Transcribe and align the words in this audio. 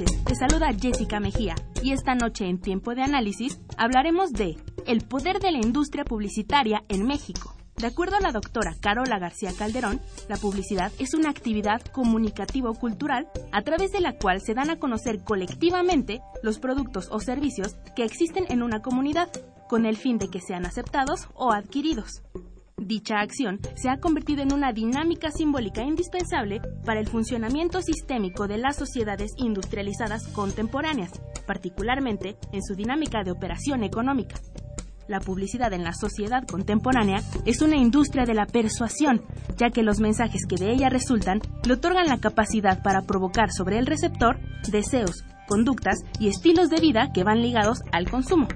Noches, 0.00 0.24
te 0.24 0.34
saluda 0.34 0.72
Jessica 0.78 1.20
Mejía 1.20 1.54
y 1.82 1.92
esta 1.92 2.14
noche 2.14 2.46
en 2.46 2.60
Tiempo 2.60 2.94
de 2.94 3.02
Análisis 3.02 3.60
hablaremos 3.76 4.32
de 4.32 4.56
el 4.86 5.02
poder 5.02 5.40
de 5.40 5.52
la 5.52 5.58
industria 5.58 6.04
publicitaria 6.04 6.82
en 6.88 7.06
México. 7.06 7.54
De 7.76 7.86
acuerdo 7.86 8.16
a 8.16 8.20
la 8.20 8.32
doctora 8.32 8.74
Carola 8.78 9.18
García 9.18 9.52
Calderón, 9.56 10.00
la 10.28 10.36
publicidad 10.36 10.92
es 10.98 11.14
una 11.14 11.30
actividad 11.30 11.80
comunicativo-cultural 11.92 13.28
a 13.52 13.62
través 13.62 13.90
de 13.90 14.00
la 14.00 14.18
cual 14.18 14.42
se 14.42 14.54
dan 14.54 14.70
a 14.70 14.78
conocer 14.78 15.24
colectivamente 15.24 16.20
los 16.42 16.58
productos 16.58 17.08
o 17.10 17.20
servicios 17.20 17.76
que 17.96 18.04
existen 18.04 18.44
en 18.50 18.62
una 18.62 18.82
comunidad, 18.82 19.30
con 19.68 19.86
el 19.86 19.96
fin 19.96 20.18
de 20.18 20.28
que 20.28 20.40
sean 20.40 20.66
aceptados 20.66 21.28
o 21.34 21.52
adquiridos. 21.52 22.22
Dicha 22.80 23.20
acción 23.20 23.60
se 23.74 23.90
ha 23.90 23.98
convertido 23.98 24.42
en 24.42 24.54
una 24.54 24.72
dinámica 24.72 25.30
simbólica 25.30 25.82
indispensable 25.82 26.62
para 26.86 26.98
el 26.98 27.08
funcionamiento 27.08 27.82
sistémico 27.82 28.48
de 28.48 28.56
las 28.56 28.76
sociedades 28.76 29.32
industrializadas 29.36 30.26
contemporáneas, 30.28 31.12
particularmente 31.46 32.38
en 32.52 32.62
su 32.62 32.74
dinámica 32.74 33.22
de 33.22 33.32
operación 33.32 33.84
económica. 33.84 34.36
La 35.08 35.20
publicidad 35.20 35.74
en 35.74 35.84
la 35.84 35.92
sociedad 35.92 36.46
contemporánea 36.46 37.20
es 37.44 37.60
una 37.60 37.76
industria 37.76 38.24
de 38.24 38.32
la 38.32 38.46
persuasión, 38.46 39.26
ya 39.58 39.68
que 39.68 39.82
los 39.82 40.00
mensajes 40.00 40.46
que 40.48 40.56
de 40.56 40.72
ella 40.72 40.88
resultan 40.88 41.42
le 41.64 41.74
otorgan 41.74 42.06
la 42.06 42.18
capacidad 42.18 42.82
para 42.82 43.02
provocar 43.02 43.52
sobre 43.52 43.78
el 43.78 43.84
receptor 43.84 44.38
deseos, 44.70 45.24
conductas 45.46 45.98
y 46.18 46.28
estilos 46.28 46.70
de 46.70 46.80
vida 46.80 47.10
que 47.12 47.24
van 47.24 47.42
ligados 47.42 47.82
al 47.92 48.08
consumo. 48.08 48.48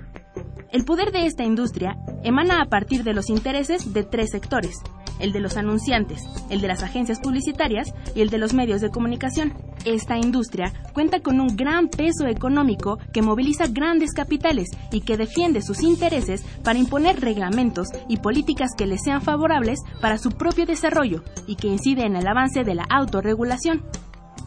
El 0.73 0.85
poder 0.85 1.13
de 1.13 1.27
esta 1.27 1.45
industria 1.45 1.97
emana 2.25 2.61
a 2.61 2.67
partir 2.67 3.05
de 3.05 3.15
los 3.15 3.31
intereses 3.31 3.93
de 3.93 4.03
tres 4.03 4.31
sectores, 4.31 4.83
el 5.21 5.33
de 5.33 5.41
los 5.41 5.57
anunciantes, 5.57 6.23
el 6.51 6.61
de 6.61 6.69
las 6.69 6.83
agencias 6.83 7.21
publicitarias 7.21 7.95
y 8.15 8.23
el 8.23 8.31
de 8.31 8.39
los 8.39 8.55
medios 8.55 8.81
de 8.81 8.91
comunicación. 8.91 9.55
Esta 9.85 10.17
industria 10.17 10.73
cuenta 10.93 11.21
con 11.21 11.41
un 11.41 11.57
gran 11.57 11.89
peso 11.89 12.27
económico 12.27 12.99
que 13.13 13.23
moviliza 13.23 13.67
grandes 13.69 14.13
capitales 14.13 14.71
y 14.91 15.03
que 15.03 15.17
defiende 15.17 15.63
sus 15.63 15.83
intereses 15.83 16.45
para 16.65 16.79
imponer 16.79 17.21
reglamentos 17.21 17.89
y 18.09 18.17
políticas 18.17 18.71
que 18.77 18.87
les 18.87 19.03
sean 19.05 19.23
favorables 19.23 19.81
para 20.01 20.19
su 20.19 20.31
propio 20.31 20.67
desarrollo 20.67 21.23
y 21.47 21.57
que 21.57 21.69
incide 21.69 22.07
en 22.07 22.17
el 22.17 22.27
avance 22.27 22.65
de 22.65 22.75
la 22.75 22.87
autorregulación. 22.91 23.83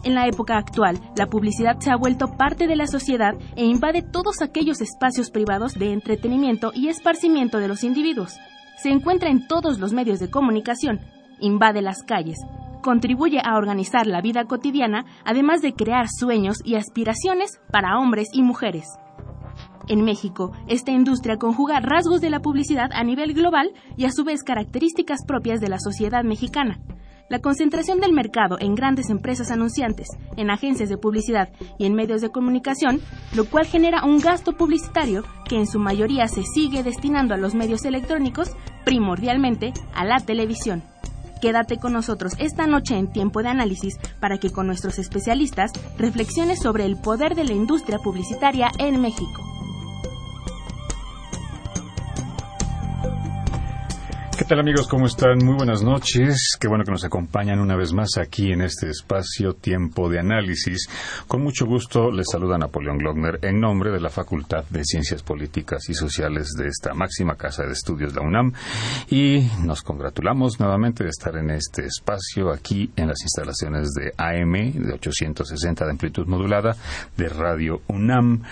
En 0.04 0.16
la 0.16 0.28
época 0.28 0.58
actual, 0.58 1.00
la 1.16 1.28
publicidad 1.28 1.80
se 1.80 1.92
ha 1.92 1.96
vuelto 1.96 2.28
parte 2.38 2.68
de 2.68 2.76
la 2.76 2.88
sociedad 2.88 3.34
e 3.56 3.66
invade 3.66 4.04
todos 4.04 4.42
aquellos 4.42 4.82
espacios 4.82 5.32
privados 5.32 5.74
de 5.74 5.92
entretenimiento 5.92 6.72
y 6.74 6.88
esparcimiento 6.88 7.60
de 7.60 7.68
los 7.68 7.84
individuos. 7.84 8.38
Se 8.78 8.90
encuentra 8.90 9.30
en 9.30 9.48
todos 9.48 9.80
los 9.80 9.94
medios 9.94 10.20
de 10.20 10.30
comunicación, 10.30 11.00
invade 11.40 11.82
las 11.82 12.04
calles, 12.04 12.38
contribuye 12.82 13.40
a 13.44 13.58
organizar 13.58 14.08
la 14.08 14.22
vida 14.22 14.46
cotidiana, 14.46 15.06
además 15.26 15.62
de 15.62 15.74
crear 15.74 16.08
sueños 16.08 16.60
y 16.64 16.76
aspiraciones 16.76 17.60
para 17.72 17.98
hombres 18.00 18.30
y 18.32 18.44
mujeres. 18.44 18.88
En 19.90 20.04
México, 20.04 20.52
esta 20.68 20.92
industria 20.92 21.38
conjuga 21.38 21.80
rasgos 21.80 22.22
de 22.22 22.30
la 22.30 22.42
publicidad 22.42 22.90
a 22.94 23.04
nivel 23.04 23.34
global 23.34 23.72
y 23.96 24.06
a 24.06 24.12
su 24.12 24.24
vez 24.24 24.44
características 24.44 25.26
propias 25.26 25.60
de 25.62 25.70
la 25.70 25.80
sociedad 25.80 26.24
mexicana, 26.24 26.80
la 27.30 27.40
concentración 27.40 28.00
del 28.00 28.14
mercado 28.14 28.58
en 28.60 28.76
grandes 28.76 29.10
empresas 29.10 29.52
anunciantes, 29.52 30.08
en 30.38 30.50
agencias 30.50 30.90
de 30.90 30.98
publicidad 30.98 31.50
y 31.78 31.86
en 31.86 31.94
medios 31.94 32.22
de 32.22 32.30
comunicación, 32.30 33.02
lo 33.36 33.46
cual 33.46 33.66
genera 33.66 34.06
un 34.06 34.20
gasto 34.20 34.54
publicitario 34.54 35.24
que 35.48 35.58
en 35.58 35.68
su 35.68 35.80
mayoría 35.80 36.28
se 36.28 36.44
sigue 36.44 36.84
destinando 36.84 37.34
a 37.34 37.38
los 37.38 37.56
medios 37.56 37.86
electrónicos, 37.86 38.52
primordialmente 38.86 39.74
a 39.94 40.06
la 40.06 40.20
televisión. 40.20 40.84
Quédate 41.42 41.78
con 41.78 41.94
nosotros 41.94 42.34
esta 42.40 42.66
noche 42.66 42.98
en 42.98 43.12
tiempo 43.12 43.44
de 43.44 43.50
análisis 43.50 44.00
para 44.20 44.40
que 44.40 44.50
con 44.50 44.66
nuestros 44.66 44.98
especialistas 44.98 45.72
reflexiones 45.98 46.60
sobre 46.60 46.86
el 46.86 46.98
poder 46.98 47.36
de 47.36 47.44
la 47.44 47.54
industria 47.54 48.00
publicitaria 48.00 48.72
en 48.80 49.00
México. 49.02 49.57
Tal 54.48 54.60
amigos? 54.62 54.88
¿Cómo 54.88 55.08
están? 55.08 55.40
Muy 55.44 55.56
buenas 55.56 55.84
noches. 55.84 56.56
Qué 56.58 56.70
bueno 56.70 56.86
que 56.86 56.92
nos 56.92 57.04
acompañan 57.04 57.60
una 57.60 57.76
vez 57.76 57.92
más 57.92 58.18
aquí 58.18 58.54
en 58.54 58.62
este 58.62 58.90
espacio 58.90 59.56
Tiempo 59.56 60.10
de 60.10 60.20
Análisis. 60.20 60.88
Con 61.28 61.42
mucho 61.42 61.66
gusto 61.66 62.12
les 62.12 62.28
saluda 62.32 62.58
Napoleón 62.58 62.98
Glockner 62.98 63.40
en 63.42 63.60
nombre 63.60 63.92
de 63.92 64.00
la 64.00 64.10
Facultad 64.10 64.64
de 64.70 64.86
Ciencias 64.86 65.22
Políticas 65.22 65.90
y 65.90 65.94
Sociales 65.94 66.54
de 66.58 66.68
esta 66.68 66.94
máxima 66.94 67.36
casa 67.36 67.64
de 67.64 67.74
estudios, 67.74 68.16
la 68.16 68.22
UNAM. 68.22 68.54
Y 69.10 69.50
nos 69.66 69.82
congratulamos 69.82 70.62
nuevamente 70.62 71.04
de 71.04 71.10
estar 71.10 71.36
en 71.36 71.52
este 71.52 71.86
espacio 71.86 72.50
aquí 72.50 72.90
en 72.96 73.10
las 73.10 73.22
instalaciones 73.22 73.90
de 73.96 74.14
AM 74.16 74.54
de 74.54 74.94
860 74.94 75.84
de 75.84 75.92
amplitud 75.92 76.26
modulada 76.26 76.74
de 77.18 77.28
Radio 77.28 77.82
UNAM. 77.88 78.44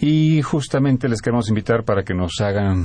Y 0.00 0.42
justamente 0.42 1.08
les 1.08 1.22
queremos 1.22 1.48
invitar 1.48 1.84
para 1.84 2.02
que 2.02 2.14
nos 2.14 2.40
hagan 2.40 2.84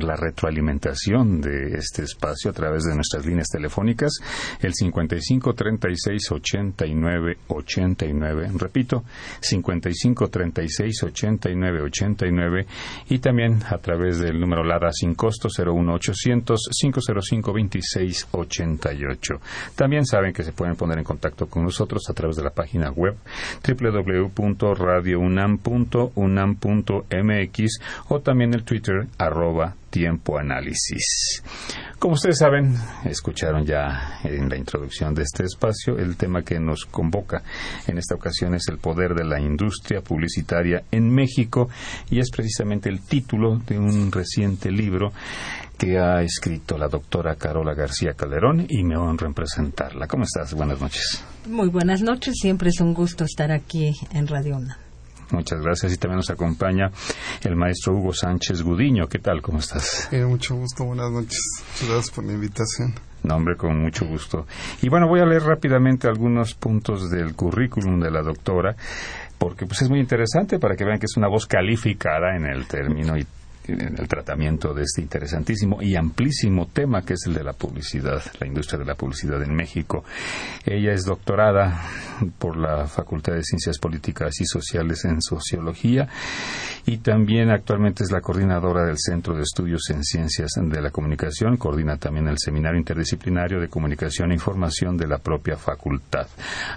la 0.00 0.16
retroalimentación 0.16 1.40
de 1.40 1.78
este 1.78 2.02
espacio 2.02 2.50
a 2.50 2.54
través 2.54 2.84
de 2.84 2.94
nuestras 2.94 3.24
líneas 3.24 3.48
telefónicas, 3.48 4.12
el 4.60 4.74
55 4.74 5.54
36 5.54 6.30
89 6.30 7.38
89, 7.48 8.50
repito, 8.58 9.02
55 9.40 10.28
36 10.28 11.02
89 11.04 11.82
89 11.82 12.66
y 13.08 13.18
también 13.18 13.62
a 13.70 13.78
través 13.78 14.18
del 14.18 14.38
número 14.38 14.62
LADA 14.62 14.92
sin 14.92 15.14
costo 15.14 15.48
01800 15.48 16.68
505 16.80 17.52
26 17.52 18.28
88. 18.30 19.34
También 19.74 20.04
saben 20.04 20.34
que 20.34 20.42
se 20.42 20.52
pueden 20.52 20.76
poner 20.76 20.98
en 20.98 21.04
contacto 21.04 21.46
con 21.46 21.64
nosotros 21.64 22.02
a 22.10 22.12
través 22.12 22.36
de 22.36 22.44
la 22.44 22.50
página 22.50 22.90
web 22.90 23.16
www.radiounam.unam 23.66 26.41
mx 26.46 27.78
o 28.08 28.20
también 28.20 28.54
el 28.54 28.64
Twitter 28.64 29.06
arroba. 29.18 29.74
Como 31.98 32.14
ustedes 32.14 32.38
saben, 32.38 32.74
escucharon 33.04 33.66
ya 33.66 34.20
en 34.24 34.48
la 34.48 34.56
introducción 34.56 35.14
de 35.14 35.22
este 35.22 35.44
espacio, 35.44 35.98
el 35.98 36.16
tema 36.16 36.42
que 36.42 36.58
nos 36.58 36.86
convoca 36.86 37.42
en 37.86 37.98
esta 37.98 38.14
ocasión 38.14 38.54
es 38.54 38.62
el 38.68 38.78
poder 38.78 39.14
de 39.14 39.24
la 39.24 39.38
industria 39.38 40.00
publicitaria 40.00 40.84
en 40.90 41.14
México 41.14 41.68
y 42.10 42.20
es 42.20 42.30
precisamente 42.30 42.88
el 42.88 43.00
título 43.00 43.58
de 43.58 43.78
un 43.78 44.10
reciente 44.10 44.70
libro 44.70 45.12
que 45.76 45.98
ha 45.98 46.22
escrito 46.22 46.78
la 46.78 46.88
doctora 46.88 47.36
Carola 47.36 47.74
García 47.74 48.14
Calderón 48.14 48.66
y 48.68 48.84
me 48.84 48.96
honro 48.96 49.26
en 49.26 49.34
presentarla. 49.34 50.06
¿Cómo 50.06 50.24
estás? 50.24 50.54
Buenas 50.54 50.80
noches. 50.80 51.22
Muy 51.46 51.68
buenas 51.68 52.00
noches, 52.00 52.34
siempre 52.40 52.70
es 52.70 52.80
un 52.80 52.94
gusto 52.94 53.24
estar 53.24 53.52
aquí 53.52 53.92
en 54.12 54.26
Radio 54.26 54.56
Una. 54.56 54.81
Muchas 55.32 55.60
gracias. 55.60 55.92
Y 55.92 55.96
también 55.96 56.18
nos 56.18 56.30
acompaña 56.30 56.90
el 57.42 57.56
maestro 57.56 57.94
Hugo 57.94 58.12
Sánchez 58.12 58.62
Gudiño. 58.62 59.08
¿Qué 59.08 59.18
tal? 59.18 59.42
¿Cómo 59.42 59.58
estás? 59.58 60.08
Eh, 60.12 60.24
mucho 60.24 60.54
gusto. 60.54 60.84
Buenas 60.84 61.10
noches. 61.10 61.40
Muchas 61.72 61.88
gracias 61.88 62.14
por 62.14 62.24
la 62.24 62.32
invitación. 62.32 62.94
No, 63.22 63.36
hombre, 63.36 63.56
con 63.56 63.80
mucho 63.80 64.04
gusto. 64.04 64.46
Y 64.82 64.88
bueno, 64.88 65.08
voy 65.08 65.20
a 65.20 65.26
leer 65.26 65.42
rápidamente 65.42 66.08
algunos 66.08 66.54
puntos 66.54 67.10
del 67.10 67.34
currículum 67.34 68.00
de 68.00 68.10
la 68.10 68.20
doctora, 68.20 68.74
porque 69.38 69.64
pues 69.64 69.82
es 69.82 69.88
muy 69.88 70.00
interesante 70.00 70.58
para 70.58 70.74
que 70.74 70.84
vean 70.84 70.98
que 70.98 71.06
es 71.06 71.16
una 71.16 71.28
voz 71.28 71.46
calificada 71.46 72.36
en 72.36 72.46
el 72.46 72.66
término 72.66 73.16
y 73.16 73.26
en 73.66 73.98
el 73.98 74.08
tratamiento 74.08 74.74
de 74.74 74.82
este 74.82 75.02
interesantísimo 75.02 75.82
y 75.82 75.96
amplísimo 75.96 76.66
tema 76.66 77.02
que 77.02 77.14
es 77.14 77.26
el 77.26 77.34
de 77.34 77.44
la 77.44 77.52
publicidad, 77.52 78.22
la 78.40 78.46
industria 78.46 78.78
de 78.78 78.84
la 78.84 78.94
publicidad 78.94 79.42
en 79.42 79.54
México. 79.54 80.04
Ella 80.64 80.92
es 80.92 81.04
doctorada 81.04 81.82
por 82.38 82.56
la 82.56 82.86
Facultad 82.86 83.34
de 83.34 83.42
Ciencias 83.42 83.78
Políticas 83.78 84.40
y 84.40 84.44
Sociales 84.44 85.04
en 85.04 85.20
Sociología 85.22 86.08
y 86.84 86.98
también 86.98 87.50
actualmente 87.50 88.02
es 88.02 88.10
la 88.10 88.20
coordinadora 88.20 88.84
del 88.84 88.98
Centro 88.98 89.34
de 89.34 89.42
Estudios 89.42 89.88
en 89.90 90.02
Ciencias 90.02 90.50
de 90.56 90.80
la 90.80 90.90
Comunicación, 90.90 91.56
coordina 91.56 91.96
también 91.96 92.28
el 92.28 92.38
Seminario 92.38 92.78
Interdisciplinario 92.78 93.60
de 93.60 93.68
Comunicación 93.68 94.30
e 94.30 94.34
Información 94.34 94.96
de 94.96 95.06
la 95.06 95.18
propia 95.18 95.56
facultad. 95.56 96.26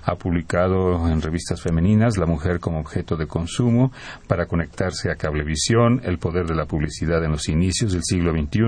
Ha 0.04 0.16
publicado 0.16 1.08
en 1.10 1.22
revistas 1.22 1.62
femeninas 1.62 2.18
La 2.18 2.26
mujer 2.26 2.60
como 2.60 2.80
objeto 2.80 3.16
de 3.16 3.28
consumo 3.28 3.92
para 4.28 4.46
conectarse 4.46 5.12
a 5.12 5.16
cablevisión, 5.16 6.02
El 6.04 6.20
poder 6.20 6.46
de 6.46 6.56
la 6.56 6.66
publicidad 6.66 7.24
en 7.24 7.32
los 7.32 7.50
inicios 7.50 7.94
del 7.94 8.04
siglo 8.04 8.32
XXI, 8.32 8.62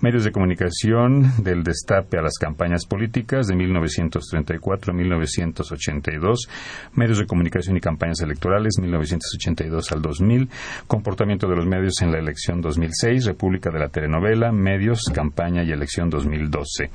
medios 0.00 0.24
de 0.24 0.32
comunicación 0.32 1.32
del 1.42 1.62
destape 1.62 2.18
a 2.18 2.22
las 2.22 2.38
campañas 2.38 2.86
políticas 2.86 3.46
de 3.46 3.54
1934 3.54 4.92
a 4.92 4.96
1982, 4.96 6.48
medios 6.94 7.18
de 7.18 7.26
comunicación 7.26 7.76
y 7.76 7.80
campañas 7.80 8.20
electorales 8.20 8.74
1982 8.80 9.92
al 9.92 10.02
2000, 10.02 10.48
comportamiento 10.86 11.48
de 11.48 11.56
los 11.56 11.66
medios 11.66 12.00
en 12.02 12.12
la 12.12 12.18
elección 12.18 12.60
2006, 12.60 13.26
República 13.26 13.70
de 13.70 13.78
la 13.78 13.88
telenovela, 13.88 14.52
medios, 14.52 15.04
campaña 15.14 15.62
y 15.62 15.72
elección 15.72 16.10
2012. 16.10 16.90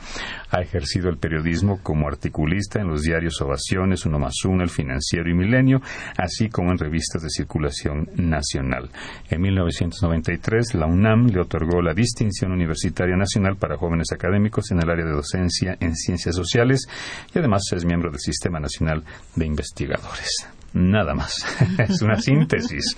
Ha 0.51 0.62
ejercido 0.62 1.10
el 1.10 1.18
periodismo 1.18 1.80
como 1.81 2.07
articulista 2.07 2.81
en 2.81 2.88
los 2.88 3.01
diarios 3.01 3.42
Ovaciones, 3.42 4.06
Uno 4.06 4.19
más 4.19 4.36
Uno, 4.45 4.63
El 4.63 4.69
Financiero 4.69 5.30
y 5.30 5.33
Milenio, 5.33 5.81
así 6.18 6.50
como 6.50 6.71
en 6.71 6.77
revistas 6.77 7.21
de 7.21 7.30
circulación 7.30 8.10
nacional. 8.16 8.89
En 9.30 9.42
1993, 9.42 10.75
la 10.75 10.86
UNAM 10.86 11.27
le 11.27 11.42
otorgó 11.42 11.81
la 11.81 11.94
distinción 11.94 12.51
universitaria 12.51 13.16
nacional 13.16 13.57
para 13.57 13.77
jóvenes 13.77 14.12
académicos 14.12 14.71
en 14.71 14.81
el 14.81 14.89
área 14.89 15.06
de 15.06 15.12
docencia 15.12 15.77
en 15.80 15.95
ciencias 15.95 16.36
sociales 16.36 16.88
y 17.33 17.39
además 17.39 17.63
es 17.71 17.86
miembro 17.86 18.12
del 18.12 18.19
Sistema 18.19 18.60
Nacional 18.60 19.04
de 19.36 19.45
Investigadores. 19.45 20.58
Nada 20.74 21.13
más. 21.13 21.45
es 21.77 22.01
una 22.01 22.19
síntesis. 22.19 22.95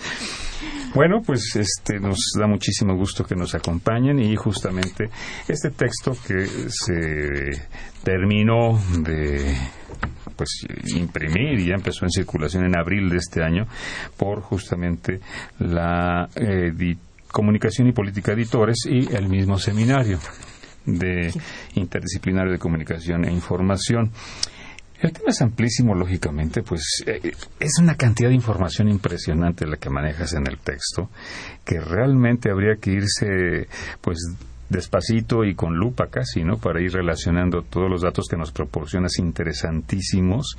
Bueno, 0.93 1.21
pues 1.25 1.55
este 1.55 1.99
nos 1.99 2.19
da 2.37 2.47
muchísimo 2.47 2.95
gusto 2.95 3.23
que 3.23 3.35
nos 3.35 3.55
acompañen 3.55 4.19
y 4.19 4.35
justamente 4.35 5.09
este 5.47 5.69
texto 5.71 6.11
que 6.27 6.45
se 6.45 7.67
terminó 8.03 8.77
de 8.99 9.55
pues 10.35 10.65
imprimir 10.95 11.59
y 11.59 11.67
ya 11.67 11.75
empezó 11.75 12.05
en 12.05 12.11
circulación 12.11 12.65
en 12.65 12.77
abril 12.77 13.09
de 13.09 13.17
este 13.17 13.43
año 13.43 13.67
por 14.17 14.41
justamente 14.41 15.19
la 15.59 16.27
eh, 16.35 16.71
Comunicación 17.31 17.87
y 17.87 17.93
Política 17.93 18.33
Editores 18.33 18.79
y 18.85 19.15
el 19.15 19.29
mismo 19.29 19.57
seminario 19.57 20.19
de 20.85 21.31
interdisciplinario 21.75 22.51
de 22.51 22.59
comunicación 22.59 23.25
e 23.25 23.31
información. 23.31 24.11
El 25.01 25.13
tema 25.13 25.29
es 25.29 25.41
amplísimo, 25.41 25.95
lógicamente, 25.95 26.61
pues 26.61 27.03
eh, 27.07 27.33
es 27.59 27.79
una 27.79 27.95
cantidad 27.95 28.29
de 28.29 28.35
información 28.35 28.87
impresionante 28.87 29.65
la 29.65 29.77
que 29.77 29.89
manejas 29.89 30.33
en 30.33 30.45
el 30.45 30.59
texto, 30.59 31.09
que 31.65 31.79
realmente 31.79 32.51
habría 32.51 32.75
que 32.75 32.91
irse, 32.91 33.67
pues, 33.99 34.19
despacito 34.69 35.43
y 35.43 35.55
con 35.55 35.75
lupa 35.75 36.07
casi, 36.07 36.43
¿no? 36.43 36.57
Para 36.57 36.81
ir 36.81 36.93
relacionando 36.93 37.63
todos 37.63 37.89
los 37.89 38.03
datos 38.03 38.27
que 38.29 38.37
nos 38.37 38.51
proporcionas 38.51 39.17
interesantísimos, 39.17 40.55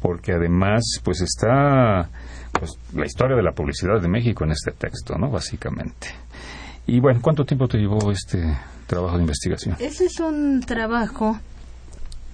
porque 0.00 0.32
además, 0.32 0.82
pues 1.02 1.20
está, 1.20 2.08
pues, 2.52 2.70
la 2.94 3.04
historia 3.04 3.36
de 3.36 3.42
la 3.42 3.52
publicidad 3.52 4.00
de 4.00 4.08
México 4.08 4.44
en 4.44 4.52
este 4.52 4.70
texto, 4.70 5.18
¿no? 5.18 5.28
Básicamente. 5.28 6.08
Y 6.86 7.00
bueno, 7.00 7.18
¿cuánto 7.20 7.44
tiempo 7.44 7.66
te 7.66 7.78
llevó 7.78 8.12
este 8.12 8.56
trabajo 8.86 9.16
de 9.16 9.22
investigación? 9.22 9.76
Ese 9.80 10.04
es 10.04 10.20
un 10.20 10.60
trabajo 10.60 11.40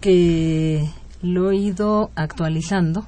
que 0.00 0.88
lo 1.23 1.50
he 1.50 1.56
ido 1.56 2.11
actualizando. 2.15 3.06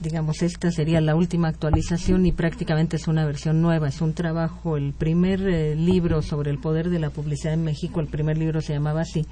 Digamos, 0.00 0.42
esta 0.42 0.70
sería 0.72 1.00
la 1.00 1.14
última 1.14 1.48
actualización 1.48 2.26
y 2.26 2.32
prácticamente 2.32 2.96
es 2.96 3.06
una 3.06 3.24
versión 3.24 3.62
nueva. 3.62 3.88
Es 3.88 4.00
un 4.00 4.14
trabajo, 4.14 4.76
el 4.76 4.92
primer 4.92 5.40
eh, 5.42 5.76
libro 5.76 6.22
sobre 6.22 6.50
el 6.50 6.58
poder 6.58 6.90
de 6.90 6.98
la 6.98 7.10
publicidad 7.10 7.54
en 7.54 7.62
México, 7.62 8.00
el 8.00 8.08
primer 8.08 8.36
libro 8.36 8.60
se 8.60 8.72
llamaba 8.72 9.02
así, 9.02 9.26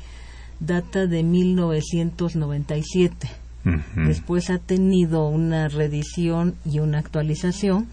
data 0.61 1.07
de 1.07 1.25
1997. 1.25 3.29
Después 3.95 4.49
ha 4.49 4.59
tenido 4.59 5.29
una 5.29 5.69
reedición 5.69 6.55
y 6.65 6.79
una 6.79 6.99
actualización. 6.99 7.89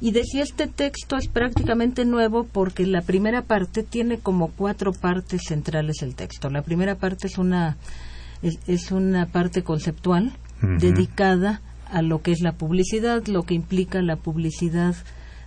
Y 0.00 0.10
decía, 0.10 0.42
este 0.42 0.66
texto 0.66 1.16
es 1.16 1.28
prácticamente 1.28 2.04
nuevo 2.04 2.44
porque 2.44 2.84
la 2.84 3.00
primera 3.00 3.42
parte 3.42 3.84
tiene 3.84 4.18
como 4.18 4.48
cuatro 4.48 4.92
partes 4.92 5.42
centrales 5.46 6.02
el 6.02 6.16
texto. 6.16 6.50
La 6.50 6.62
primera 6.62 6.96
parte 6.96 7.28
es 7.28 7.38
una 7.38 7.76
es, 8.66 8.90
una 8.92 9.26
parte 9.26 9.62
conceptual 9.62 10.32
dedicada 10.78 11.60
a 11.90 12.02
lo 12.02 12.22
que 12.22 12.32
es 12.32 12.40
la 12.40 12.52
publicidad, 12.52 13.26
lo 13.26 13.42
que 13.42 13.54
implica 13.54 14.00
la 14.02 14.16
publicidad 14.16 14.94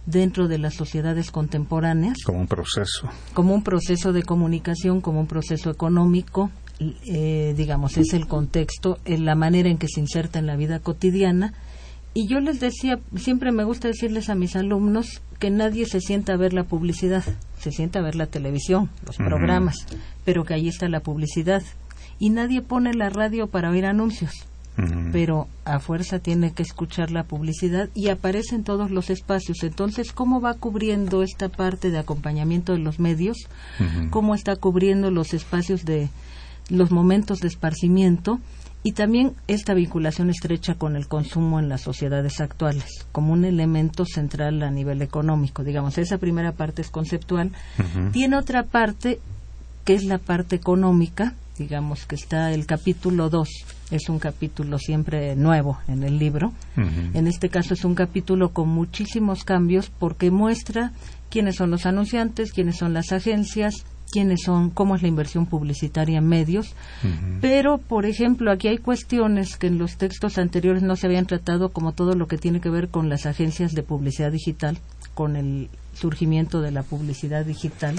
dentro 0.05 0.47
de 0.47 0.57
las 0.57 0.75
sociedades 0.75 1.31
contemporáneas. 1.31 2.17
Como 2.23 2.39
un 2.39 2.47
proceso. 2.47 3.09
Como 3.33 3.53
un 3.53 3.63
proceso 3.63 4.13
de 4.13 4.23
comunicación, 4.23 5.01
como 5.01 5.19
un 5.19 5.27
proceso 5.27 5.69
económico, 5.69 6.49
eh, 6.79 7.53
digamos, 7.57 7.97
es 7.97 8.13
el 8.13 8.27
contexto, 8.27 8.99
la 9.05 9.35
manera 9.35 9.69
en 9.69 9.77
que 9.77 9.87
se 9.87 9.99
inserta 9.99 10.39
en 10.39 10.47
la 10.47 10.55
vida 10.55 10.79
cotidiana. 10.79 11.53
Y 12.13 12.27
yo 12.27 12.39
les 12.39 12.59
decía, 12.59 12.99
siempre 13.15 13.51
me 13.51 13.63
gusta 13.63 13.89
decirles 13.89 14.29
a 14.29 14.35
mis 14.35 14.55
alumnos 14.55 15.21
que 15.39 15.51
nadie 15.51 15.85
se 15.85 16.01
sienta 16.01 16.33
a 16.33 16.37
ver 16.37 16.53
la 16.53 16.63
publicidad, 16.63 17.23
se 17.59 17.71
sienta 17.71 17.99
a 17.99 18.01
ver 18.01 18.15
la 18.15 18.27
televisión, 18.27 18.89
los 19.05 19.17
programas, 19.17 19.85
pero 20.25 20.43
que 20.43 20.55
ahí 20.55 20.67
está 20.67 20.87
la 20.87 21.01
publicidad 21.01 21.61
y 22.19 22.29
nadie 22.29 22.61
pone 22.61 22.93
la 22.93 23.09
radio 23.09 23.47
para 23.47 23.69
oír 23.69 23.85
anuncios. 23.85 24.31
Pero 25.11 25.47
a 25.65 25.79
fuerza 25.79 26.19
tiene 26.19 26.51
que 26.51 26.61
escuchar 26.61 27.09
la 27.09 27.23
publicidad 27.23 27.89
y 27.95 28.09
aparece 28.09 28.53
en 28.53 28.63
todos 28.63 28.91
los 28.91 29.09
espacios. 29.09 29.63
Entonces, 29.63 30.11
¿cómo 30.11 30.39
va 30.39 30.53
cubriendo 30.53 31.23
esta 31.23 31.49
parte 31.49 31.89
de 31.89 31.97
acompañamiento 31.97 32.73
de 32.73 32.79
los 32.79 32.99
medios? 32.99 33.37
¿Cómo 34.11 34.35
está 34.35 34.55
cubriendo 34.55 35.09
los 35.09 35.33
espacios 35.33 35.83
de 35.83 36.09
los 36.69 36.91
momentos 36.91 37.39
de 37.39 37.47
esparcimiento? 37.47 38.39
y 38.83 38.93
también 38.93 39.33
esta 39.49 39.73
vinculación 39.73 40.29
estrecha 40.29 40.75
con 40.75 40.95
el 40.95 41.09
consumo 41.09 41.59
en 41.59 41.67
las 41.67 41.81
sociedades 41.81 42.39
actuales 42.39 43.05
como 43.11 43.33
un 43.33 43.43
elemento 43.43 44.05
central 44.05 44.63
a 44.63 44.71
nivel 44.71 45.01
económico. 45.01 45.65
Digamos, 45.65 45.97
esa 45.97 46.19
primera 46.19 46.53
parte 46.53 46.83
es 46.83 46.89
conceptual. 46.89 47.51
Tiene 48.13 48.37
otra 48.37 48.63
parte 48.63 49.19
que 49.83 49.93
es 49.93 50.05
la 50.05 50.19
parte 50.19 50.55
económica, 50.55 51.33
digamos 51.57 52.05
que 52.05 52.15
está 52.15 52.53
el 52.53 52.65
capítulo 52.65 53.29
2, 53.29 53.49
es 53.91 54.09
un 54.09 54.19
capítulo 54.19 54.77
siempre 54.77 55.35
nuevo 55.35 55.79
en 55.87 56.03
el 56.03 56.19
libro. 56.19 56.53
En 56.75 57.27
este 57.27 57.49
caso 57.49 57.73
es 57.73 57.83
un 57.85 57.95
capítulo 57.95 58.49
con 58.49 58.69
muchísimos 58.69 59.43
cambios 59.43 59.89
porque 59.89 60.31
muestra 60.31 60.91
quiénes 61.29 61.55
son 61.55 61.71
los 61.71 61.85
anunciantes, 61.85 62.51
quiénes 62.51 62.77
son 62.77 62.93
las 62.93 63.11
agencias, 63.11 63.85
quiénes 64.11 64.41
son, 64.43 64.69
cómo 64.69 64.95
es 64.95 65.01
la 65.01 65.07
inversión 65.07 65.45
publicitaria 65.45 66.19
en 66.19 66.27
medios. 66.27 66.73
Pero, 67.41 67.77
por 67.77 68.05
ejemplo, 68.05 68.51
aquí 68.51 68.67
hay 68.67 68.77
cuestiones 68.77 69.57
que 69.57 69.67
en 69.67 69.77
los 69.77 69.97
textos 69.97 70.37
anteriores 70.37 70.83
no 70.83 70.95
se 70.95 71.07
habían 71.07 71.25
tratado, 71.25 71.69
como 71.69 71.93
todo 71.93 72.13
lo 72.13 72.27
que 72.27 72.37
tiene 72.37 72.61
que 72.61 72.69
ver 72.69 72.89
con 72.89 73.09
las 73.09 73.25
agencias 73.25 73.73
de 73.73 73.83
publicidad 73.83 74.31
digital, 74.31 74.77
con 75.13 75.35
el 75.35 75.69
surgimiento 75.93 76.61
de 76.61 76.71
la 76.71 76.83
publicidad 76.83 77.45
digital 77.45 77.95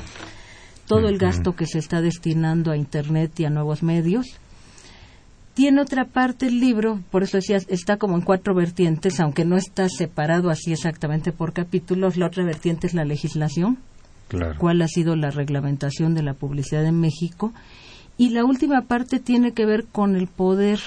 todo 0.89 1.09
el 1.09 1.19
gasto 1.19 1.55
que 1.55 1.67
se 1.67 1.79
está 1.79 2.01
destinando 2.01 2.73
a 2.73 2.77
Internet 2.77 3.39
y 3.39 3.45
a 3.45 3.51
nuevos 3.51 3.83
medios. 3.83 4.27
Tiene 5.55 5.83
otra 5.83 6.07
parte 6.07 6.47
el 6.47 6.61
libro, 6.61 7.01
por 7.11 7.23
eso 7.25 7.37
decía, 7.37 7.59
está 7.69 7.97
como 7.97 8.17
en 8.17 8.23
cuatro 8.23 8.55
vertientes, 8.55 9.21
aunque 9.21 9.45
no 9.45 9.57
está 9.57 9.89
separado 9.89 10.51
así 10.51 10.73
exactamente 10.73 11.33
por 11.33 11.53
capítulos. 11.53 12.17
La 12.17 12.27
otra 12.27 12.45
vertiente 12.45 12.87
es 12.87 12.95
la 12.95 13.05
legislación, 13.05 13.79
cuál 14.59 14.81
ha 14.83 14.89
sido 14.89 15.15
la 15.15 15.31
reglamentación 15.31 16.15
de 16.15 16.23
la 16.23 16.35
publicidad 16.35 16.85
en 16.87 17.01
México. 17.01 17.53
Y 18.17 18.31
la 18.31 18.45
última 18.45 18.83
parte 18.83 19.21
tiene 19.21 19.53
que 19.53 19.67
ver 19.67 19.85
con 19.85 20.17
el 20.17 20.27
poder 20.27 20.81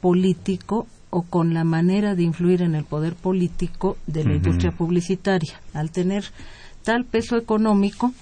político 0.00 0.86
o 1.10 1.22
con 1.22 1.54
la 1.54 1.64
manera 1.64 2.14
de 2.14 2.24
influir 2.24 2.62
en 2.62 2.74
el 2.74 2.84
poder 2.84 3.14
político 3.14 3.96
de 4.06 4.24
la 4.24 4.34
industria 4.34 4.72
publicitaria. 4.72 5.60
Al 5.74 5.90
tener 5.90 6.24
tal 6.82 7.04
peso 7.04 7.36
económico, 7.36 8.12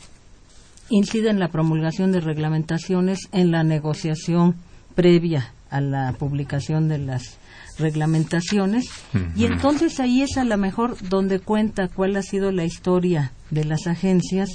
incide 0.91 1.31
en 1.31 1.39
la 1.39 1.49
promulgación 1.49 2.13
de 2.13 2.21
reglamentaciones, 2.21 3.29
en 3.33 3.51
la 3.51 3.63
negociación 3.63 4.57
previa 4.95 5.53
a 5.71 5.81
la 5.81 6.13
publicación 6.19 6.89
de 6.89 6.99
las 6.99 7.39
reglamentaciones. 7.79 8.87
Y 9.35 9.47
entonces 9.47 10.01
ahí 10.01 10.23
es 10.23 10.37
a 10.37 10.45
lo 10.45 10.57
mejor 10.59 10.97
donde 11.09 11.41
cuenta 11.41 11.89
cuál 11.89 12.17
ha 12.17 12.23
sido 12.23 12.53
la 12.53 12.65
historia 12.65 13.33
de 13.51 13.65
las 13.65 13.87
agencias, 13.87 14.51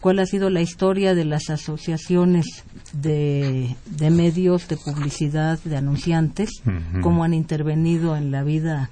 cuál 0.00 0.18
ha 0.18 0.26
sido 0.26 0.50
la 0.50 0.60
historia 0.60 1.14
de 1.14 1.24
las 1.24 1.50
asociaciones 1.50 2.46
de, 2.92 3.74
medios 4.10 4.68
de 4.68 4.76
publicidad, 4.76 5.58
de 5.64 5.76
anunciantes, 5.76 6.50
cómo 7.02 7.24
han 7.24 7.34
intervenido 7.34 8.16
en 8.16 8.30
la 8.30 8.42
vida, 8.42 8.90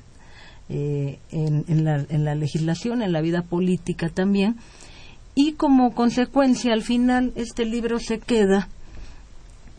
eh, 0.69 1.19
en, 1.31 1.85
la, 1.85 2.05
en 2.09 2.25
la 2.25 2.35
legislación, 2.35 3.03
en 3.03 3.13
la 3.13 3.21
vida 3.21 3.43
política 3.43 4.09
también, 4.09 4.57
y 5.37 5.53
como 5.53 5.95
consecuencia 5.95 6.73
al 6.73 6.83
final 6.83 7.33
este 7.37 7.65
libro 7.65 8.01
se 8.01 8.19
queda 8.19 8.69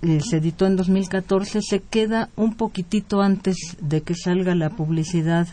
eh, 0.03 0.21
se 0.21 0.37
editó 0.37 0.67
en 0.67 0.77
2014 0.77 1.59
se 1.61 1.81
queda 1.81 2.29
un 2.37 2.55
poquitito 2.55 3.21
antes 3.21 3.57
de 3.81 4.01
que 4.01 4.15
salga 4.15 4.55
la 4.55 4.69
publicidad 4.69 5.47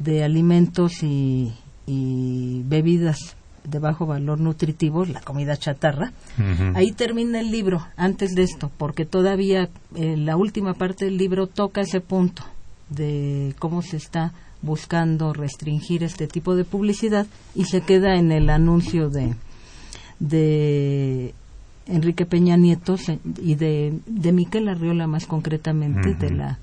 de 0.00 0.24
alimentos 0.24 1.02
y, 1.02 1.52
bebidas 1.86 3.36
de 3.64 3.78
bajo 3.78 4.06
valor 4.06 4.40
nutritivo, 4.40 5.04
la 5.04 5.20
comida 5.20 5.56
chatarra. 5.56 6.12
Ahí 6.74 6.92
termina 6.92 7.40
el 7.40 7.50
libro, 7.50 7.84
antes 7.96 8.34
de 8.36 8.44
esto, 8.44 8.70
porque 8.78 9.04
todavía 9.04 9.68
eh, 9.96 10.16
la 10.16 10.36
última 10.36 10.74
parte 10.74 11.04
del 11.04 11.16
libro 11.16 11.48
toca 11.48 11.80
ese 11.80 12.00
punto 12.00 12.44
de 12.88 13.54
cómo 13.58 13.82
se 13.82 13.96
está 13.96 14.32
buscando 14.62 15.32
restringir 15.32 16.02
este 16.02 16.26
tipo 16.26 16.54
de 16.54 16.64
publicidad 16.64 17.26
y 17.54 17.64
se 17.64 17.80
queda 17.80 18.16
en 18.16 18.32
el 18.32 18.50
anuncio 18.50 19.08
de, 19.08 19.34
de 20.18 21.34
Enrique 21.86 22.26
Peña 22.26 22.56
Nieto 22.56 22.96
y 23.42 23.54
de, 23.54 23.98
de 24.06 24.32
Miquel 24.32 24.68
Arriola 24.68 25.06
más 25.06 25.26
concretamente 25.26 26.14
de 26.14 26.30
la 26.30 26.58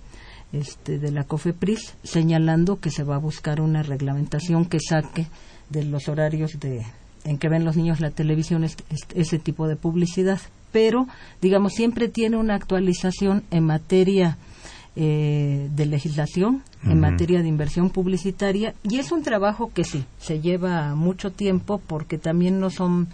este, 0.54 0.98
de 0.98 1.12
la 1.12 1.26
COFEPRIS 1.26 1.96
señalando 2.04 2.80
que 2.80 2.90
se 2.90 3.04
va 3.04 3.16
a 3.16 3.20
buscar 3.20 3.60
una 3.60 3.84
reglamentación 3.84 4.66
que 4.66 4.80
saque 4.80 5.28
de 5.70 5.84
los 5.84 6.08
horarios 6.08 6.58
de, 6.60 6.86
en 7.26 7.38
que 7.38 7.50
ven 7.50 7.66
los 7.66 7.76
niños 7.76 8.00
la 8.00 8.12
televisión 8.12 8.64
ese 8.64 9.40
tipo 9.40 9.68
de 9.68 9.76
publicidad. 9.76 10.40
Pero, 10.72 11.08
digamos, 11.42 11.74
siempre 11.74 12.08
tiene 12.08 12.38
una 12.38 12.56
actualización 12.56 13.44
en 13.52 13.66
materia 13.66 14.38
eh, 15.00 15.70
de 15.76 15.86
legislación, 15.86 16.64
en 16.84 17.00
materia 17.00 17.44
de 17.44 17.48
inversión 17.48 17.92
publicitaria, 17.92 18.74
y 18.82 18.98
es 18.98 19.12
un 19.12 19.22
trabajo 19.22 19.72
que 19.72 19.84
sí, 19.84 20.06
se 20.18 20.42
lleva 20.42 20.96
mucho 20.96 21.32
tiempo 21.32 21.80
porque 21.86 22.18
también 22.18 22.60
no 22.60 22.72
son, 22.72 23.08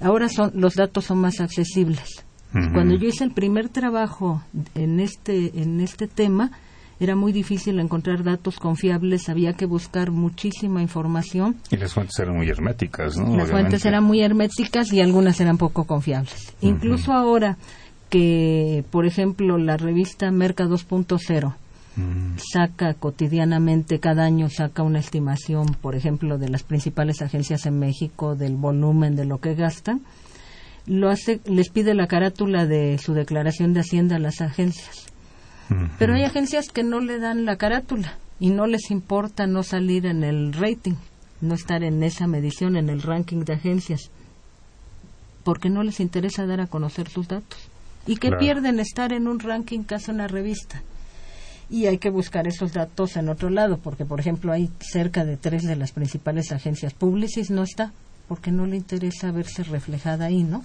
ahora 0.00 0.28
son, 0.28 0.52
los 0.54 0.76
datos 0.76 1.06
son 1.06 1.18
más 1.18 1.40
accesibles. 1.40 2.24
Cuando 2.52 2.94
yo 2.94 3.08
hice 3.08 3.24
el 3.24 3.32
primer 3.32 3.68
trabajo 3.68 4.44
en 4.76 5.00
este, 5.00 5.60
en 5.60 5.80
este 5.80 6.06
tema, 6.06 6.52
era 7.00 7.16
muy 7.16 7.32
difícil 7.32 7.80
encontrar 7.80 8.22
datos 8.22 8.60
confiables, 8.60 9.28
había 9.28 9.54
que 9.54 9.66
buscar 9.66 10.12
muchísima 10.12 10.82
información. 10.82 11.56
Y 11.70 11.78
las 11.78 11.94
fuentes 11.94 12.16
eran 12.20 12.36
muy 12.36 12.48
herméticas, 12.48 13.16
¿no? 13.16 13.36
Las 13.36 13.50
fuentes 13.50 13.84
eran 13.84 14.04
muy 14.04 14.20
herméticas 14.20 14.92
y 14.92 15.00
algunas 15.00 15.40
eran 15.40 15.58
poco 15.58 15.84
confiables. 15.84 16.54
Incluso 16.60 17.12
ahora 17.12 17.58
que, 18.08 18.84
por 18.90 19.06
ejemplo, 19.06 19.58
la 19.58 19.76
revista 19.76 20.30
Merca 20.30 20.64
2.0 20.64 21.54
saca 22.52 22.94
cotidianamente, 22.94 23.98
cada 23.98 24.24
año 24.24 24.48
saca 24.48 24.82
una 24.82 25.00
estimación, 25.00 25.74
por 25.80 25.96
ejemplo, 25.96 26.38
de 26.38 26.48
las 26.48 26.62
principales 26.62 27.22
agencias 27.22 27.66
en 27.66 27.78
México, 27.78 28.36
del 28.36 28.56
volumen 28.56 29.16
de 29.16 29.24
lo 29.24 29.38
que 29.38 29.54
gastan, 29.54 30.02
lo 30.86 31.10
hace, 31.10 31.40
les 31.44 31.68
pide 31.68 31.94
la 31.94 32.06
carátula 32.06 32.66
de 32.66 32.98
su 32.98 33.14
declaración 33.14 33.74
de 33.74 33.80
Hacienda 33.80 34.16
a 34.16 34.20
las 34.20 34.40
agencias. 34.40 35.06
Pero 35.98 36.14
hay 36.14 36.24
agencias 36.24 36.68
que 36.68 36.82
no 36.82 37.00
le 37.00 37.18
dan 37.18 37.44
la 37.44 37.56
carátula 37.56 38.16
y 38.40 38.48
no 38.48 38.66
les 38.66 38.90
importa 38.90 39.46
no 39.46 39.62
salir 39.62 40.06
en 40.06 40.24
el 40.24 40.54
rating, 40.54 40.94
no 41.42 41.54
estar 41.54 41.82
en 41.82 42.02
esa 42.02 42.26
medición, 42.26 42.76
en 42.76 42.88
el 42.88 43.02
ranking 43.02 43.44
de 43.44 43.52
agencias, 43.52 44.10
porque 45.44 45.68
no 45.68 45.82
les 45.82 46.00
interesa 46.00 46.46
dar 46.46 46.62
a 46.62 46.68
conocer 46.68 47.08
sus 47.10 47.28
datos. 47.28 47.67
¿Y 48.08 48.16
que 48.16 48.32
pierden 48.32 48.80
estar 48.80 49.12
en 49.12 49.28
un 49.28 49.38
ranking 49.38 49.84
hace 49.94 50.10
una 50.10 50.26
revista? 50.26 50.82
y 51.70 51.86
hay 51.86 51.98
que 51.98 52.10
buscar 52.10 52.46
esos 52.48 52.72
datos 52.72 53.16
en 53.16 53.28
otro 53.28 53.50
lado, 53.50 53.78
porque 53.78 54.04
por 54.04 54.20
ejemplo 54.20 54.52
hay 54.52 54.70
cerca 54.80 55.24
de 55.24 55.36
tres 55.36 55.64
de 55.64 55.76
las 55.76 55.92
principales 55.92 56.50
agencias 56.52 56.94
Publicis 56.94 57.50
no 57.50 57.62
está, 57.62 57.92
porque 58.26 58.50
no 58.50 58.66
le 58.66 58.76
interesa 58.76 59.30
verse 59.32 59.64
reflejada 59.64 60.26
ahí, 60.26 60.44
¿no? 60.44 60.62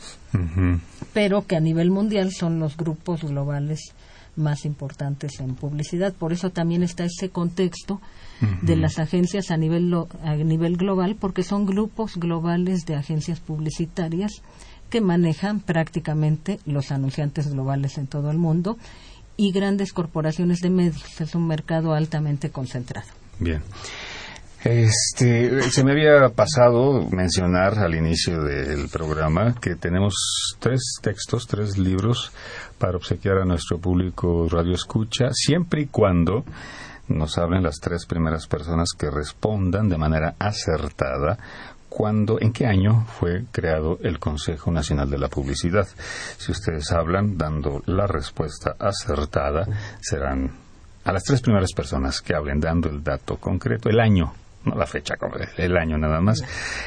Pero 1.13 1.45
que 1.47 1.55
a 1.55 1.61
nivel 1.61 1.91
mundial 1.91 2.31
son 2.31 2.59
los 2.59 2.75
grupos 2.75 3.23
globales 3.23 3.93
más 4.35 4.65
importantes 4.65 5.39
en 5.39 5.55
publicidad. 5.55 6.13
Por 6.13 6.33
eso 6.33 6.49
también 6.49 6.83
está 6.83 7.05
ese 7.05 7.29
contexto 7.29 8.01
de 8.61 8.75
las 8.75 8.99
agencias 8.99 9.51
a 9.51 9.57
nivel, 9.57 9.93
a 10.23 10.35
nivel 10.35 10.75
global, 10.75 11.15
porque 11.17 11.43
son 11.43 11.65
grupos 11.65 12.17
globales 12.17 12.85
de 12.85 12.95
agencias 12.95 13.39
publicitarias 13.39 14.41
que 14.93 15.01
manejan 15.01 15.59
prácticamente 15.59 16.59
los 16.67 16.91
anunciantes 16.91 17.51
globales 17.51 17.97
en 17.97 18.05
todo 18.05 18.29
el 18.29 18.37
mundo 18.37 18.77
y 19.37 19.51
grandes 19.51 19.91
corporaciones 19.91 20.59
de 20.59 20.69
medios. 20.69 21.19
Es 21.19 21.33
un 21.33 21.47
mercado 21.47 21.95
altamente 21.95 22.51
concentrado. 22.51 23.07
Bien. 23.39 23.63
Este, 24.63 25.63
se 25.63 25.83
me 25.83 25.93
había 25.93 26.29
pasado 26.29 27.09
mencionar 27.09 27.79
al 27.79 27.95
inicio 27.95 28.43
del 28.43 28.87
programa 28.87 29.55
que 29.59 29.75
tenemos 29.75 30.13
tres 30.59 30.99
textos, 31.01 31.47
tres 31.47 31.79
libros 31.79 32.31
para 32.77 32.95
obsequiar 32.95 33.39
a 33.39 33.45
nuestro 33.45 33.79
público 33.79 34.47
radio 34.47 34.75
escucha, 34.75 35.29
siempre 35.31 35.81
y 35.81 35.85
cuando 35.87 36.45
nos 37.07 37.39
hablen 37.39 37.63
las 37.63 37.79
tres 37.81 38.05
primeras 38.05 38.45
personas 38.45 38.89
que 38.95 39.09
respondan 39.09 39.89
de 39.89 39.97
manera 39.97 40.35
acertada 40.37 41.39
cuándo, 41.93 42.41
en 42.41 42.51
qué 42.51 42.65
año 42.65 43.05
fue 43.05 43.43
creado 43.51 43.99
el 44.01 44.17
Consejo 44.17 44.71
Nacional 44.71 45.11
de 45.11 45.19
la 45.19 45.27
Publicidad. 45.27 45.87
Si 46.37 46.51
ustedes 46.51 46.91
hablan 46.91 47.37
dando 47.37 47.83
la 47.85 48.07
respuesta 48.07 48.75
acertada, 48.79 49.67
serán 50.01 50.51
a 51.05 51.11
las 51.11 51.23
tres 51.23 51.41
primeras 51.41 51.71
personas 51.73 52.19
que 52.21 52.33
hablen 52.33 52.59
dando 52.59 52.89
el 52.89 53.03
dato 53.03 53.37
concreto, 53.37 53.89
el 53.89 53.99
año 53.99 54.33
no 54.65 54.75
la 54.75 54.87
fecha, 54.87 55.15
el 55.57 55.77
año 55.77 55.97
nada 55.97 56.21
más, 56.21 56.41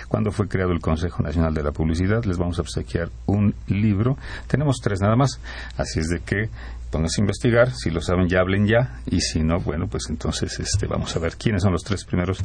cuando 0.09 0.33
fue 0.33 0.49
creado 0.49 0.73
el 0.73 0.81
Consejo 0.81 1.23
Nacional 1.23 1.55
de 1.55 1.63
la 1.63 1.73
Publicidad. 1.73 2.25
Les 2.25 2.39
vamos 2.39 2.59
a 2.59 2.63
obsequiar 2.63 3.11
un 3.27 3.55
libro. 3.69 4.17
Tenemos 4.47 4.77
tres 4.83 5.01
nada 5.01 5.15
más, 5.15 5.39
así 5.77 6.01
es 6.01 6.09
de 6.09 6.21
que 6.21 6.49
pónganse 6.91 7.21
a 7.21 7.25
investigar, 7.25 7.73
si 7.75 7.91
lo 7.91 8.01
saben 8.01 8.29
ya 8.29 8.41
hablen 8.41 8.67
ya, 8.67 9.01
y 9.07 9.21
si 9.21 9.43
no, 9.43 9.61
bueno, 9.61 9.87
pues 9.89 10.05
entonces 10.09 10.59
este, 10.59 10.87
vamos 10.87 11.15
a 11.15 11.19
ver 11.19 11.37
quiénes 11.37 11.63
son 11.63 11.73
los 11.73 11.85
tres 11.85 12.05
primeros 12.05 12.43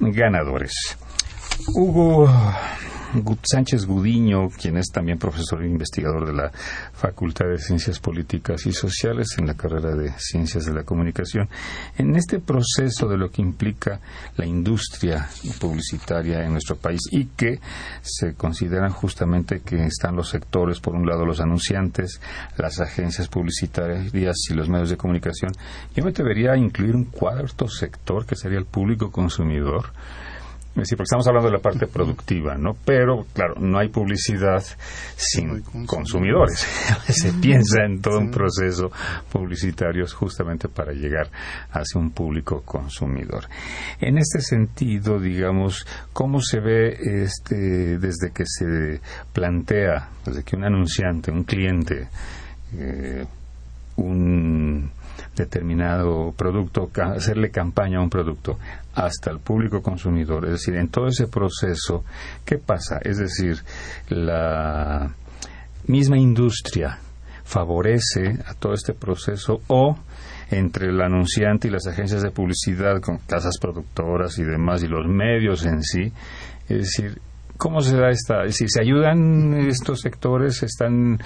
ganadores. 0.00 0.72
Hugo 1.74 2.28
Sánchez 3.44 3.86
Gudiño, 3.86 4.48
quien 4.50 4.76
es 4.76 4.86
también 4.90 5.18
profesor 5.18 5.62
e 5.62 5.68
investigador 5.68 6.26
de 6.26 6.32
la 6.32 6.50
Facultad 6.92 7.46
de 7.46 7.58
Ciencias 7.58 8.00
Políticas 8.00 8.66
y 8.66 8.72
Sociales 8.72 9.36
en 9.38 9.46
la 9.46 9.54
carrera 9.54 9.94
de 9.94 10.12
Ciencias 10.18 10.64
de 10.64 10.72
la 10.72 10.82
Comunicación, 10.82 11.48
en 11.96 12.16
este 12.16 12.40
proceso 12.40 13.08
de 13.08 13.16
lo 13.16 13.30
que 13.30 13.42
implica 13.42 14.00
la 14.36 14.46
industria 14.46 15.28
publicitaria 15.60 16.44
en 16.44 16.52
nuestro 16.52 16.76
país 16.76 17.00
y 17.12 17.26
que 17.26 17.60
se 18.02 18.34
consideran 18.34 18.90
justamente 18.90 19.60
que 19.60 19.84
están 19.84 20.16
los 20.16 20.30
sectores, 20.30 20.80
por 20.80 20.94
un 20.94 21.06
lado 21.06 21.24
los 21.24 21.40
anunciantes, 21.40 22.20
las 22.56 22.80
agencias 22.80 23.28
publicitarias 23.28 24.12
y 24.12 24.54
los 24.54 24.68
medios 24.68 24.90
de 24.90 24.96
comunicación, 24.96 25.52
yo 25.94 26.02
me 26.02 26.10
atrevería 26.10 26.52
a 26.52 26.56
incluir 26.56 26.96
un 26.96 27.04
cuarto 27.04 27.68
sector 27.68 28.26
que 28.26 28.34
sería 28.34 28.58
el 28.58 28.66
público 28.66 29.12
consumidor 29.12 29.92
Sí, 30.82 30.96
porque 30.96 31.04
estamos 31.04 31.26
hablando 31.28 31.48
de 31.50 31.56
la 31.56 31.62
parte 31.62 31.86
productiva, 31.86 32.56
¿no? 32.56 32.76
Pero, 32.84 33.26
claro, 33.32 33.54
no 33.60 33.78
hay 33.78 33.90
publicidad 33.90 34.60
sin 35.14 35.62
consumidores. 35.86 36.66
Se 37.06 37.32
piensa 37.34 37.84
en 37.84 38.00
todo 38.02 38.18
un 38.18 38.32
proceso 38.32 38.90
publicitario 39.30 40.04
justamente 40.12 40.68
para 40.68 40.92
llegar 40.92 41.30
hacia 41.70 42.00
un 42.00 42.10
público 42.10 42.62
consumidor. 42.62 43.44
En 44.00 44.18
este 44.18 44.40
sentido, 44.40 45.20
digamos, 45.20 45.86
¿cómo 46.12 46.40
se 46.40 46.58
ve 46.58 47.22
este, 47.22 47.98
desde 47.98 48.32
que 48.34 48.44
se 48.44 49.00
plantea, 49.32 50.08
desde 50.26 50.42
que 50.42 50.56
un 50.56 50.64
anunciante, 50.64 51.30
un 51.30 51.44
cliente, 51.44 52.08
eh, 52.76 53.24
un 53.96 54.90
determinado 55.34 56.32
producto, 56.36 56.90
hacerle 56.94 57.50
campaña 57.50 57.98
a 57.98 58.02
un 58.02 58.10
producto 58.10 58.58
hasta 58.94 59.30
el 59.30 59.40
público 59.40 59.82
consumidor. 59.82 60.44
Es 60.46 60.52
decir, 60.52 60.76
en 60.76 60.88
todo 60.88 61.08
ese 61.08 61.26
proceso, 61.26 62.04
¿qué 62.44 62.58
pasa? 62.58 62.98
Es 63.02 63.18
decir, 63.18 63.58
la 64.08 65.14
misma 65.86 66.18
industria 66.18 66.98
favorece 67.44 68.38
a 68.46 68.54
todo 68.54 68.72
este 68.72 68.94
proceso 68.94 69.60
o 69.68 69.96
entre 70.50 70.88
el 70.88 71.00
anunciante 71.00 71.68
y 71.68 71.70
las 71.70 71.86
agencias 71.86 72.22
de 72.22 72.30
publicidad 72.30 73.00
con 73.00 73.18
casas 73.18 73.58
productoras 73.60 74.38
y 74.38 74.44
demás 74.44 74.82
y 74.82 74.88
los 74.88 75.06
medios 75.06 75.64
en 75.66 75.82
sí, 75.82 76.12
es 76.68 76.78
decir, 76.78 77.20
¿Cómo 77.64 77.80
se 77.80 77.96
da 77.96 78.10
esta? 78.10 78.46
Si 78.50 78.68
se 78.68 78.82
ayudan 78.82 79.54
estos 79.54 80.00
sectores, 80.02 80.62
están 80.62 81.18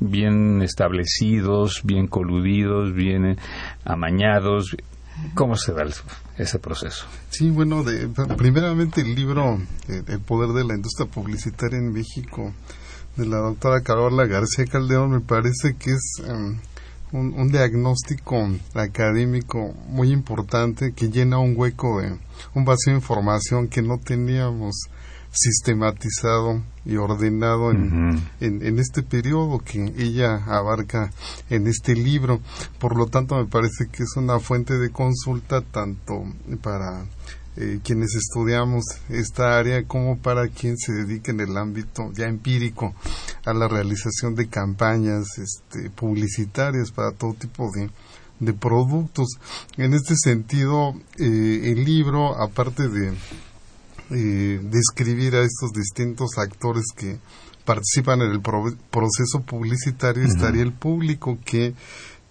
bien 0.00 0.62
establecidos, 0.62 1.82
bien 1.84 2.06
coludidos, 2.06 2.94
bien 2.94 3.36
amañados. 3.84 4.74
¿Cómo 5.34 5.54
se 5.54 5.74
da 5.74 5.84
ese 6.38 6.58
proceso? 6.58 7.04
Sí, 7.28 7.50
bueno, 7.50 7.84
de, 7.84 8.08
primeramente 8.38 9.02
el 9.02 9.14
libro 9.14 9.58
eh, 9.86 10.02
El 10.06 10.20
poder 10.20 10.54
de 10.54 10.64
la 10.64 10.76
industria 10.76 11.10
publicitaria 11.10 11.78
en 11.78 11.92
México 11.92 12.54
de 13.16 13.26
la 13.26 13.36
doctora 13.36 13.82
Carola 13.82 14.24
García 14.24 14.64
Caldeón 14.64 15.10
me 15.10 15.20
parece 15.20 15.76
que 15.78 15.90
es 15.90 16.22
em, 16.26 16.58
un, 17.12 17.34
un, 17.34 17.48
diagnóstico 17.48 18.48
académico 18.72 19.74
muy 19.88 20.10
importante 20.10 20.94
que 20.94 21.10
llena 21.10 21.36
un 21.36 21.52
hueco, 21.54 22.00
de, 22.00 22.16
un 22.54 22.64
vacío 22.64 22.94
de 22.94 23.00
información 23.00 23.68
que 23.68 23.82
no 23.82 23.98
teníamos 23.98 24.88
sistematizado 25.32 26.62
y 26.84 26.96
ordenado 26.96 27.70
en, 27.70 28.22
en, 28.40 28.78
este 28.78 29.02
periodo 29.02 29.60
que 29.60 29.92
ella 29.96 30.44
abarca 30.46 31.10
en 31.48 31.66
este 31.66 31.94
libro. 31.94 32.40
Por 32.78 32.96
lo 32.96 33.06
tanto, 33.06 33.36
me 33.36 33.46
parece 33.46 33.86
que 33.90 34.02
es 34.02 34.16
una 34.16 34.38
fuente 34.40 34.78
de 34.78 34.90
consulta 34.90 35.62
tanto 35.62 36.24
para 36.62 37.04
eh, 37.56 37.80
quienes 37.84 38.14
estudiamos 38.14 38.82
esta 39.10 39.58
área 39.58 39.84
como 39.84 40.18
para 40.18 40.48
quien 40.48 40.78
se 40.78 40.92
dedique 40.92 41.32
en 41.32 41.40
el 41.40 41.56
ámbito 41.56 42.10
ya 42.14 42.26
empírico 42.26 42.94
a 43.44 43.52
la 43.52 43.68
realización 43.68 44.34
de 44.34 44.48
campañas 44.48 45.26
este, 45.36 45.90
publicitarias 45.90 46.90
para 46.90 47.12
todo 47.12 47.34
tipo 47.34 47.70
de, 47.74 47.90
de 48.40 48.52
productos. 48.54 49.28
En 49.76 49.92
este 49.92 50.14
sentido, 50.16 50.94
eh, 51.18 51.72
el 51.72 51.84
libro, 51.84 52.40
aparte 52.40 52.88
de 52.88 53.12
eh, 54.14 54.60
describir 54.62 55.34
a 55.36 55.42
estos 55.42 55.72
distintos 55.72 56.38
actores 56.38 56.84
que 56.96 57.18
participan 57.64 58.22
en 58.22 58.32
el 58.32 58.40
proceso 58.40 59.42
publicitario, 59.46 60.24
estaría 60.24 60.62
el 60.62 60.72
público 60.72 61.38
que 61.44 61.74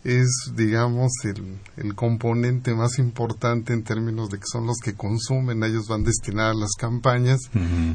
es, 0.04 0.52
digamos, 0.56 1.12
el, 1.24 1.60
el, 1.78 1.94
componente 1.94 2.74
más 2.74 2.98
importante 2.98 3.72
en 3.74 3.84
términos 3.84 4.30
de 4.30 4.40
que 4.40 4.46
son 4.52 4.66
los 4.66 4.78
que 4.84 4.96
consumen, 4.96 5.64
ellos 5.64 5.88
van 5.88 6.04
destinadas 6.04 6.56
las 6.56 6.72
campañas 6.78 7.40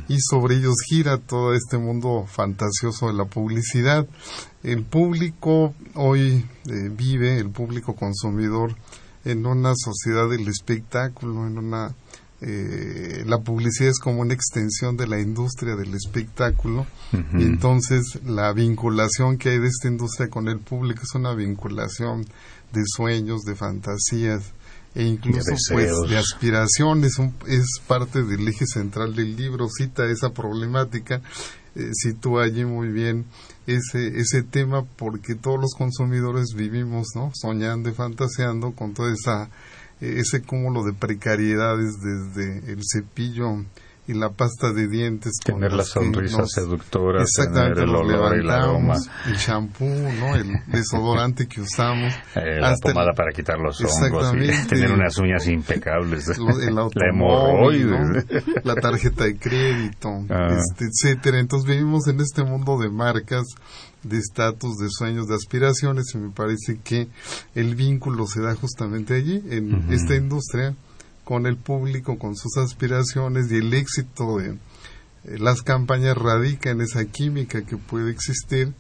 y 0.09 0.19
sobre 0.21 0.57
ellos 0.57 0.77
gira 0.89 1.19
todo 1.19 1.53
este 1.53 1.79
mundo 1.79 2.25
fantasioso 2.29 3.09
de 3.09 3.15
la 3.15 3.25
publicidad. 3.25 4.07
El 4.63 4.85
público 4.85 5.75
hoy 5.95 6.47
eh, 6.67 6.91
vive, 6.97 7.39
el 7.39 7.51
público 7.51 7.97
consumidor, 7.97 8.77
en 9.25 9.45
una 9.45 9.73
sociedad 9.75 10.29
del 10.31 10.47
espectáculo, 10.47 11.49
en 11.49 11.59
una 11.59 11.93
eh, 12.43 13.25
la 13.27 13.39
publicidad 13.39 13.91
es 13.91 13.99
como 13.99 14.21
una 14.21 14.35
extensión 14.35 14.97
de 14.97 15.07
la 15.07 15.21
industria 15.21 15.75
del 15.75 15.95
espectáculo. 15.95 16.87
Y 17.13 17.43
entonces 17.43 18.21
la 18.25 18.53
vinculación 18.53 19.39
que 19.39 19.51
hay 19.51 19.59
de 19.59 19.69
esta 19.69 19.89
industria 19.89 20.29
con 20.29 20.49
el 20.49 20.59
público 20.59 21.03
es 21.03 21.15
una 21.15 21.35
vinculación 21.35 22.27
de 22.73 22.83
sueños, 22.85 23.43
de 23.43 23.55
fantasías 23.55 24.53
e 24.95 25.05
incluso 25.05 25.51
de 25.51 25.75
pues 25.75 26.11
de 26.11 26.19
aspiraciones 26.19 27.13
es 27.47 27.67
parte 27.87 28.23
del 28.23 28.49
eje 28.49 28.67
central 28.67 29.15
del 29.15 29.37
libro. 29.37 29.69
Cita 29.69 30.05
esa 30.07 30.31
problemática 30.31 31.23
eh, 31.75 31.91
sitúa 31.93 32.45
allí 32.45 32.65
muy 32.65 32.89
bien 32.89 33.27
ese 33.67 34.19
ese 34.19 34.43
tema 34.43 34.85
porque 34.85 35.35
todos 35.35 35.61
los 35.61 35.75
consumidores 35.75 36.55
vivimos 36.55 37.09
no 37.15 37.31
soñando 37.35 37.91
y 37.91 37.93
fantaseando 37.93 38.73
con 38.73 38.95
toda 38.95 39.13
esa 39.13 39.51
ese 40.01 40.43
cúmulo 40.43 40.85
de 40.85 40.93
precariedades 40.93 41.95
desde 42.01 42.73
el 42.73 42.81
cepillo 42.85 43.65
y 44.09 44.15
la 44.15 44.31
pasta 44.31 44.73
de 44.73 44.87
dientes. 44.89 45.33
Tener 45.45 45.73
la 45.73 45.85
sonrisa 45.85 46.47
seductora, 46.47 47.25
tener 47.25 47.79
el 47.79 47.95
olor 47.95 48.37
y 48.37 48.41
el 48.41 48.51
aroma. 48.51 48.95
El 49.27 49.37
champú, 49.37 49.85
¿no? 49.85 50.37
el 50.37 50.53
desodorante 50.69 51.47
que 51.47 51.61
usamos. 51.61 52.15
Eh, 52.37 52.61
la 52.61 52.75
pomada 52.81 53.13
para 53.13 53.33
quitar 53.33 53.59
los 53.59 53.81
hongos. 53.81 54.35
Y 54.37 54.67
tener 54.69 54.93
unas 54.93 55.19
uñas 55.19 55.47
impecables. 55.49 56.29
el 56.39 56.75
la 56.75 56.89
hemorroides. 57.11 58.27
La 58.65 58.75
tarjeta 58.77 59.25
de 59.25 59.37
crédito, 59.37 60.09
ah. 60.31 60.57
este, 60.57 60.87
etcétera. 60.87 61.41
Entonces 61.41 61.69
vivimos 61.69 62.07
en 62.07 62.21
este 62.21 62.45
mundo 62.45 62.79
de 62.79 62.91
marcas 62.91 63.45
de 64.09 64.19
estatus, 64.19 64.77
de 64.77 64.89
sueños, 64.91 65.27
de 65.27 65.35
aspiraciones 65.35 66.07
y 66.15 66.19
me 66.19 66.31
parece 66.31 66.81
que 66.83 67.09
el 67.55 67.75
vínculo 67.75 68.27
se 68.27 68.41
da 68.41 68.55
justamente 68.55 69.15
allí, 69.15 69.43
en 69.49 69.93
esta 69.93 70.15
industria, 70.15 70.75
con 71.25 71.47
el 71.47 71.57
público, 71.57 72.19
con 72.19 72.37
sus 72.37 72.57
aspiraciones 72.57 73.51
y 73.51 73.57
el 73.57 73.75
éxito 73.75 74.39
de 74.39 74.51
eh, 75.25 75.39
las 75.39 75.63
campañas 75.63 76.17
radica 76.17 76.71
en 76.71 76.81
esa 76.81 77.05
química 77.05 77.63
que 77.63 77.77
puede 77.77 78.13
existir 78.13 78.73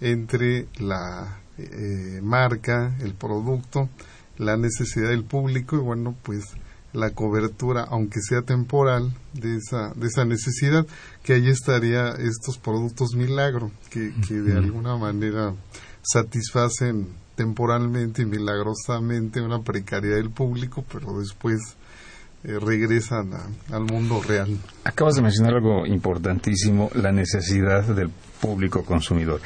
entre 0.00 0.66
la 0.78 1.40
eh, 1.58 2.20
marca, 2.22 2.96
el 3.00 3.12
producto, 3.14 3.90
la 4.38 4.56
necesidad 4.56 5.10
del 5.10 5.24
público 5.24 5.76
y 5.76 5.80
bueno, 5.80 6.16
pues 6.22 6.44
la 6.92 7.10
cobertura, 7.10 7.84
aunque 7.88 8.20
sea 8.20 8.42
temporal, 8.42 9.12
de 9.32 9.56
esa, 9.56 9.92
de 9.94 10.06
esa 10.06 10.24
necesidad, 10.24 10.86
que 11.22 11.34
ahí 11.34 11.48
estaría 11.48 12.10
estos 12.18 12.58
productos 12.58 13.14
milagro, 13.14 13.70
que, 13.90 14.12
que 14.26 14.34
de 14.34 14.56
alguna 14.56 14.96
manera 14.96 15.54
satisfacen 16.02 17.08
temporalmente 17.36 18.22
y 18.22 18.26
milagrosamente 18.26 19.40
una 19.40 19.62
precariedad 19.62 20.16
del 20.16 20.30
público, 20.30 20.84
pero 20.92 21.18
después 21.18 21.58
eh, 22.42 22.58
regresan 22.58 23.30
al 23.70 23.82
mundo 23.84 24.22
real. 24.22 24.58
Acabas 24.84 25.14
de 25.14 25.22
mencionar 25.22 25.54
algo 25.54 25.86
importantísimo, 25.86 26.90
la 26.94 27.12
necesidad 27.12 27.84
del 27.84 28.10
público 28.40 28.84
consumidor. 28.84 29.40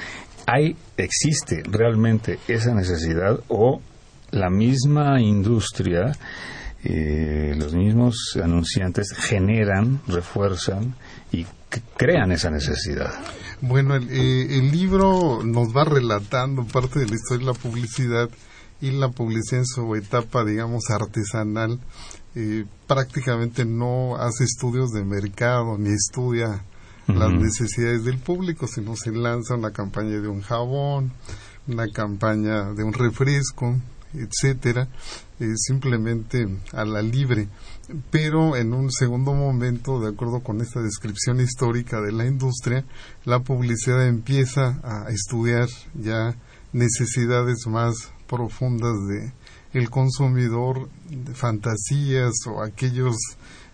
¿Hay, 0.47 0.77
existe 0.97 1.63
realmente 1.65 2.39
esa 2.47 2.75
necesidad 2.75 3.41
o 3.49 3.81
la 4.31 4.51
misma 4.51 5.21
industria 5.21 6.13
eh, 6.85 7.55
los 7.57 7.73
mismos 7.73 8.39
anunciantes 8.43 9.13
generan, 9.17 10.03
refuerzan 10.07 10.95
y 11.33 11.47
crean 11.97 12.31
esa 12.33 12.51
necesidad. 12.51 13.11
Bueno, 13.63 13.97
eh, 13.97 14.47
el, 14.51 14.71
libro 14.71 15.43
nos 15.43 15.75
va 15.75 15.85
relatando 15.85 16.67
parte 16.67 16.99
de 16.99 17.07
la 17.07 17.15
historia 17.15 17.47
de 17.47 17.53
la 17.53 17.59
publicidad 17.59 18.29
y 18.83 18.91
la 18.91 19.09
publicidad 19.09 19.61
en 19.61 19.67
su 19.67 19.95
etapa, 19.95 20.45
digamos, 20.45 20.91
artesanal. 20.91 21.81
Eh, 22.35 22.67
prácticamente 22.87 23.65
no 23.65 24.17
hace 24.17 24.45
estudios 24.45 24.91
de 24.91 25.05
mercado 25.05 25.79
ni 25.79 25.91
estudia 25.91 26.65
las 27.07 27.33
necesidades 27.33 28.05
del 28.05 28.19
público, 28.19 28.67
sino 28.67 28.97
se 28.97 29.13
lanza 29.13 29.55
una 29.55 29.73
campaña 29.73 30.21
de 30.21 30.29
un 30.29 30.41
jabón, 30.43 31.13
una 31.67 31.87
campaña 31.89 32.73
de 32.73 32.83
un 32.83 32.93
refresco, 32.93 33.77
etcétera, 34.15 34.89
eh, 35.41 35.53
simplemente 35.57 36.49
a 36.73 36.85
la 36.85 37.03
libre. 37.03 37.49
Pero 38.11 38.57
en 38.57 38.73
un 38.73 38.91
segundo 38.91 39.35
momento, 39.35 40.01
de 40.01 40.09
acuerdo 40.09 40.41
con 40.41 40.61
esta 40.61 40.81
descripción 40.81 41.41
histórica 41.41 42.01
de 42.01 42.13
la 42.13 42.27
industria, 42.27 42.85
la 43.25 43.41
publicidad 43.41 44.07
empieza 44.07 44.81
a 44.83 45.11
estudiar 45.11 45.69
ya 45.95 46.35
necesidades 46.73 47.67
más 47.67 48.13
profundas 48.27 48.95
de 49.09 49.33
el 49.75 49.91
consumidor, 49.91 50.89
de 51.11 51.35
fantasías 51.35 52.33
o 52.47 52.63
aquellos 52.63 53.17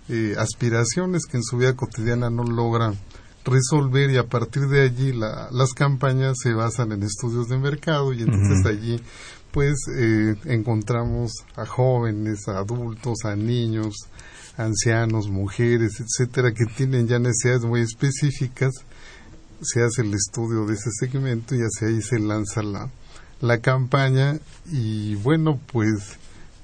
eh, 0.08 0.34
aspiraciones 0.38 1.26
que 1.26 1.36
en 1.36 1.44
su 1.44 1.58
vida 1.58 1.76
cotidiana 1.76 2.30
no 2.30 2.42
logran 2.42 2.98
resolver 3.44 4.10
y 4.10 4.16
a 4.16 4.26
partir 4.26 4.68
de 4.68 4.82
allí 4.82 5.12
las 5.12 5.72
campañas 5.74 6.36
se 6.42 6.52
basan 6.52 6.92
en 6.92 7.02
estudios 7.02 7.48
de 7.48 7.58
mercado 7.58 8.12
y 8.12 8.22
entonces 8.22 8.66
allí 8.66 9.00
pues 9.52 9.76
eh, 9.96 10.36
encontramos 10.46 11.32
a 11.56 11.66
jóvenes, 11.66 12.48
a 12.48 12.58
adultos, 12.58 13.24
a 13.24 13.36
niños, 13.36 13.94
ancianos, 14.56 15.28
mujeres, 15.28 16.00
etcétera, 16.00 16.52
que 16.52 16.66
tienen 16.66 17.08
ya 17.08 17.18
necesidades 17.18 17.62
muy 17.62 17.80
específicas. 17.80 18.72
Se 19.62 19.82
hace 19.82 20.02
el 20.02 20.14
estudio 20.14 20.64
de 20.66 20.74
ese 20.74 20.90
segmento 20.98 21.54
y 21.54 21.58
hacia 21.58 21.88
ahí 21.88 22.00
se 22.00 22.18
lanza 22.18 22.62
la, 22.62 22.90
la 23.40 23.58
campaña 23.58 24.38
y 24.70 25.16
bueno, 25.16 25.60
pues 25.72 26.16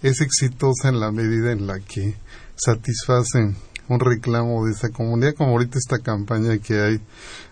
es 0.03 0.21
exitosa 0.21 0.89
en 0.89 1.01
la 1.01 1.11
medida 1.11 1.53
en 1.53 1.67
la 1.67 1.81
que 1.81 2.15
satisfacen 2.55 3.57
un 3.89 4.01
reclamo 4.01 4.67
de 4.67 4.73
esa 4.73 4.89
comunidad, 4.91 5.35
como 5.35 5.51
ahorita 5.53 5.79
esta 5.79 5.99
campaña 5.99 6.59
que 6.59 6.81
hay 6.81 7.01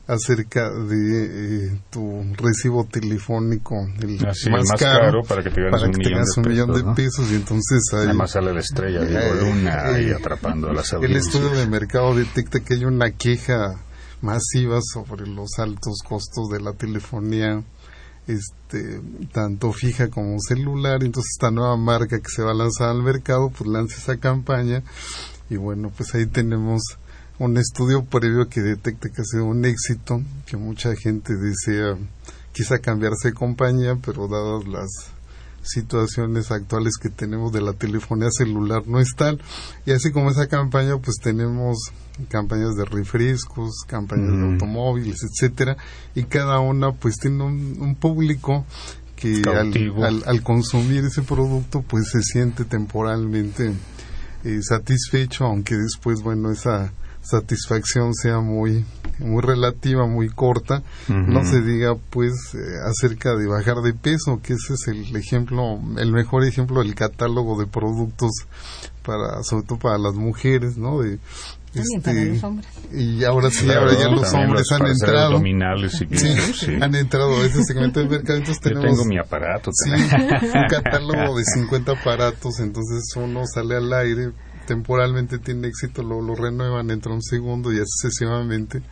acerca 0.07 0.71
de 0.71 1.67
eh, 1.67 1.81
tu 1.91 2.23
recibo 2.37 2.85
telefónico, 2.85 3.75
el 4.01 4.21
más, 4.21 4.73
caro, 4.79 5.23
para 5.23 5.43
que, 5.43 5.51
te 5.51 5.63
tengas 5.63 6.37
un, 6.37 6.47
millón, 6.47 6.73
de, 6.73 6.95
pesos, 6.95 7.31
y 7.31 7.37
entonces 7.37 7.81
hay, 7.93 8.07
además 8.07 8.33
sale 8.33 8.53
la 8.53 8.61
estrella 8.61 9.01
de 9.01 9.15
eh, 9.15 9.35
Luna 9.41 9.87
ahí 9.87 10.11
eh, 10.11 10.15
atrapando 10.15 10.69
a 10.69 10.75
las 10.75 10.93
audiencias. 10.93 11.27
El 11.27 11.29
estudio 11.29 11.59
de 11.59 11.67
mercado 11.67 12.15
detecta 12.15 12.61
que 12.61 12.75
hay 12.75 12.85
una 12.85 13.11
queja 13.13 13.81
masiva 14.21 14.81
sobre 14.83 15.27
los 15.27 15.59
altos 15.59 15.99
costos 16.07 16.49
de 16.51 16.61
la 16.61 16.73
telefonía 16.73 17.63
este 18.27 19.03
tanto 19.33 19.71
fija 19.73 20.09
como 20.09 20.39
celular 20.41 21.05
entonces 21.05 21.33
esta 21.33 21.51
nueva 21.51 21.77
marca 21.77 22.19
que 22.21 22.31
se 22.35 22.43
va 22.43 22.53
a 22.53 22.55
lanzar 22.55 22.89
al 22.89 23.03
mercado 23.03 23.51
pues 23.51 23.69
lanza 23.69 23.99
esa 23.99 24.17
campaña 24.17 24.83
y 25.51 25.57
bueno 25.57 25.93
pues 25.95 26.15
ahí 26.15 26.25
tenemos 26.25 26.81
un 27.39 27.57
estudio 27.57 28.05
previo 28.05 28.49
que 28.49 28.61
detecta 28.61 29.09
que 29.09 29.23
ha 29.23 29.25
sido 29.25 29.47
un 29.47 29.65
éxito, 29.65 30.23
que 30.47 30.57
mucha 30.57 30.95
gente 30.95 31.35
desea 31.35 31.97
quizá 32.53 32.79
cambiarse 32.79 33.29
de 33.29 33.35
compañía, 33.35 33.97
pero 34.05 34.29
dadas 34.29 34.67
las 34.69 35.15
situaciones 35.63 36.51
actuales 36.51 36.95
que 37.01 37.09
tenemos 37.09 37.51
de 37.53 37.63
la 37.63 37.73
telefonía 37.73 38.29
celular 38.31 38.87
no 38.87 39.01
es 39.01 39.15
tal. 39.17 39.41
Y 39.87 39.93
así 39.93 40.13
como 40.13 40.31
esa 40.31 40.47
campaña, 40.47 40.99
pues 40.99 41.17
tenemos 41.21 41.79
campañas 42.29 42.77
de 42.77 42.85
refrescos, 42.85 43.83
campañas 43.87 44.31
de 44.31 44.53
automóviles, 44.53 45.23
etcétera, 45.25 45.77
y 46.15 46.25
cada 46.25 46.61
una 46.61 46.93
pues 46.93 47.17
tiene 47.17 47.43
un, 47.43 47.97
público 47.97 48.65
que 49.17 49.43
al, 49.47 50.23
al, 50.27 50.43
consumir 50.43 51.05
ese 51.05 51.23
producto 51.23 51.83
pues 51.83 52.11
se 52.11 52.23
siente 52.23 52.65
temporalmente 52.65 53.73
eh, 54.45 54.61
satisfecho, 54.63 55.45
aunque 55.45 55.75
después, 55.77 56.23
bueno, 56.23 56.53
esa 56.53 56.93
satisfacción 57.25 58.15
sea 58.15 58.41
muy 58.41 58.85
muy 59.21 59.43
relativa, 59.43 60.07
muy 60.09 60.29
corta, 60.29 60.83
no 61.09 61.45
se 61.45 61.61
diga 61.63 61.95
pues 62.11 62.33
eh, 62.55 62.59
acerca 62.85 63.37
de 63.37 63.47
bajar 63.47 63.77
de 63.77 63.95
peso, 63.95 64.41
que 64.43 64.55
ese 64.55 64.75
es 64.75 64.89
el 64.89 65.15
ejemplo, 65.17 65.79
el 65.99 66.11
mejor 66.13 66.45
ejemplo 66.45 66.81
del 66.83 66.95
catálogo 66.97 67.59
de 67.61 67.67
productos 67.69 68.31
para 69.05 69.43
sobre 69.45 69.67
todo 69.67 69.79
para 69.79 69.99
las 69.99 70.15
mujeres, 70.15 70.77
¿no? 70.77 70.99
De, 71.01 71.19
para 71.73 71.85
este, 71.97 72.25
los 72.35 72.45
hombres. 72.45 72.67
y 72.93 73.23
ahora 73.25 73.51
sí, 73.51 73.65
Claro, 73.65 73.83
ahora 73.83 73.99
ya 73.99 74.09
los 74.09 74.33
hombres 74.33 74.67
han 74.73 74.87
entrado. 74.87 75.27
abdominales 75.27 75.95
y 76.03 76.17
Sí, 76.19 76.29
sí. 76.55 76.73
han 76.81 76.95
entrado 76.97 77.37
a 77.41 77.47
ese 77.47 77.63
segmento 77.65 78.01
de 78.01 78.09
mercado. 78.09 78.39
Entonces 78.39 78.63
Yo 78.65 78.71
tenemos 78.71 78.97
tengo 78.99 79.05
mi 79.09 79.19
aparato. 79.19 79.71
sí, 79.73 79.91
un 79.91 80.67
catálogo 80.69 81.37
de 81.39 81.45
50 81.45 81.93
aparatos. 81.93 82.59
Entonces 82.61 83.03
uno 83.17 83.43
sale 83.47 83.77
al 83.77 83.93
aire, 83.93 84.31
temporalmente 84.67 85.39
tiene 85.39 85.69
éxito, 85.69 86.03
lo, 86.03 86.21
lo 86.21 86.35
renuevan, 86.35 86.91
entra 86.91 87.13
un 87.13 87.23
segundo 87.23 87.73
y 87.73 87.77
sucesivamente. 87.87 88.83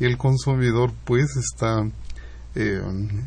Y 0.00 0.04
el 0.06 0.16
consumidor, 0.18 0.92
pues, 1.04 1.36
está 1.36 1.88
eh, 2.56 2.80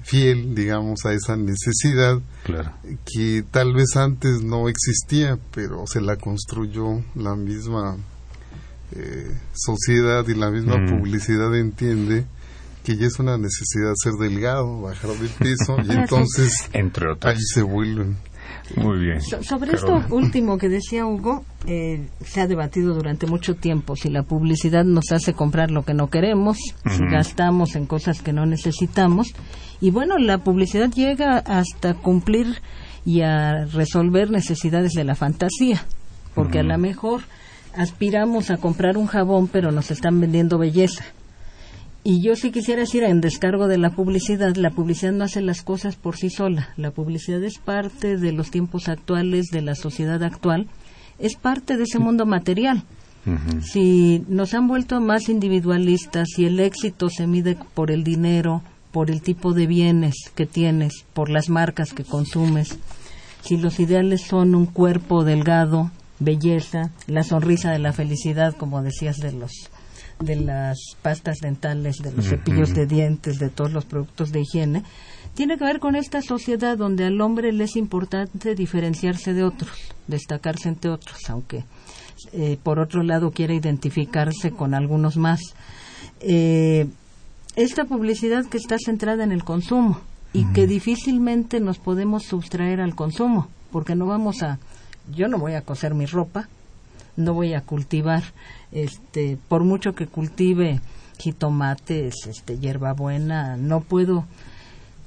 fiel, 0.03 0.55
digamos, 0.55 1.05
a 1.05 1.11
esa 1.13 1.35
necesidad 1.35 2.19
Claro. 2.45 2.71
que 3.05 3.43
tal 3.51 3.73
vez 3.73 3.95
antes 3.97 4.41
no 4.41 4.69
existía, 4.69 5.37
pero 5.53 5.83
se 5.85 5.99
la 6.01 6.15
construyó 6.15 7.03
la 7.15 7.35
misma 7.35 7.97
eh, 8.93 9.37
sociedad 9.53 10.25
y 10.29 10.33
la 10.33 10.49
misma 10.49 10.77
Mm. 10.77 10.89
publicidad 10.97 11.53
entiende 11.57 12.25
que 12.85 12.95
ya 12.95 13.05
es 13.07 13.19
una 13.19 13.37
necesidad 13.37 13.91
ser 14.01 14.13
delgado, 14.13 14.79
bajar 14.81 15.11
de 15.11 15.27
peso 15.27 15.75
y 15.83 15.91
entonces 15.91 16.53
Entre 16.71 17.11
otras. 17.11 17.35
ahí 17.35 17.41
se 17.53 17.63
vuelven. 17.63 18.15
Muy 18.75 18.99
bien. 18.99 19.21
So- 19.21 19.41
sobre 19.43 19.73
esto 19.73 20.03
último 20.09 20.57
que 20.57 20.67
decía 20.69 21.05
Hugo, 21.05 21.45
eh, 21.67 22.07
se 22.23 22.41
ha 22.41 22.47
debatido 22.47 22.93
durante 22.93 23.25
mucho 23.25 23.55
tiempo 23.55 23.95
si 23.95 24.09
la 24.09 24.23
publicidad 24.23 24.83
nos 24.83 25.11
hace 25.11 25.33
comprar 25.33 25.71
lo 25.71 25.83
que 25.83 25.93
no 25.93 26.09
queremos, 26.09 26.57
si 26.57 27.03
gastamos 27.09 27.75
en 27.75 27.85
cosas 27.85 28.21
que 28.21 28.33
no 28.33 28.45
necesitamos. 28.45 29.33
Y 29.79 29.91
bueno, 29.91 30.17
la 30.17 30.39
publicidad 30.39 30.91
llega 30.91 31.37
hasta 31.37 31.93
cumplir 31.93 32.61
y 33.05 33.21
a 33.21 33.65
resolver 33.65 34.29
necesidades 34.31 34.91
de 34.93 35.03
la 35.05 35.15
fantasía, 35.15 35.85
porque 36.35 36.59
a 36.59 36.63
lo 36.63 36.77
mejor 36.77 37.21
aspiramos 37.75 38.49
a 38.49 38.57
comprar 38.57 38.97
un 38.97 39.05
jabón, 39.07 39.47
pero 39.47 39.71
nos 39.71 39.91
están 39.91 40.19
vendiendo 40.19 40.57
belleza. 40.57 41.05
Y 42.03 42.21
yo 42.21 42.35
sí 42.35 42.51
quisiera 42.51 42.81
decir 42.81 43.03
en 43.03 43.19
descargo 43.19 43.67
de 43.67 43.77
la 43.77 43.89
publicidad, 43.89 44.55
la 44.55 44.71
publicidad 44.71 45.11
no 45.11 45.25
hace 45.25 45.41
las 45.41 45.61
cosas 45.61 45.95
por 45.95 46.15
sí 46.15 46.29
sola. 46.29 46.69
La 46.77 46.91
publicidad 46.91 47.43
es 47.43 47.57
parte 47.57 48.17
de 48.17 48.31
los 48.31 48.49
tiempos 48.49 48.87
actuales, 48.87 49.47
de 49.47 49.61
la 49.61 49.75
sociedad 49.75 50.23
actual, 50.23 50.67
es 51.19 51.35
parte 51.35 51.75
de 51.75 51.83
ese 51.83 51.99
mundo 51.99 52.25
material. 52.25 52.83
Si 53.61 54.23
nos 54.29 54.53
han 54.53 54.69
vuelto 54.69 55.01
más 55.01 55.27
individualistas, 55.27 56.29
si 56.33 56.45
el 56.45 56.61
éxito 56.61 57.09
se 57.09 57.27
mide 57.27 57.57
por 57.73 57.91
el 57.91 58.05
dinero, 58.05 58.61
por 58.93 59.11
el 59.11 59.21
tipo 59.21 59.51
de 59.53 59.67
bienes 59.67 60.15
que 60.33 60.45
tienes, 60.45 61.03
por 61.13 61.29
las 61.29 61.49
marcas 61.49 61.91
que 61.91 62.05
consumes, 62.05 62.77
si 63.41 63.57
los 63.57 63.81
ideales 63.81 64.21
son 64.21 64.55
un 64.55 64.65
cuerpo 64.65 65.25
delgado, 65.25 65.91
belleza, 66.19 66.91
la 67.07 67.23
sonrisa 67.23 67.71
de 67.71 67.79
la 67.79 67.91
felicidad, 67.91 68.55
como 68.55 68.81
decías 68.81 69.17
de 69.17 69.33
los 69.33 69.51
de 70.19 70.35
las 70.35 70.77
pastas 71.01 71.37
dentales, 71.41 71.97
de 71.97 72.11
los 72.11 72.25
cepillos 72.25 72.73
de 72.73 72.85
dientes, 72.85 73.39
de 73.39 73.49
todos 73.49 73.71
los 73.71 73.85
productos 73.85 74.31
de 74.31 74.41
higiene, 74.41 74.83
tiene 75.35 75.57
que 75.57 75.65
ver 75.65 75.79
con 75.79 75.95
esta 75.95 76.21
sociedad 76.21 76.77
donde 76.77 77.05
al 77.05 77.21
hombre 77.21 77.51
le 77.53 77.65
es 77.65 77.75
importante 77.75 78.55
diferenciarse 78.55 79.33
de 79.33 79.43
otros, 79.43 79.71
destacarse 80.07 80.69
entre 80.69 80.89
otros, 80.89 81.29
aunque 81.29 81.63
eh, 82.33 82.57
por 82.63 82.79
otro 82.79 83.03
lado 83.03 83.31
quiere 83.31 83.53
identificarse 83.53 84.51
con 84.51 84.73
algunos 84.73 85.17
más. 85.17 85.39
Eh, 86.21 86.87
esta 87.55 87.85
publicidad 87.85 88.45
que 88.45 88.57
está 88.57 88.77
centrada 88.83 89.23
en 89.23 89.31
el 89.31 89.43
consumo 89.43 89.99
y 90.33 90.45
que 90.53 90.67
difícilmente 90.67 91.59
nos 91.59 91.77
podemos 91.77 92.23
sustraer 92.23 92.81
al 92.81 92.95
consumo, 92.95 93.47
porque 93.71 93.95
no 93.95 94.05
vamos 94.05 94.41
a, 94.43 94.59
yo 95.15 95.27
no 95.27 95.37
voy 95.37 95.53
a 95.53 95.61
coser 95.61 95.93
mi 95.93 96.05
ropa, 96.05 96.49
no 97.17 97.33
voy 97.33 97.53
a 97.53 97.61
cultivar, 97.61 98.23
este, 98.71 99.37
por 99.49 99.63
mucho 99.63 99.93
que 99.93 100.07
cultive 100.07 100.79
jitomates, 101.17 102.27
este, 102.27 102.57
hierbabuena, 102.59 103.57
no 103.57 103.81
puedo 103.81 104.25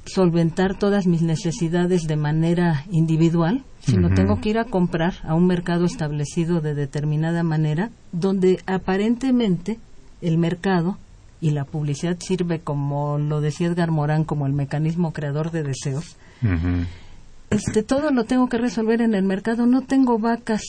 solventar 0.04 0.76
todas 0.76 1.06
mis 1.06 1.22
necesidades 1.22 2.06
de 2.06 2.16
manera 2.16 2.84
individual, 2.90 3.62
sino 3.80 4.10
tengo 4.10 4.40
que 4.40 4.50
ir 4.50 4.58
a 4.58 4.64
comprar 4.64 5.14
a 5.22 5.34
un 5.34 5.46
mercado 5.46 5.84
establecido 5.84 6.60
de 6.60 6.74
determinada 6.74 7.42
manera, 7.42 7.90
donde 8.12 8.60
aparentemente 8.66 9.78
el 10.20 10.36
mercado 10.36 10.98
y 11.40 11.50
la 11.50 11.64
publicidad 11.64 12.16
sirve 12.20 12.60
como 12.60 13.18
lo 13.18 13.40
decía 13.40 13.68
Edgar 13.68 13.90
Morán 13.90 14.24
como 14.24 14.46
el 14.46 14.52
mecanismo 14.52 15.12
creador 15.12 15.50
de 15.50 15.62
deseos. 15.62 16.16
Este 17.50 17.82
todo 17.82 18.10
lo 18.10 18.24
tengo 18.24 18.48
que 18.48 18.58
resolver 18.58 19.00
en 19.00 19.14
el 19.14 19.24
mercado, 19.24 19.66
no 19.66 19.82
tengo 19.82 20.18
vacas 20.18 20.62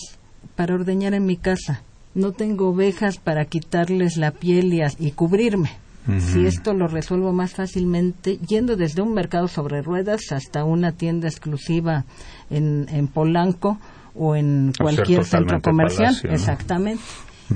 para 0.56 0.76
ordeñar 0.76 1.14
en 1.14 1.26
mi 1.26 1.38
casa, 1.38 1.82
no 2.14 2.32
tengo 2.32 2.70
ovejas 2.70 3.18
para 3.18 3.46
quitarles 3.46 4.18
la 4.18 4.32
piel 4.32 4.82
y, 5.00 5.12
cubrirme. 5.12 5.72
Si 6.18 6.46
esto 6.46 6.74
lo 6.74 6.88
resuelvo 6.88 7.32
más 7.32 7.54
fácilmente 7.54 8.38
yendo 8.40 8.76
desde 8.76 9.04
un 9.04 9.14
mercado 9.14 9.48
sobre 9.48 9.84
ruedas 9.84 10.32
hasta 10.32 10.64
una 10.64 10.94
tienda 10.94 11.28
exclusiva 11.28 12.06
en, 12.50 12.88
en 12.90 13.08
Polanco 13.08 13.78
o 14.16 14.36
en 14.36 14.70
O 14.80 14.84
cualquier 14.84 15.24
centro 15.26 15.62
comercial, 15.62 16.08
palacio, 16.08 16.30
¿no? 16.30 16.36
exactamente. 16.36 17.04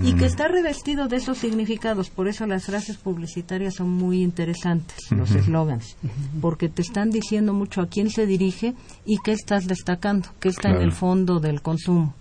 Y 0.03 0.13
que 0.13 0.25
está 0.25 0.47
revestido 0.47 1.07
de 1.07 1.17
esos 1.17 1.37
significados, 1.37 2.09
por 2.09 2.27
eso 2.27 2.45
las 2.45 2.65
frases 2.65 2.97
publicitarias 2.97 3.75
son 3.75 3.89
muy 3.89 4.21
interesantes, 4.21 4.97
los 5.11 5.31
eslogans, 5.31 5.95
porque 6.41 6.67
te 6.67 6.81
están 6.81 7.11
diciendo 7.11 7.53
mucho 7.53 7.81
a 7.81 7.87
quién 7.87 8.09
se 8.09 8.25
dirige 8.25 8.73
y 9.05 9.17
qué 9.23 9.31
estás 9.31 9.67
destacando, 9.67 10.27
qué 10.41 10.49
está 10.49 10.69
en 10.69 10.81
el 10.81 10.91
fondo 10.91 11.39
del 11.39 11.61
consumo. 11.61 12.13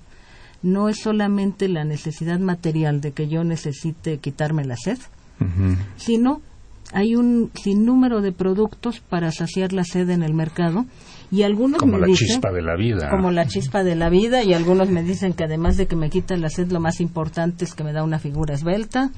No 0.65 0.89
es 0.89 0.99
solamente 1.01 1.69
la 1.69 1.85
necesidad 1.85 2.41
material 2.41 3.01
de 3.01 3.13
que 3.13 3.29
yo 3.29 3.45
necesite 3.45 4.19
quitarme 4.19 4.65
la 4.65 4.77
sed, 4.77 4.99
sino 5.97 6.41
hay 6.93 7.17
un 7.17 7.51
sinnúmero 7.55 8.21
de 8.23 8.33
productos 8.33 9.01
para 9.01 9.31
saciar 9.31 9.73
la 9.73 9.85
sed 9.85 10.09
en 10.11 10.23
el 10.23 10.33
mercado 10.35 10.87
y 11.31 11.43
algunos 11.43 11.79
Como 11.81 11.95
me 11.95 12.01
la 12.01 12.07
dicen 12.07 12.29
chispa 12.29 12.53
de 12.53 12.63
la 12.63 12.77
vida. 12.77 13.11
como 13.11 13.31
la 13.31 13.47
chispa 13.47 13.83
de 13.83 13.95
la 13.97 14.09
vida 14.09 14.43
y 14.45 14.53
algunos 14.55 14.89
me 14.91 15.03
dicen 15.03 15.33
que 15.33 15.45
además 15.45 15.77
de 15.77 15.87
que 15.87 15.97
me 15.97 16.09
quita 16.11 16.37
la 16.37 16.49
sed 16.51 16.71
lo 16.71 16.81
más 16.81 17.01
importante 17.01 17.65
es 17.65 17.75
que 17.75 17.85
me 17.85 17.93
da 17.93 18.03
una 18.05 18.19
figura 18.19 18.55
esbelta 18.55 19.11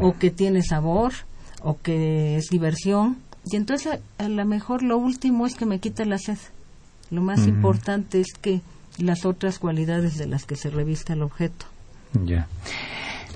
o 0.00 0.14
que 0.18 0.30
tiene 0.30 0.62
sabor 0.62 1.12
o 1.62 1.78
que 1.80 2.36
es 2.36 2.48
diversión. 2.50 3.16
Y 3.46 3.56
entonces 3.56 4.00
a, 4.18 4.24
a 4.24 4.28
lo 4.28 4.44
mejor 4.44 4.82
lo 4.82 4.98
último 4.98 5.46
es 5.46 5.54
que 5.54 5.66
me 5.66 5.78
quita 5.78 6.04
la 6.04 6.18
sed. 6.18 6.38
Lo 7.10 7.22
más 7.22 7.46
importante 7.46 8.20
es 8.20 8.28
que 8.40 8.60
las 8.98 9.24
otras 9.24 9.58
cualidades 9.58 10.18
de 10.18 10.26
las 10.26 10.44
que 10.44 10.56
se 10.56 10.70
reviste 10.70 11.12
el 11.12 11.22
objeto 11.22 11.66
Ya. 12.24 12.48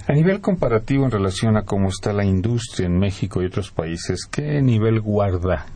A 0.06 0.12
nivel 0.12 0.40
comparativo 0.40 1.04
en 1.04 1.10
relación 1.10 1.56
a 1.56 1.62
cómo 1.62 1.88
está 1.88 2.12
la 2.12 2.24
industria 2.24 2.86
en 2.86 2.98
México 2.98 3.42
y 3.42 3.46
otros 3.46 3.70
países, 3.70 4.26
¿qué 4.30 4.62
nivel 4.62 5.00
guarda 5.00 5.66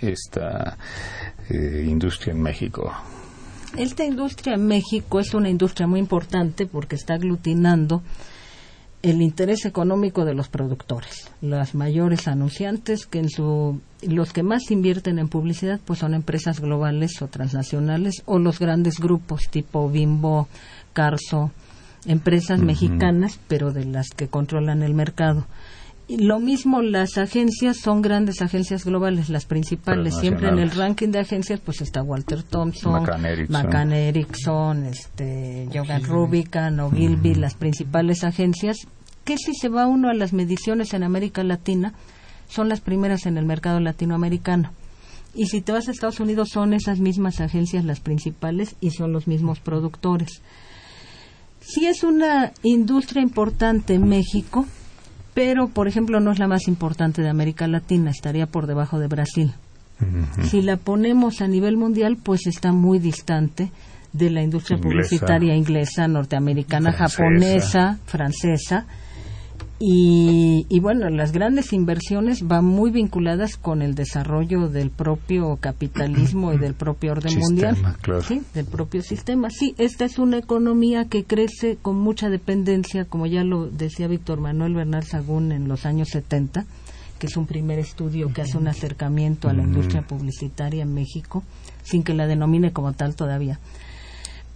esta 0.00 0.76
eh, 1.48 1.84
industria 1.86 2.32
en 2.32 2.42
México? 2.42 2.92
Esta 3.76 4.04
industria 4.04 4.54
en 4.54 4.66
México 4.66 5.20
es 5.20 5.34
una 5.34 5.48
industria 5.48 5.86
muy 5.86 6.00
importante 6.00 6.66
porque 6.66 6.96
está 6.96 7.14
aglutinando 7.14 8.02
el 9.02 9.22
interés 9.22 9.64
económico 9.64 10.24
de 10.24 10.34
los 10.34 10.48
productores, 10.48 11.30
los 11.40 11.74
mayores 11.74 12.28
anunciantes 12.28 13.06
que 13.06 13.18
en 13.20 13.30
su 13.30 13.80
los 14.02 14.32
que 14.32 14.42
más 14.42 14.70
invierten 14.70 15.18
en 15.18 15.28
publicidad 15.28 15.80
pues 15.84 16.00
son 16.00 16.14
empresas 16.14 16.60
globales 16.60 17.20
o 17.22 17.28
transnacionales 17.28 18.22
o 18.26 18.38
los 18.38 18.58
grandes 18.58 18.98
grupos 18.98 19.48
tipo 19.50 19.88
Bimbo, 19.88 20.48
Carso, 20.92 21.50
empresas 22.06 22.60
mexicanas 22.60 23.40
pero 23.48 23.72
de 23.72 23.86
las 23.86 24.08
que 24.10 24.28
controlan 24.28 24.82
el 24.82 24.94
mercado. 24.94 25.46
Y 26.10 26.16
lo 26.16 26.40
mismo 26.40 26.82
las 26.82 27.18
agencias 27.18 27.76
son 27.76 28.02
grandes 28.02 28.42
agencias 28.42 28.84
globales, 28.84 29.28
las 29.28 29.44
principales. 29.44 30.16
Siempre 30.16 30.48
en 30.48 30.58
el 30.58 30.72
ranking 30.72 31.10
de 31.10 31.20
agencias 31.20 31.60
pues 31.60 31.80
está 31.82 32.02
Walter 32.02 32.42
Thompson, 32.42 32.94
McCann 32.94 33.24
Erickson. 33.26 33.62
McCann 33.62 33.92
Erickson, 33.92 34.86
este, 34.86 35.68
Jogan 35.72 36.02
Rubicon 36.02 36.80
o 36.80 36.90
Gilby, 36.90 37.36
las 37.36 37.54
principales 37.54 38.24
agencias, 38.24 38.78
que 39.24 39.38
si 39.38 39.54
se 39.54 39.68
va 39.68 39.86
uno 39.86 40.08
a 40.08 40.14
las 40.14 40.32
mediciones 40.32 40.94
en 40.94 41.04
América 41.04 41.44
Latina, 41.44 41.94
son 42.48 42.68
las 42.68 42.80
primeras 42.80 43.26
en 43.26 43.38
el 43.38 43.46
mercado 43.46 43.78
latinoamericano. 43.78 44.72
Y 45.32 45.46
si 45.46 45.60
te 45.60 45.70
vas 45.70 45.86
a 45.86 45.92
Estados 45.92 46.18
Unidos, 46.18 46.48
son 46.48 46.74
esas 46.74 46.98
mismas 46.98 47.40
agencias 47.40 47.84
las 47.84 48.00
principales 48.00 48.74
y 48.80 48.90
son 48.90 49.12
los 49.12 49.28
mismos 49.28 49.60
productores. 49.60 50.42
Sí 51.60 51.86
es 51.86 52.02
una 52.02 52.52
industria 52.64 53.22
importante 53.22 53.94
en 53.94 54.08
México, 54.08 54.66
pero, 55.34 55.68
por 55.68 55.88
ejemplo, 55.88 56.20
no 56.20 56.32
es 56.32 56.38
la 56.38 56.48
más 56.48 56.68
importante 56.68 57.22
de 57.22 57.28
América 57.28 57.66
Latina, 57.66 58.10
estaría 58.10 58.46
por 58.46 58.66
debajo 58.66 58.98
de 58.98 59.06
Brasil. 59.06 59.52
Si 60.44 60.62
la 60.62 60.78
ponemos 60.78 61.42
a 61.42 61.46
nivel 61.46 61.76
mundial, 61.76 62.16
pues 62.22 62.46
está 62.46 62.72
muy 62.72 62.98
distante 62.98 63.70
de 64.14 64.30
la 64.30 64.42
industria 64.42 64.76
Inglesa. 64.78 64.94
publicitaria 64.94 65.54
inglesa, 65.54 66.08
norteamericana, 66.08 66.92
Francesa. 66.92 67.22
japonesa, 67.22 67.98
francesa. 68.06 68.86
Y, 69.82 70.66
y, 70.68 70.78
bueno, 70.80 71.08
las 71.08 71.32
grandes 71.32 71.72
inversiones 71.72 72.46
van 72.46 72.66
muy 72.66 72.90
vinculadas 72.90 73.56
con 73.56 73.80
el 73.80 73.94
desarrollo 73.94 74.68
del 74.68 74.90
propio 74.90 75.56
capitalismo 75.56 76.52
y 76.52 76.58
del 76.58 76.74
propio 76.74 77.12
orden 77.12 77.38
mundial. 77.38 77.78
Sí, 78.28 78.42
del 78.52 78.66
propio 78.66 79.00
sistema. 79.00 79.48
Sí, 79.48 79.74
esta 79.78 80.04
es 80.04 80.18
una 80.18 80.36
economía 80.36 81.06
que 81.06 81.24
crece 81.24 81.78
con 81.80 81.96
mucha 81.96 82.28
dependencia, 82.28 83.06
como 83.06 83.24
ya 83.24 83.42
lo 83.42 83.68
decía 83.68 84.06
Víctor 84.06 84.38
Manuel 84.38 84.74
Bernal 84.74 85.04
Sagún 85.04 85.50
en 85.50 85.66
los 85.66 85.86
años 85.86 86.10
70, 86.10 86.66
que 87.18 87.26
es 87.26 87.38
un 87.38 87.46
primer 87.46 87.78
estudio 87.78 88.34
que 88.34 88.42
hace 88.42 88.58
un 88.58 88.68
acercamiento 88.68 89.48
a 89.48 89.54
la 89.54 89.62
industria 89.62 90.02
publicitaria 90.02 90.82
en 90.82 90.92
México, 90.92 91.42
sin 91.84 92.02
que 92.02 92.12
la 92.12 92.26
denomine 92.26 92.74
como 92.74 92.92
tal 92.92 93.16
todavía 93.16 93.58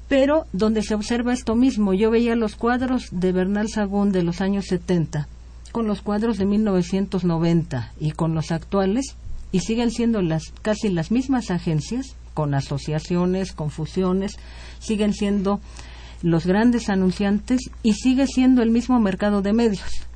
pero 0.09 0.47
donde 0.53 0.83
se 0.83 0.95
observa 0.95 1.33
esto 1.33 1.55
mismo. 1.55 1.95
Yo 1.95 2.11
veía 2.11 2.37
los 2.37 2.57
cuadros 2.57 3.09
de 3.11 3.33
Bernal 3.33 3.69
Sagún 3.69 4.13
de 4.13 4.23
los 4.23 4.41
años 4.41 4.67
70 4.67 5.29
con 5.73 5.89
los 5.89 6.03
cuadros 6.03 6.39
de 6.39 6.45
1990 6.45 7.93
y 7.99 8.13
con 8.13 8.33
los 8.35 8.53
actuales 8.53 9.17
y 9.51 9.59
siguen 9.59 9.91
siendo 9.91 10.23
las 10.23 10.53
casi 10.63 10.89
las 10.89 11.11
mismas 11.11 11.51
agencias 11.51 12.15
con 12.33 12.55
asociaciones, 12.55 13.53
con 13.53 13.71
fusiones, 13.71 14.37
siguen 14.79 15.13
siendo 15.15 15.61
los 16.23 16.47
grandes 16.47 16.89
anunciantes 16.89 17.61
y 17.83 17.95
sigue 17.95 18.27
siendo 18.27 18.63
el 18.63 18.71
mismo 18.71 19.01
mercado 19.01 19.43
de 19.43 19.53
medios. 19.53 20.07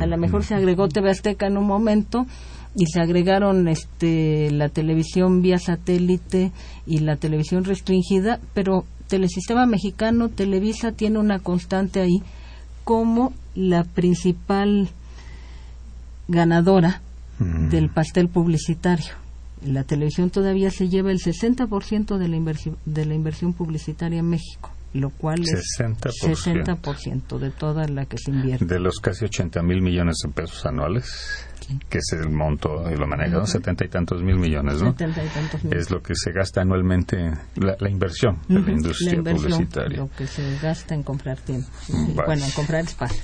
A 0.00 0.06
lo 0.06 0.16
mejor 0.16 0.44
se 0.44 0.54
agregó 0.54 0.88
TV 0.88 1.10
Azteca 1.10 1.46
en 1.46 1.56
un 1.56 1.66
momento 1.66 2.26
y 2.74 2.86
se 2.86 3.00
agregaron 3.00 3.68
este 3.68 4.50
la 4.50 4.68
televisión 4.68 5.42
vía 5.42 5.58
satélite 5.58 6.52
y 6.86 6.98
la 7.00 7.16
televisión 7.16 7.64
restringida, 7.64 8.40
pero 8.54 8.84
Telesistema 9.12 9.66
Mexicano, 9.66 10.30
Televisa, 10.30 10.92
tiene 10.92 11.18
una 11.18 11.38
constante 11.38 12.00
ahí 12.00 12.22
como 12.82 13.34
la 13.54 13.84
principal 13.84 14.88
ganadora 16.28 17.02
mm. 17.38 17.68
del 17.68 17.90
pastel 17.90 18.30
publicitario. 18.30 19.12
La 19.66 19.84
televisión 19.84 20.30
todavía 20.30 20.70
se 20.70 20.88
lleva 20.88 21.10
el 21.10 21.18
60% 21.18 22.16
de 22.16 22.26
la, 22.26 22.36
inversión, 22.36 22.78
de 22.86 23.04
la 23.04 23.12
inversión 23.12 23.52
publicitaria 23.52 24.20
en 24.20 24.30
México, 24.30 24.70
lo 24.94 25.10
cual 25.10 25.42
es 25.42 25.62
60% 25.78 27.38
de 27.38 27.50
toda 27.50 27.86
la 27.88 28.06
que 28.06 28.16
se 28.16 28.30
invierte. 28.30 28.64
De 28.64 28.80
los 28.80 28.98
casi 28.98 29.26
80 29.26 29.62
mil 29.62 29.82
millones 29.82 30.16
de 30.24 30.30
pesos 30.30 30.64
anuales 30.64 31.46
que 31.88 31.98
es 31.98 32.12
el 32.12 32.30
monto 32.30 32.90
y 32.90 32.96
lo 32.96 33.06
maneja, 33.06 33.46
setenta 33.46 33.84
y 33.84 33.88
tantos 33.88 34.22
mil 34.22 34.36
millones, 34.36 34.82
¿no? 34.82 34.94
Es 35.70 35.90
lo 35.90 36.02
que 36.02 36.14
se 36.14 36.32
gasta 36.32 36.62
anualmente, 36.62 37.32
la, 37.56 37.88
inversión 37.88 38.38
de 38.48 38.60
la 38.60 38.70
industria 38.70 39.22
publicitaria. 39.22 39.98
Lo 39.98 40.10
que 40.10 40.26
se 40.26 40.58
gasta 40.58 40.94
en 40.94 41.02
comprar 41.02 41.38
tiempo, 41.38 41.68
bueno, 42.26 42.44
en 42.44 42.50
comprar 42.52 42.82
espacio. 42.82 43.22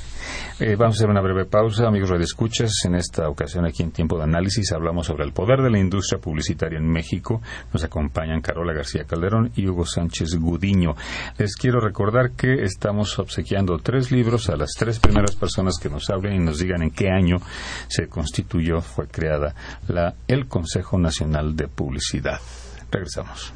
Eh, 0.61 0.77
vamos 0.77 0.97
a 0.97 0.99
hacer 0.99 1.11
una 1.11 1.21
breve 1.21 1.45
pausa, 1.45 1.87
amigos 1.87 2.11
Escuchas. 2.21 2.73
En 2.85 2.95
esta 2.95 3.29
ocasión, 3.29 3.65
aquí 3.65 3.83
en 3.83 3.93
Tiempo 3.93 4.17
de 4.17 4.25
Análisis, 4.25 4.73
hablamos 4.73 5.07
sobre 5.07 5.25
el 5.25 5.33
poder 5.33 5.63
de 5.63 5.71
la 5.71 5.79
industria 5.79 6.21
publicitaria 6.21 6.79
en 6.79 6.89
México. 6.89 7.41
Nos 7.73 7.85
acompañan 7.85 8.41
Carola 8.41 8.73
García 8.73 9.05
Calderón 9.05 9.53
y 9.55 9.67
Hugo 9.69 9.85
Sánchez 9.85 10.35
Gudiño. 10.37 10.95
Les 11.37 11.55
quiero 11.57 11.81
recordar 11.81 12.33
que 12.33 12.63
estamos 12.63 13.19
obsequiando 13.19 13.79
tres 13.79 14.11
libros 14.11 14.49
a 14.49 14.57
las 14.57 14.71
tres 14.79 14.99
primeras 14.99 15.37
personas 15.37 15.79
que 15.81 15.91
nos 15.91 16.09
hablen 16.11 16.35
y 16.35 16.45
nos 16.45 16.59
digan 16.59 16.83
en 16.83 16.91
qué 16.91 17.09
año 17.09 17.37
se 17.89 18.09
constituyó, 18.09 18.81
fue 18.81 19.07
creada 19.09 19.55
la, 19.89 20.15
el 20.27 20.49
Consejo 20.49 20.99
Nacional 20.99 21.55
de 21.57 21.69
Publicidad. 21.69 22.41
Regresamos. 22.91 23.53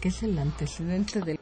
¿Qué 0.00 0.08
es 0.08 0.22
el 0.22 0.38
antecedente 0.38 1.20
del 1.20 1.39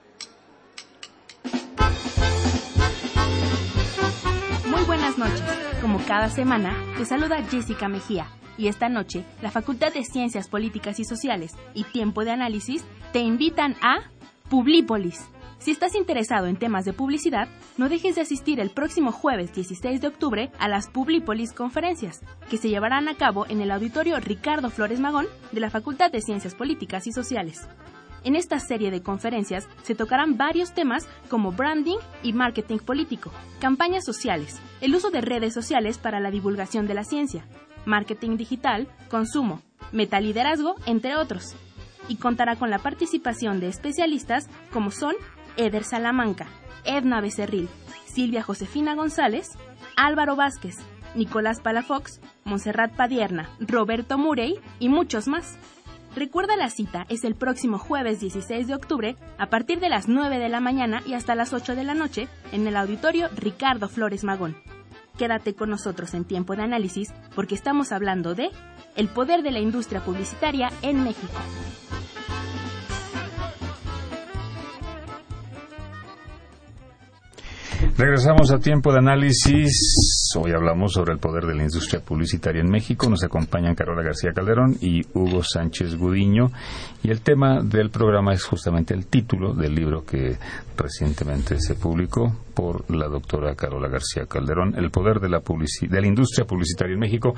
cada 6.09 6.31
semana, 6.31 6.75
te 6.97 7.05
saluda 7.05 7.43
Jessica 7.43 7.87
Mejía. 7.87 8.29
Y 8.57 8.69
esta 8.69 8.89
noche, 8.89 9.27
la 9.43 9.51
Facultad 9.51 9.93
de 9.93 10.05
Ciencias 10.05 10.49
Políticas 10.49 10.99
y 10.99 11.05
Sociales 11.05 11.53
y 11.75 11.85
Tiempo 11.85 12.25
de 12.25 12.31
Análisis 12.31 12.83
te 13.13 13.19
invitan 13.19 13.77
a 13.83 13.99
Publipolis. 14.49 15.29
Si 15.59 15.71
estás 15.71 15.95
interesado 15.95 16.47
en 16.47 16.57
temas 16.57 16.87
de 16.87 16.95
publicidad, 16.95 17.47
no 17.77 17.91
dejes 17.91 18.15
de 18.15 18.23
asistir 18.23 18.59
el 18.59 18.71
próximo 18.71 19.13
jueves 19.13 19.53
16 19.53 20.01
de 20.01 20.09
octubre 20.09 20.51
a 20.59 20.67
las 20.67 20.89
Publipolis 20.89 21.53
conferencias, 21.53 22.23
que 22.49 22.57
se 22.57 22.71
llevarán 22.71 23.07
a 23.09 23.17
cabo 23.17 23.45
en 23.47 23.61
el 23.61 23.71
auditorio 23.71 24.19
Ricardo 24.19 24.71
Flores 24.71 25.01
Magón 25.01 25.27
de 25.53 25.61
la 25.61 25.69
Facultad 25.69 26.11
de 26.11 26.23
Ciencias 26.23 26.55
Políticas 26.55 27.07
y 27.07 27.13
Sociales. 27.13 27.69
En 28.25 28.37
esta 28.37 28.59
serie 28.59 28.91
de 28.91 29.03
conferencias 29.03 29.69
se 29.83 29.95
tocarán 29.95 30.37
varios 30.37 30.75
temas 30.75 31.09
como 31.29 31.53
branding 31.53 31.99
y 32.23 32.33
marketing 32.33 32.79
político, 32.79 33.31
campañas 33.61 34.05
sociales, 34.05 34.61
el 34.81 34.95
uso 34.95 35.11
de 35.11 35.21
redes 35.21 35.55
sociales 35.55 35.99
para 35.99 36.21
la 36.21 36.31
divulgación 36.31 36.87
de 36.87 36.95
la 36.95 37.05
ciencia, 37.05 37.45
marketing 37.85 38.37
digital, 38.37 38.89
consumo, 39.11 39.63
metaliderazgo, 39.93 40.77
entre 40.87 41.17
otros. 41.17 41.55
Y 42.09 42.17
contará 42.17 42.57
con 42.57 42.71
la 42.71 42.79
participación 42.79 43.61
de 43.61 43.69
especialistas 43.69 44.49
como 44.73 44.91
son 44.91 45.15
Eder 45.57 45.85
Salamanca, 45.85 46.47
Edna 46.85 47.21
Becerril, 47.21 47.69
Silvia 48.07 48.43
Josefina 48.43 48.95
González, 48.95 49.53
Álvaro 49.97 50.37
Vázquez, 50.37 50.77
Nicolás 51.15 51.61
Palafox, 51.61 52.21
Monserrat 52.45 52.95
Padierna, 52.95 53.51
Roberto 53.61 54.19
Murey 54.19 54.59
y 54.79 54.89
muchos 54.89 55.29
más. 55.29 55.59
Recuerda 56.19 56.57
la 56.57 56.69
cita, 56.69 57.07
es 57.09 57.23
el 57.23 57.37
próximo 57.37 57.79
jueves 57.79 58.19
16 58.19 58.67
de 58.67 58.75
octubre 58.75 59.15
a 59.39 59.51
partir 59.51 59.79
de 59.79 59.89
las 59.89 60.09
9 60.09 60.41
de 60.41 60.49
la 60.49 60.59
mañana 60.59 61.01
y 61.07 61.15
hasta 61.15 61.37
las 61.37 61.53
8 61.53 61.77
de 61.77 61.85
la 61.85 61.95
noche 61.95 62.27
en 62.51 62.67
el 62.67 62.77
auditorio 62.77 63.29
Ricardo 63.37 63.89
Flores 63.89 64.25
Magón. 64.25 64.57
Quédate 65.17 65.55
con 65.55 65.71
nosotros 65.71 66.15
en 66.15 66.25
tiempo 66.25 66.57
de 66.57 66.65
análisis 66.65 67.15
porque 67.37 67.55
estamos 67.55 67.93
hablando 67.93 68.35
de 68.35 68.51
el 68.97 69.07
poder 69.07 69.45
de 69.45 69.53
la 69.53 69.61
industria 69.61 70.05
publicitaria 70.05 70.71
en 70.83 71.05
México. 71.05 71.39
Regresamos 77.97 78.51
a 78.51 78.59
tiempo 78.59 78.91
de 78.91 78.99
análisis. 78.99 80.18
Hoy 80.37 80.53
hablamos 80.53 80.93
sobre 80.93 81.13
el 81.13 81.19
poder 81.19 81.47
de 81.47 81.55
la 81.55 81.63
industria 81.63 82.01
publicitaria 82.01 82.61
en 82.61 82.69
México. 82.69 83.09
Nos 83.09 83.25
acompañan 83.25 83.75
Carola 83.75 84.03
García 84.03 84.33
Calderón 84.35 84.77
y 84.81 85.07
Hugo 85.15 85.43
Sánchez 85.43 85.97
Gudiño. 85.97 86.51
Y 87.03 87.11
el 87.11 87.23
tema 87.23 87.63
del 87.63 87.91
programa 87.91 88.35
es 88.35 88.45
justamente 88.45 88.93
el 88.93 89.07
título 89.07 89.55
del 89.55 89.75
libro 89.75 90.05
que 90.05 90.37
recientemente 90.77 91.59
se 91.61 91.77
publicó 91.77 92.37
por 92.53 92.91
la 92.95 93.09
doctora 93.09 93.55
Carola 93.55 93.89
García 93.89 94.27
Calderón, 94.27 94.75
El 94.77 94.91
poder 94.91 95.21
de 95.21 95.29
la, 95.29 95.41
de 95.41 96.01
la 96.01 96.07
industria 96.07 96.47
publicitaria 96.47 96.95
en 96.95 97.01
México. 97.01 97.35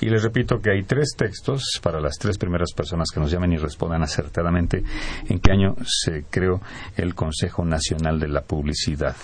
Y 0.00 0.10
les 0.10 0.22
repito 0.22 0.58
que 0.60 0.72
hay 0.72 0.82
tres 0.82 1.14
textos 1.16 1.80
para 1.82 2.00
las 2.00 2.18
tres 2.18 2.36
primeras 2.36 2.72
personas 2.72 3.08
que 3.14 3.20
nos 3.20 3.30
llamen 3.30 3.52
y 3.52 3.56
respondan 3.56 4.02
acertadamente 4.02 4.82
en 5.28 5.38
qué 5.38 5.52
año 5.52 5.76
se 5.86 6.24
creó 6.28 6.60
el 6.96 7.14
Consejo 7.14 7.64
Nacional 7.64 8.20
de 8.20 8.28
la 8.28 8.42
Publicidad 8.42 9.16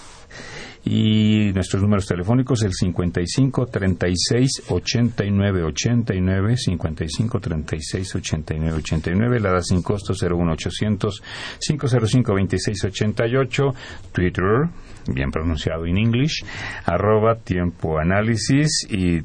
y 0.85 1.53
nuestros 1.53 1.83
números 1.83 2.07
telefónicos 2.07 2.63
el 2.63 2.73
55 2.73 3.67
36 3.67 4.63
89 4.69 5.65
89 5.65 6.57
55 6.57 7.41
36 7.41 8.15
89 8.15 8.79
89 8.79 9.41
la 9.41 9.53
da 9.53 9.63
sin 9.63 9.83
costo 9.83 10.15
01800 10.15 11.23
505 11.61 12.35
26 12.35 12.85
88 12.85 13.75
Twitter 14.13 14.45
bien 15.09 15.31
pronunciado 15.31 15.87
en 15.87 15.99
English 15.99 16.45
arroba 16.87 17.37
tiempo 17.37 17.99
análisis 17.99 18.87
y 18.91 19.21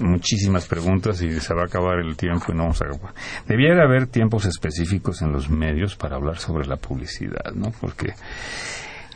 muchísimas 0.00 0.66
preguntas 0.66 1.20
y 1.22 1.40
se 1.40 1.54
va 1.54 1.62
a 1.62 1.66
acabar 1.66 1.98
el 1.98 2.16
tiempo 2.16 2.46
y 2.48 2.54
no 2.54 2.64
vamos 2.64 2.82
a 2.82 2.86
debiera 3.46 3.84
haber 3.84 4.06
tiempos 4.06 4.46
específicos 4.46 5.22
en 5.22 5.32
los 5.32 5.48
medios 5.48 5.96
para 5.96 6.16
hablar 6.16 6.38
sobre 6.38 6.66
la 6.66 6.76
publicidad 6.76 7.52
no 7.54 7.72
porque 7.80 8.14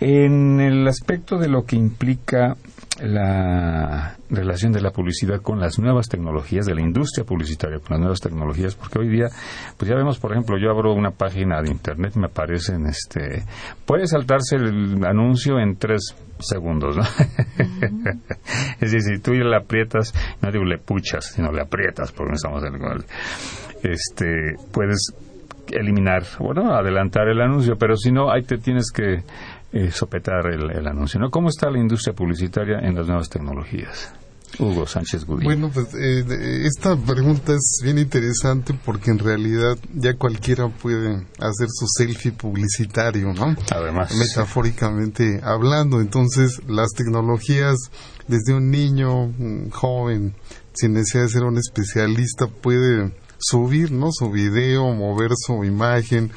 en 0.01 0.61
el 0.61 0.87
aspecto 0.89 1.39
de 1.39 1.49
lo 1.49 1.65
que 1.65 1.77
implica 1.77 2.57
la 3.01 4.17
relación 4.29 4.73
de 4.73 4.81
la 4.81 4.91
publicidad 4.91 5.41
con 5.41 5.59
las 5.59 5.79
nuevas 5.79 6.09
tecnologías, 6.09 6.67
de 6.67 6.75
la 6.75 6.83
industria 6.83 7.25
publicitaria 7.25 7.79
con 7.79 7.91
las 7.91 8.01
nuevas 8.01 8.21
tecnologías, 8.21 8.75
porque 8.75 8.99
hoy 8.99 9.09
día, 9.09 9.29
pues 9.77 9.89
ya 9.89 9.97
vemos, 9.97 10.19
por 10.19 10.33
ejemplo, 10.33 10.59
yo 10.59 10.71
abro 10.71 10.93
una 10.93 11.11
página 11.11 11.63
de 11.63 11.71
internet, 11.71 12.15
me 12.17 12.27
aparecen, 12.27 12.87
este, 12.87 13.45
puede 13.87 14.07
saltarse 14.07 14.57
el 14.57 15.05
anuncio 15.05 15.59
en 15.59 15.77
tres 15.77 16.15
segundos, 16.39 16.97
¿no? 16.97 17.03
es 18.81 18.93
decir, 18.93 19.17
si 19.17 19.23
tú 19.23 19.33
le 19.33 19.57
aprietas, 19.57 20.13
no 20.43 20.51
digo 20.51 20.65
le 20.65 20.79
puchas, 20.79 21.33
sino 21.35 21.51
le 21.51 21.63
aprietas, 21.63 22.13
porque 22.13 22.31
no 22.31 22.35
estamos 22.35 22.63
en 22.65 22.75
el, 22.75 23.05
este, 23.83 24.55
puedes 24.73 25.15
eliminar, 25.71 26.25
bueno, 26.39 26.75
adelantar 26.75 27.29
el 27.29 27.41
anuncio, 27.41 27.77
pero 27.79 27.97
si 27.97 28.11
no, 28.11 28.31
ahí 28.31 28.43
te 28.43 28.59
tienes 28.59 28.91
que 28.91 29.23
eh, 29.73 29.91
sopetar 29.91 30.47
el, 30.47 30.87
anuncio. 30.87 31.19
¿no? 31.19 31.31
¿Cómo 31.31 31.49
está 31.49 31.71
la 31.71 31.79
industria 31.79 32.15
publicitaria 32.15 32.79
en 32.81 32.95
las 32.95 33.07
nuevas 33.07 33.29
tecnologías? 33.29 34.13
Hugo 34.59 34.87
Sánchez 34.87 35.25
Gudín. 35.25 35.45
Bueno, 35.45 35.71
pues 35.73 35.95
eh, 35.95 36.67
esta 36.67 36.95
pregunta 36.97 37.55
es 37.55 37.81
bien 37.83 37.99
interesante 37.99 38.79
porque 38.85 39.11
en 39.11 39.19
realidad 39.19 39.79
ya 39.95 40.15
cualquiera 40.15 40.69
puede 40.69 41.27
hacer 41.39 41.69
su 41.71 41.87
selfie 41.87 42.33
publicitario, 42.33 43.33
¿no? 43.33 43.57
Además. 43.75 44.15
Metafóricamente 44.15 45.41
hablando. 45.43 46.01
Entonces, 46.01 46.61
las 46.69 46.91
tecnologías, 46.91 47.77
desde 48.29 48.55
un 48.55 48.71
niño, 48.71 49.25
un 49.25 49.71
joven, 49.71 50.35
sin 50.75 50.93
necesidad 50.93 51.23
de 51.23 51.29
ser 51.31 51.45
un 51.45 51.57
especialista, 51.57 52.47
puede 52.47 53.11
subir 53.43 53.93
¿no? 53.93 54.11
su 54.13 54.31
video, 54.31 54.93
mover 54.95 55.33
su 55.37 55.65
imagen, 55.65 56.31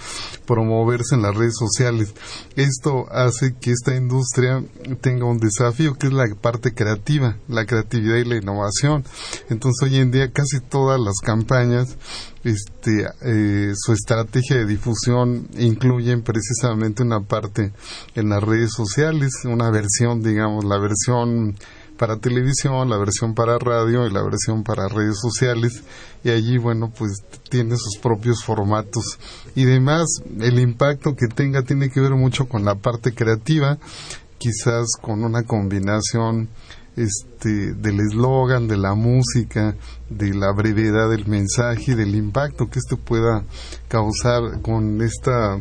promoverse 0.46 1.16
en 1.16 1.22
las 1.22 1.36
redes 1.36 1.56
sociales. 1.58 2.14
Esto 2.56 3.06
hace 3.12 3.56
que 3.56 3.72
esta 3.72 3.96
industria 3.96 4.64
tenga 5.02 5.26
un 5.26 5.38
desafío 5.38 5.96
que 5.96 6.08
es 6.08 6.14
la 6.14 6.26
parte 6.36 6.74
creativa, 6.74 7.38
la 7.48 7.66
creatividad 7.66 8.18
y 8.18 8.26
la 8.26 8.38
innovación. 8.38 9.06
Entonces 9.50 9.84
hoy 9.84 10.00
en 10.00 10.12
día 10.12 10.32
casi 10.32 10.60
todas 10.60 11.00
las 11.00 11.20
campañas 11.24 11.98
este, 12.46 13.08
eh, 13.24 13.74
su 13.76 13.92
estrategia 13.92 14.58
de 14.58 14.66
difusión 14.68 15.48
incluyen 15.58 16.22
precisamente 16.22 17.02
una 17.02 17.22
parte 17.22 17.74
en 18.14 18.30
las 18.30 18.44
redes 18.44 18.72
sociales, 18.72 19.34
una 19.46 19.72
versión, 19.72 20.22
digamos, 20.22 20.64
la 20.64 20.78
versión 20.78 21.56
para 21.98 22.18
televisión, 22.18 22.90
la 22.90 22.98
versión 22.98 23.34
para 23.34 23.58
radio 23.58 24.06
y 24.06 24.12
la 24.12 24.24
versión 24.24 24.64
para 24.64 24.88
redes 24.88 25.18
sociales. 25.20 25.84
Y 26.24 26.30
allí 26.30 26.58
bueno 26.58 26.92
pues 26.98 27.12
tiene 27.50 27.76
sus 27.78 27.98
propios 28.02 28.44
formatos. 28.44 29.20
Y 29.56 29.66
demás 29.66 30.06
el 30.40 30.60
impacto 30.60 31.16
que 31.16 31.28
tenga 31.28 31.64
tiene 31.64 31.90
que 31.90 32.02
ver 32.02 32.12
mucho 32.12 32.48
con 32.48 32.66
la 32.66 32.76
parte 32.76 33.14
creativa 33.14 33.78
quizás 34.38 34.86
con 35.02 35.24
una 35.24 35.44
combinación 35.44 36.50
este 36.96 37.74
del 37.74 38.00
eslogan 38.00 38.68
de 38.68 38.78
la 38.78 38.94
música 38.94 39.76
de 40.10 40.34
la 40.34 40.52
brevedad 40.54 41.10
del 41.10 41.26
mensaje 41.28 41.92
y 41.92 41.96
del 41.96 42.16
impacto 42.16 42.70
que 42.70 42.80
esto 42.80 42.98
pueda 42.98 43.44
causar 43.88 44.62
con 44.62 45.02
esta 45.02 45.60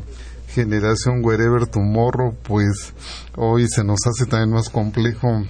generación 0.49 1.25
wherever 1.25 1.67
tomorrow 1.67 2.37
pues 2.43 2.93
hoy 3.37 3.67
se 3.69 3.83
nos 3.83 3.99
hace 4.07 4.27
también 4.27 4.53
más 4.53 4.69
complejo 4.69 5.45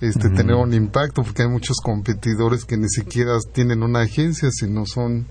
este, 0.00 0.30
tener 0.30 0.54
un 0.54 0.74
impacto, 0.74 1.22
porque 1.22 1.42
hay 1.42 1.48
muchos 1.48 1.78
competidores 1.82 2.64
que 2.64 2.76
ni 2.76 2.88
siquiera 2.88 3.38
tienen 3.52 3.82
una 3.82 4.00
agencia, 4.00 4.50
sino 4.50 4.86
son 4.86 5.26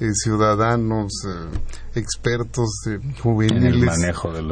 eh, 0.00 0.14
ciudadanos, 0.14 1.12
eh, 1.28 1.58
expertos 1.94 2.70
eh, 2.88 2.98
juveniles, 3.22 4.00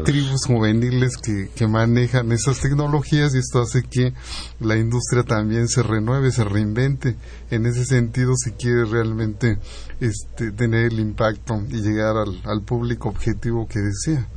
tribus 0.05 0.45
juveniles 0.47 1.17
que, 1.17 1.49
que 1.57 1.67
manejan 1.67 2.31
esas 2.33 2.61
tecnologías 2.61 3.35
y 3.35 3.39
esto 3.39 3.63
hace 3.63 3.83
que 3.83 4.13
la 4.61 4.77
industria 4.77 5.23
también 5.23 5.67
se 5.69 5.83
renueve, 5.83 6.33
se 6.33 6.45
reinvente. 6.45 7.17
En 7.51 7.65
ese 7.65 7.87
sentido, 7.87 8.35
si 8.37 8.53
quiere 8.53 8.85
realmente 8.85 9.59
este, 10.01 10.53
tener 10.53 10.93
el 10.93 11.01
impacto 11.01 11.63
y 11.71 11.81
llegar 11.81 12.19
al, 12.19 12.43
al 12.45 12.61
público 12.61 13.09
objetivo 13.09 13.67
que 13.67 13.79
desea. 13.79 14.29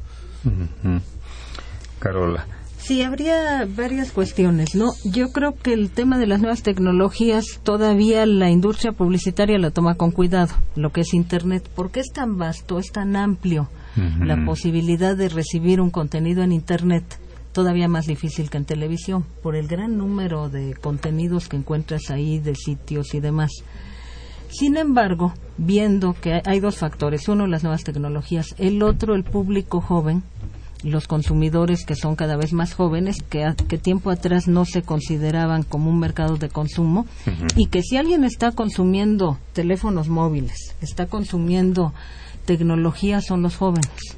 Carola. 2.00 2.48
Sí, 2.82 3.04
habría 3.04 3.68
varias 3.76 4.12
cuestiones, 4.12 4.74
¿no? 4.74 4.90
Yo 5.06 5.32
creo 5.32 5.56
que 5.56 5.72
el 5.72 5.92
tema 5.92 6.18
de 6.18 6.26
las 6.26 6.42
nuevas 6.42 6.64
tecnologías 6.64 7.60
todavía 7.62 8.26
la 8.26 8.50
industria 8.50 8.92
publicitaria 8.92 9.60
la 9.60 9.70
toma 9.70 9.96
con 9.96 10.10
cuidado, 10.10 10.56
lo 10.76 10.92
que 10.92 11.02
es 11.02 11.14
Internet, 11.14 11.70
porque 11.76 12.00
es 12.00 12.12
tan 12.12 12.38
vasto, 12.38 12.80
es 12.80 12.92
tan 12.92 13.16
amplio 13.16 13.70
la 14.20 14.46
posibilidad 14.46 15.16
de 15.16 15.30
recibir 15.30 15.80
un 15.80 15.92
contenido 15.92 16.44
en 16.44 16.54
Internet, 16.54 17.04
todavía 17.52 17.88
más 17.88 18.08
difícil 18.08 18.50
que 18.50 18.58
en 18.58 18.66
televisión, 18.66 19.26
por 19.44 19.56
el 19.56 19.68
gran 19.68 19.98
número 19.98 20.50
de 20.50 20.74
contenidos 20.74 21.50
que 21.50 21.58
encuentras 21.58 22.10
ahí, 22.10 22.40
de 22.40 22.56
sitios 22.56 23.14
y 23.14 23.20
demás. 23.20 23.52
Sin 24.50 24.76
embargo, 24.76 25.34
viendo 25.58 26.14
que 26.14 26.42
hay 26.46 26.60
dos 26.60 26.78
factores, 26.78 27.28
uno 27.30 27.48
las 27.48 27.64
nuevas 27.64 27.84
tecnologías, 27.84 28.56
el 28.58 28.82
otro 28.82 29.14
el 29.14 29.24
público 29.24 29.82
joven, 29.82 30.24
los 30.84 31.08
consumidores 31.08 31.86
que 31.86 31.96
son 31.96 32.16
cada 32.16 32.36
vez 32.36 32.54
más 32.54 32.74
jóvenes, 32.74 33.18
que, 33.30 33.54
que 33.68 33.78
tiempo 33.78 34.10
atrás 34.10 34.48
no 34.48 34.66
se 34.66 34.82
consideraban 34.82 35.64
como 35.64 35.90
un 35.90 36.00
mercado 36.00 36.38
de 36.38 36.50
consumo, 36.50 37.06
y 37.56 37.68
que 37.68 37.82
si 37.82 37.98
alguien 37.98 38.24
está 38.24 38.52
consumiendo 38.52 39.38
teléfonos 39.54 40.10
móviles, 40.10 40.76
está 40.82 41.06
consumiendo 41.06 41.94
tecnología, 42.46 43.22
son 43.22 43.42
los 43.42 43.56
jóvenes. 43.56 44.18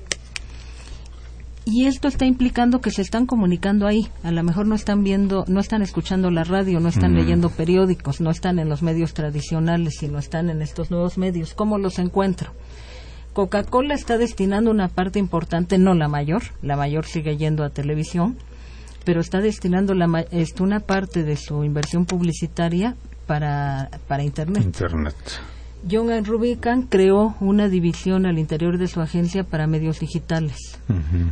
Y 1.65 1.85
esto 1.85 2.09
está 2.09 2.25
implicando 2.25 2.81
que 2.81 2.91
se 2.91 3.01
están 3.01 3.25
comunicando 3.25 3.87
ahí. 3.87 4.09
A 4.23 4.31
lo 4.31 4.43
mejor 4.43 4.67
no 4.67 4.75
están 4.75 5.03
viendo, 5.03 5.45
no 5.47 5.61
están 5.61 5.81
escuchando 5.81 6.29
la 6.29 6.43
radio, 6.43 6.81
no 6.81 6.89
están 6.89 7.15
leyendo 7.15 7.49
periódicos, 7.49 8.19
no 8.19 8.31
están 8.31 8.59
en 8.59 8.67
los 8.67 8.83
medios 8.83 9.13
tradicionales, 9.13 9.95
sino 9.99 10.19
están 10.19 10.49
en 10.49 10.61
estos 10.61 10.91
nuevos 10.91 11.17
medios. 11.17 11.53
¿Cómo 11.53 11.77
los 11.77 11.99
encuentro? 11.99 12.51
Coca-Cola 13.33 13.95
está 13.95 14.17
destinando 14.17 14.71
una 14.71 14.87
parte 14.87 15.19
importante, 15.19 15.77
no 15.77 15.93
la 15.95 16.07
mayor, 16.07 16.43
la 16.61 16.77
mayor 16.77 17.05
sigue 17.05 17.35
yendo 17.37 17.63
a 17.63 17.69
televisión, 17.69 18.37
pero 19.05 19.21
está 19.21 19.41
destinando 19.41 19.93
la, 19.95 20.25
este, 20.31 20.63
una 20.63 20.79
parte 20.79 21.23
de 21.23 21.35
su 21.35 21.63
inversión 21.63 22.05
publicitaria 22.05 22.95
para, 23.25 23.89
para 24.07 24.23
Internet. 24.23 24.63
Internet. 24.63 25.15
John 25.89 26.23
Rubicam 26.23 26.83
creó 26.83 27.35
una 27.41 27.67
división 27.67 28.25
al 28.25 28.39
interior 28.39 28.77
de 28.77 28.87
su 28.87 29.01
agencia 29.01 29.43
para 29.43 29.67
medios 29.67 29.99
digitales. 29.99 30.79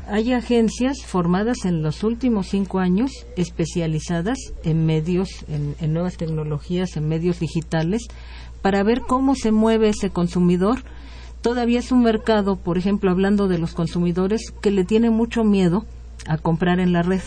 Hay 0.10 0.34
agencias 0.34 1.06
formadas 1.06 1.64
en 1.64 1.82
los 1.82 2.04
últimos 2.04 2.48
cinco 2.50 2.80
años 2.80 3.12
especializadas 3.38 4.38
en 4.66 4.86
medios, 4.86 5.30
en 5.48 5.94
nuevas 5.94 6.18
tecnologías, 6.18 6.98
en 6.98 7.08
medios 7.08 7.40
digitales, 7.40 8.08
para 8.62 8.84
ver 8.84 9.02
cómo 9.08 9.36
se 9.36 9.54
mueve 9.54 9.88
ese 9.88 10.10
consumidor 10.10 10.80
todavía 11.42 11.80
es 11.80 11.92
un 11.92 12.04
mercado, 12.04 12.56
por 12.56 12.78
ejemplo, 12.78 13.12
hablando 13.12 13.48
de 13.48 13.58
los 13.58 13.74
consumidores, 13.74 14.52
que 14.62 14.72
le 14.72 14.84
tiene 14.84 15.10
mucho 15.10 15.44
miedo 15.44 15.86
a 16.28 16.38
comprar 16.38 16.80
en 16.80 16.94
la 16.94 17.02
red. 17.02 17.22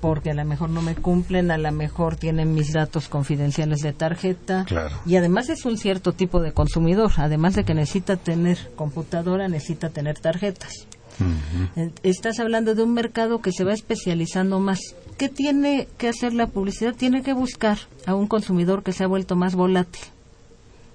Porque 0.00 0.30
a 0.30 0.34
lo 0.34 0.44
mejor 0.44 0.70
no 0.70 0.80
me 0.80 0.94
cumplen, 0.94 1.50
a 1.50 1.58
lo 1.58 1.72
mejor 1.72 2.14
tienen 2.14 2.54
mis 2.54 2.72
datos 2.72 3.08
confidenciales 3.08 3.80
de 3.80 3.92
tarjeta. 3.92 4.64
Y 5.06 5.16
además 5.16 5.48
es 5.48 5.64
un 5.64 5.76
cierto 5.76 6.12
tipo 6.12 6.40
de 6.40 6.52
consumidor. 6.52 7.10
Además 7.16 7.54
de 7.54 7.64
que 7.64 7.74
necesita 7.74 8.16
tener 8.16 8.70
computadora, 8.76 9.48
necesita 9.48 9.90
tener 9.90 10.20
tarjetas. 10.20 10.86
Estás 12.02 12.38
hablando 12.38 12.74
de 12.74 12.82
un 12.82 12.94
mercado 12.94 13.40
que 13.40 13.52
se 13.52 13.64
va 13.64 13.72
especializando 13.72 14.60
más. 14.60 14.78
¿Qué 15.16 15.28
tiene 15.28 15.88
que 15.98 16.08
hacer 16.08 16.32
la 16.32 16.46
publicidad? 16.46 16.94
Tiene 16.94 17.22
que 17.22 17.32
buscar 17.32 17.78
a 18.06 18.14
un 18.14 18.26
consumidor 18.26 18.82
que 18.82 18.92
se 18.92 19.04
ha 19.04 19.08
vuelto 19.08 19.36
más 19.36 19.54
volátil, 19.54 20.02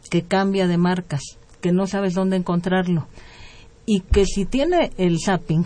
que 0.09 0.23
cambia 0.23 0.67
de 0.67 0.77
marcas, 0.77 1.21
que 1.61 1.71
no 1.71 1.87
sabes 1.87 2.13
dónde 2.13 2.37
encontrarlo. 2.37 3.07
Y 3.85 4.01
que 4.01 4.25
si 4.25 4.45
tiene 4.45 4.91
el 4.97 5.17
zapping, 5.19 5.65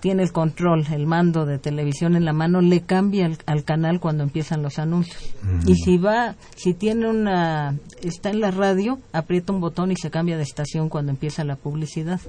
tiene 0.00 0.24
el 0.24 0.32
control, 0.32 0.84
el 0.92 1.06
mando 1.06 1.46
de 1.46 1.58
televisión 1.58 2.16
en 2.16 2.24
la 2.24 2.32
mano, 2.32 2.60
le 2.60 2.80
cambia 2.80 3.30
al, 3.46 3.64
canal 3.64 4.00
cuando 4.00 4.24
empiezan 4.24 4.60
los 4.60 4.80
anuncios. 4.80 5.32
Y 5.64 5.76
si 5.76 5.96
va, 5.96 6.34
si 6.56 6.74
tiene 6.74 7.08
una, 7.08 7.76
está 8.02 8.30
en 8.30 8.40
la 8.40 8.50
radio, 8.50 8.98
aprieta 9.12 9.52
un 9.52 9.60
botón 9.60 9.92
y 9.92 9.96
se 9.96 10.10
cambia 10.10 10.36
de 10.36 10.42
estación 10.42 10.88
cuando 10.88 11.12
empieza 11.12 11.44
la 11.44 11.54
publicidad. 11.54 12.20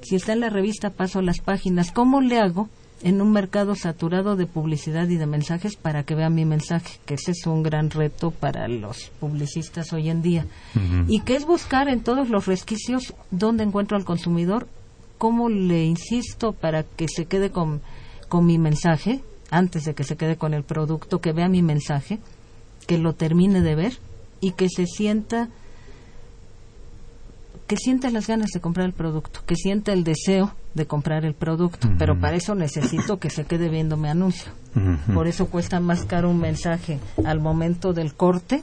Si 0.00 0.16
está 0.16 0.32
en 0.32 0.40
la 0.40 0.48
revista, 0.48 0.88
paso 0.88 1.20
las 1.20 1.40
páginas. 1.40 1.92
¿Cómo 1.92 2.22
le 2.22 2.38
hago 2.38 2.70
en 3.02 3.20
un 3.20 3.32
mercado 3.32 3.74
saturado 3.74 4.36
de 4.36 4.46
publicidad 4.46 5.08
y 5.08 5.16
de 5.16 5.26
mensajes 5.26 5.76
para 5.76 6.02
que 6.02 6.14
vean 6.14 6.34
mi 6.34 6.44
mensaje, 6.44 6.98
que 7.06 7.14
ese 7.14 7.30
es 7.30 7.46
un 7.46 7.62
gran 7.62 7.90
reto 7.90 8.30
para 8.30 8.66
los 8.68 9.10
publicistas 9.20 9.92
hoy 9.92 10.10
en 10.10 10.22
día. 10.22 10.46
Y 11.06 11.20
que 11.20 11.36
es 11.36 11.46
buscar 11.46 11.88
en 11.88 12.00
todos 12.00 12.28
los 12.28 12.46
resquicios 12.46 13.14
dónde 13.30 13.64
encuentro 13.64 13.96
al 13.96 14.04
consumidor, 14.04 14.68
cómo 15.16 15.48
le 15.48 15.84
insisto 15.84 16.52
para 16.52 16.82
que 16.82 17.06
se 17.08 17.26
quede 17.26 17.50
con, 17.50 17.80
con 18.28 18.46
mi 18.46 18.58
mensaje, 18.58 19.20
antes 19.50 19.84
de 19.84 19.94
que 19.94 20.04
se 20.04 20.16
quede 20.16 20.36
con 20.36 20.54
el 20.54 20.64
producto, 20.64 21.20
que 21.20 21.32
vea 21.32 21.48
mi 21.48 21.62
mensaje, 21.62 22.18
que 22.86 22.98
lo 22.98 23.14
termine 23.14 23.60
de 23.60 23.74
ver 23.74 23.98
y 24.40 24.52
que 24.52 24.68
se 24.68 24.86
sienta 24.86 25.48
que 27.68 27.76
sienta 27.76 28.10
las 28.10 28.26
ganas 28.26 28.48
de 28.52 28.60
comprar 28.60 28.86
el 28.86 28.94
producto, 28.94 29.40
que 29.46 29.54
sienta 29.54 29.92
el 29.92 30.02
deseo 30.02 30.54
de 30.74 30.86
comprar 30.86 31.26
el 31.26 31.34
producto, 31.34 31.90
pero 31.98 32.18
para 32.18 32.36
eso 32.36 32.54
necesito 32.54 33.18
que 33.18 33.28
se 33.28 33.44
quede 33.44 33.68
viéndome 33.68 34.08
anuncio. 34.08 34.50
Por 35.12 35.28
eso 35.28 35.48
cuesta 35.48 35.78
más 35.78 36.04
caro 36.04 36.30
un 36.30 36.40
mensaje 36.40 36.98
al 37.24 37.40
momento 37.40 37.92
del 37.92 38.14
corte 38.14 38.62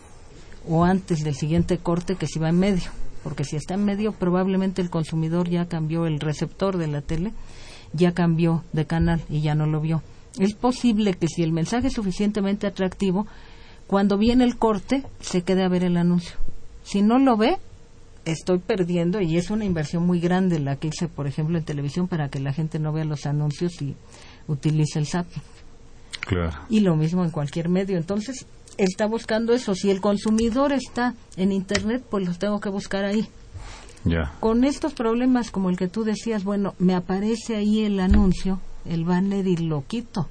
o 0.68 0.84
antes 0.84 1.24
del 1.24 1.36
siguiente 1.36 1.78
corte 1.78 2.16
que 2.16 2.26
si 2.26 2.40
va 2.40 2.50
en 2.50 2.58
medio, 2.58 2.90
porque 3.24 3.44
si 3.44 3.56
está 3.56 3.76
en 3.76 3.86
medio 3.86 4.12
probablemente 4.12 4.82
el 4.82 4.90
consumidor 4.90 5.50
ya 5.50 5.68
cambió 5.68 6.08
el 6.08 6.20
receptor 6.20 6.78
de 6.78 6.88
la 6.88 7.02
tele, 7.02 7.32
ya 7.94 8.12
cambió 8.14 8.64
de 8.74 8.86
canal 8.86 9.22
y 9.30 9.42
ya 9.42 9.54
no 9.54 9.68
lo 9.68 9.82
vio. 9.82 10.02
Es 10.40 10.56
posible 10.56 11.14
que 11.14 11.28
si 11.28 11.44
el 11.44 11.52
mensaje 11.52 11.88
es 11.88 11.94
suficientemente 11.94 12.66
atractivo, 12.66 13.28
cuando 13.86 14.18
viene 14.18 14.46
el 14.46 14.58
corte 14.58 15.04
se 15.20 15.44
quede 15.44 15.64
a 15.64 15.70
ver 15.70 15.84
el 15.84 15.96
anuncio. 15.96 16.38
Si 16.84 17.04
no 17.04 17.20
lo 17.20 17.38
ve, 17.38 17.58
estoy 18.26 18.60
perdiendo 18.60 19.22
y 19.22 19.38
es 19.38 19.50
una 19.50 19.66
inversión 19.66 20.06
muy 20.06 20.20
grande 20.20 20.60
la 20.60 20.76
que 20.76 20.88
hice, 20.90 21.08
por 21.08 21.28
ejemplo, 21.28 21.58
en 21.58 21.64
televisión 21.64 22.08
para 22.08 22.30
que 22.30 22.40
la 22.40 22.54
gente 22.54 22.80
no 22.80 22.92
vea 22.92 23.06
los 23.06 23.26
anuncios 23.26 23.82
y 23.82 23.96
utilice 24.48 25.00
el 25.00 25.08
zapping. 25.08 25.42
Claro. 26.22 26.58
Y 26.70 26.80
lo 26.80 26.96
mismo 26.96 27.24
en 27.24 27.30
cualquier 27.30 27.70
medio. 27.70 27.98
Entonces, 27.98 28.46
está 28.78 29.06
buscando 29.06 29.54
eso. 29.54 29.76
Si 29.76 29.92
el 29.92 30.02
consumidor 30.02 30.74
está 30.74 31.14
en 31.38 31.52
Internet, 31.52 32.04
pues 32.10 32.26
los 32.26 32.40
tengo 32.40 32.60
que 32.60 32.70
buscar 32.70 33.06
ahí. 33.06 33.28
Ya. 34.04 34.34
Con 34.40 34.64
estos 34.64 34.94
problemas 34.94 35.52
como 35.52 35.70
el 35.70 35.78
que 35.78 35.88
tú 35.88 36.04
decías, 36.04 36.44
bueno, 36.44 36.74
me 36.80 36.96
aparece 36.96 37.56
ahí 37.56 37.84
el 37.84 38.00
anuncio, 38.00 38.60
el 38.86 39.04
banner 39.04 39.48
y 39.48 39.58
lo 39.58 39.86
quito. 39.86 40.28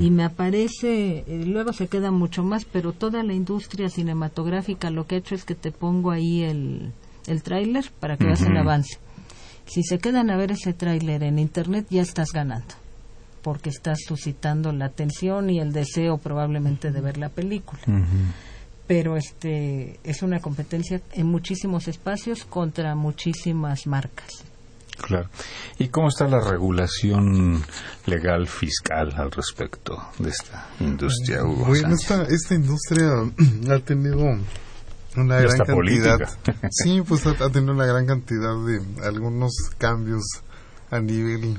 Y 0.00 0.10
me 0.10 0.24
aparece, 0.24 1.18
eh, 1.18 1.44
luego 1.46 1.72
se 1.72 1.86
queda 1.86 2.10
mucho 2.10 2.42
más, 2.42 2.64
pero 2.64 2.92
toda 2.92 3.22
la 3.22 3.32
industria 3.32 3.88
cinematográfica 3.88 4.90
lo 4.90 5.06
que 5.06 5.14
ha 5.14 5.18
hecho 5.18 5.36
es 5.36 5.44
que 5.44 5.54
te 5.54 5.70
pongo 5.70 6.10
ahí 6.10 6.42
el, 6.42 6.90
el 7.26 7.42
tráiler 7.42 7.90
para 8.00 8.16
que 8.16 8.26
veas 8.26 8.42
el 8.42 8.56
avance. 8.56 8.98
Si 9.66 9.82
se 9.82 9.98
quedan 9.98 10.30
a 10.30 10.36
ver 10.36 10.52
ese 10.52 10.72
tráiler 10.72 11.22
en 11.22 11.38
internet, 11.38 11.86
ya 11.90 12.02
estás 12.02 12.32
ganando, 12.32 12.74
porque 13.42 13.70
estás 13.70 13.98
suscitando 14.06 14.72
la 14.72 14.86
atención 14.86 15.50
y 15.50 15.60
el 15.60 15.72
deseo 15.72 16.18
probablemente 16.18 16.90
de 16.90 17.00
ver 17.00 17.18
la 17.18 17.28
película. 17.28 17.80
Pero 18.86 19.16
este 19.16 19.98
es 20.04 20.22
una 20.22 20.40
competencia 20.40 21.00
en 21.12 21.26
muchísimos 21.26 21.88
espacios 21.88 22.44
contra 22.44 22.94
muchísimas 22.94 23.86
marcas. 23.86 24.44
Claro. 25.00 25.28
¿Y 25.78 25.88
cómo 25.88 26.08
está 26.08 26.28
la 26.28 26.40
regulación 26.40 27.62
legal 28.06 28.46
fiscal 28.46 29.12
al 29.16 29.30
respecto 29.30 29.96
de 30.18 30.30
esta 30.30 30.68
industria, 30.80 31.44
Hugo? 31.44 31.66
Bueno, 31.66 31.94
esta 31.94 32.54
industria 32.54 33.08
ha 33.70 33.78
tenido 33.78 34.38
una 35.16 35.36
gran 35.40 35.58
cantidad. 35.58 35.74
política. 35.74 36.30
Sí, 36.70 37.02
pues 37.06 37.26
ha, 37.26 37.50
tenido 37.50 37.72
una 37.72 37.86
gran 37.86 38.06
cantidad 38.06 38.54
de 38.64 38.80
algunos 39.06 39.52
cambios 39.78 40.22
a 40.90 41.00
nivel 41.00 41.58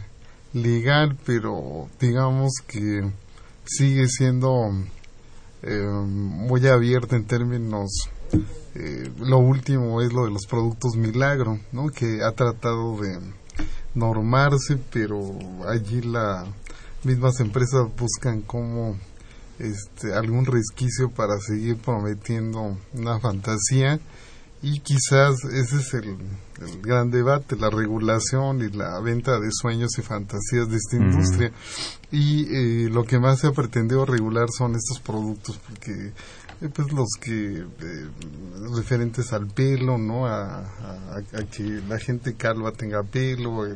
legal, 0.54 1.18
pero 1.26 1.90
digamos 2.00 2.52
que 2.68 3.10
sigue 3.66 4.08
siendo 4.08 4.72
eh, 5.62 5.84
muy 5.84 6.68
abierta 6.68 7.16
en 7.16 7.26
términos. 7.26 8.10
eh, 8.76 9.12
lo 9.20 9.38
último 9.38 10.02
es 10.02 10.12
lo 10.12 10.26
de 10.26 10.32
los 10.32 10.46
productos 10.48 10.96
milagro, 10.96 11.60
¿no? 11.72 11.88
Que 11.88 12.24
ha 12.24 12.32
tratado 12.32 13.00
de 13.02 13.20
normarse, 13.94 14.78
pero 14.92 15.20
allí 15.68 16.02
las 16.02 16.48
mismas 17.04 17.40
empresas 17.40 17.88
buscan 17.98 18.42
cómo 18.42 18.98
este, 19.60 20.14
algún 20.14 20.46
resquicio 20.46 21.10
para 21.10 21.40
seguir 21.40 21.78
prometiendo 21.78 22.78
una 22.94 23.20
fantasía. 23.20 24.00
Y 24.62 24.80
quizás 24.80 25.44
ese 25.52 25.76
es 25.76 25.94
el, 25.94 26.16
el 26.62 26.82
gran 26.82 27.12
debate, 27.12 27.58
la 27.58 27.70
regulación 27.70 28.62
y 28.62 28.70
la 28.70 28.98
venta 29.02 29.38
de 29.38 29.50
sueños 29.52 29.92
y 29.98 30.02
fantasías 30.02 30.70
de 30.70 30.78
esta 30.78 30.96
industria. 30.96 31.52
Y 32.12 32.46
eh, 32.86 32.90
lo 32.90 33.04
que 33.04 33.20
más 33.20 33.40
se 33.42 33.48
ha 33.48 33.52
pretendido 33.52 34.06
regular 34.06 34.48
son 34.58 34.76
estos 34.76 35.02
productos 35.02 35.60
porque 35.68 36.14
eh, 36.62 36.70
pues 36.74 36.94
los 36.94 37.10
que 37.20 37.58
eh, 37.58 38.08
referentes 38.74 39.34
al 39.34 39.48
pelo 39.48 39.98
no 39.98 40.28
a, 40.28 40.60
a- 40.60 41.18
a 41.34 41.44
que 41.52 41.64
la 41.90 42.00
gente 42.00 42.36
calva 42.36 42.72
tenga 42.72 43.04
pelo 43.04 43.66
el- 43.66 43.76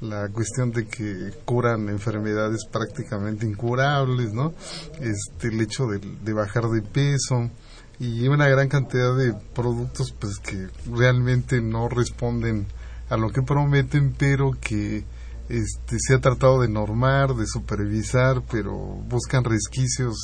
la 0.00 0.28
cuestión 0.28 0.70
de 0.70 0.86
que 0.86 1.32
curan 1.44 1.88
enfermedades 1.88 2.66
prácticamente 2.70 3.46
incurables 3.46 4.32
no 4.32 4.52
este 5.00 5.48
el 5.48 5.60
hecho 5.60 5.86
de, 5.86 5.98
de 5.98 6.32
bajar 6.32 6.68
de 6.68 6.82
peso 6.82 7.50
y 7.98 8.28
una 8.28 8.46
gran 8.48 8.68
cantidad 8.68 9.16
de 9.16 9.34
productos 9.54 10.12
pues 10.18 10.38
que 10.38 10.68
realmente 10.94 11.60
no 11.60 11.88
responden 11.88 12.66
a 13.10 13.16
lo 13.16 13.30
que 13.30 13.42
prometen 13.42 14.14
pero 14.16 14.52
que 14.60 15.04
este 15.48 15.96
se 15.98 16.14
ha 16.14 16.20
tratado 16.20 16.60
de 16.60 16.68
normar 16.68 17.34
de 17.34 17.46
supervisar 17.46 18.42
pero 18.50 18.72
buscan 18.76 19.42
resquicios 19.44 20.14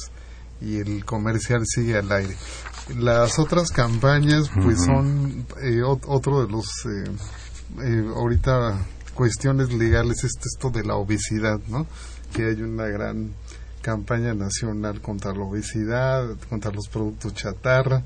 y 0.60 0.76
el 0.78 1.04
comercial 1.04 1.62
sigue 1.66 1.96
al 1.98 2.10
aire. 2.12 2.36
Las 2.96 3.38
otras 3.40 3.70
campañas 3.72 4.50
pues 4.62 4.84
son 4.84 5.44
eh, 5.62 5.80
ot- 5.82 6.04
otro 6.06 6.44
de 6.46 6.52
los 6.52 6.66
eh, 6.86 7.10
eh, 7.82 8.04
ahorita 8.14 8.78
cuestiones 9.14 9.72
legales 9.72 10.24
es 10.24 10.32
esto 10.44 10.70
de 10.70 10.84
la 10.84 10.96
obesidad 10.96 11.60
no 11.68 11.86
que 12.34 12.46
hay 12.46 12.60
una 12.62 12.86
gran 12.86 13.30
campaña 13.80 14.34
nacional 14.34 15.00
contra 15.00 15.32
la 15.32 15.44
obesidad, 15.44 16.36
contra 16.48 16.70
los 16.72 16.88
productos 16.88 17.34
chatarra. 17.34 18.02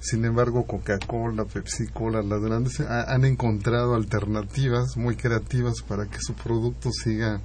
Sin 0.00 0.24
embargo, 0.24 0.64
Coca-Cola, 0.66 1.44
Pepsi-Cola, 1.44 2.22
las 2.22 2.40
grandes 2.40 2.80
ha- 2.80 3.12
han 3.12 3.24
encontrado 3.24 3.94
alternativas 3.94 4.96
muy 4.96 5.16
creativas 5.16 5.82
para 5.86 6.06
que 6.06 6.18
su 6.20 6.34
producto 6.34 6.90
siga 6.92 7.40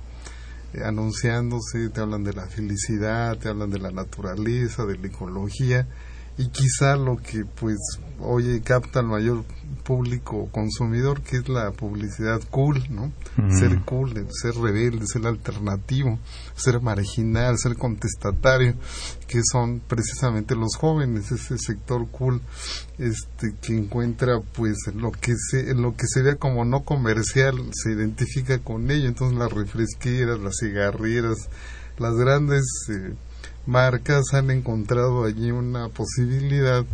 eh, 0.73 0.83
anunciándose. 0.85 1.89
Te 1.89 2.01
hablan 2.01 2.23
de 2.23 2.33
la 2.33 2.47
felicidad, 2.47 3.37
te 3.37 3.49
hablan 3.49 3.69
de 3.69 3.79
la 3.79 3.91
naturaleza, 3.91 4.85
de 4.85 4.97
la 4.97 5.07
ecología 5.07 5.87
y 6.37 6.47
quizá 6.47 6.95
lo 6.95 7.17
que 7.17 7.45
pues 7.45 7.77
hoy 8.19 8.61
capta 8.61 8.99
al 8.99 9.07
mayor 9.07 9.43
público 9.83 10.47
consumidor 10.51 11.21
que 11.21 11.37
es 11.37 11.49
la 11.49 11.71
publicidad 11.71 12.41
cool, 12.49 12.81
¿no? 12.89 13.11
Ser 13.51 13.81
cool, 13.81 14.27
ser 14.29 14.55
rebelde, 14.55 15.05
ser 15.05 15.27
alternativo, 15.27 16.19
ser 16.55 16.81
marginal, 16.81 17.57
ser 17.57 17.75
contestatario, 17.75 18.75
que 19.27 19.41
son 19.51 19.81
precisamente 19.81 20.55
los 20.55 20.75
jóvenes, 20.77 21.31
ese 21.31 21.57
sector 21.57 22.07
cool 22.09 22.41
este 22.97 23.55
que 23.61 23.75
encuentra 23.75 24.39
pues 24.39 24.77
lo 24.95 25.11
que 25.11 25.33
se 25.35 25.73
lo 25.73 25.95
que 25.95 26.07
se 26.07 26.21
vea 26.21 26.35
como 26.35 26.63
no 26.63 26.83
comercial 26.83 27.55
se 27.73 27.91
identifica 27.91 28.59
con 28.59 28.89
ello, 28.89 29.07
entonces 29.07 29.37
las 29.37 29.51
refresqueras, 29.51 30.39
las 30.39 30.55
cigarreras, 30.59 31.49
las 31.97 32.15
grandes 32.15 32.63
eh, 32.89 33.13
marcas 33.65 34.33
han 34.33 34.51
encontrado 34.51 35.23
allí 35.25 35.51
una 35.51 35.89
posibilidad 35.89 36.85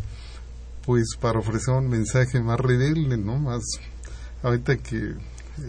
pues 0.85 1.15
para 1.19 1.39
ofrecer 1.39 1.73
un 1.75 1.89
mensaje 1.89 2.41
más 2.41 2.59
rebelde, 2.59 3.17
¿no? 3.17 3.37
Más 3.37 3.61
ahorita 4.43 4.77
que 4.77 5.13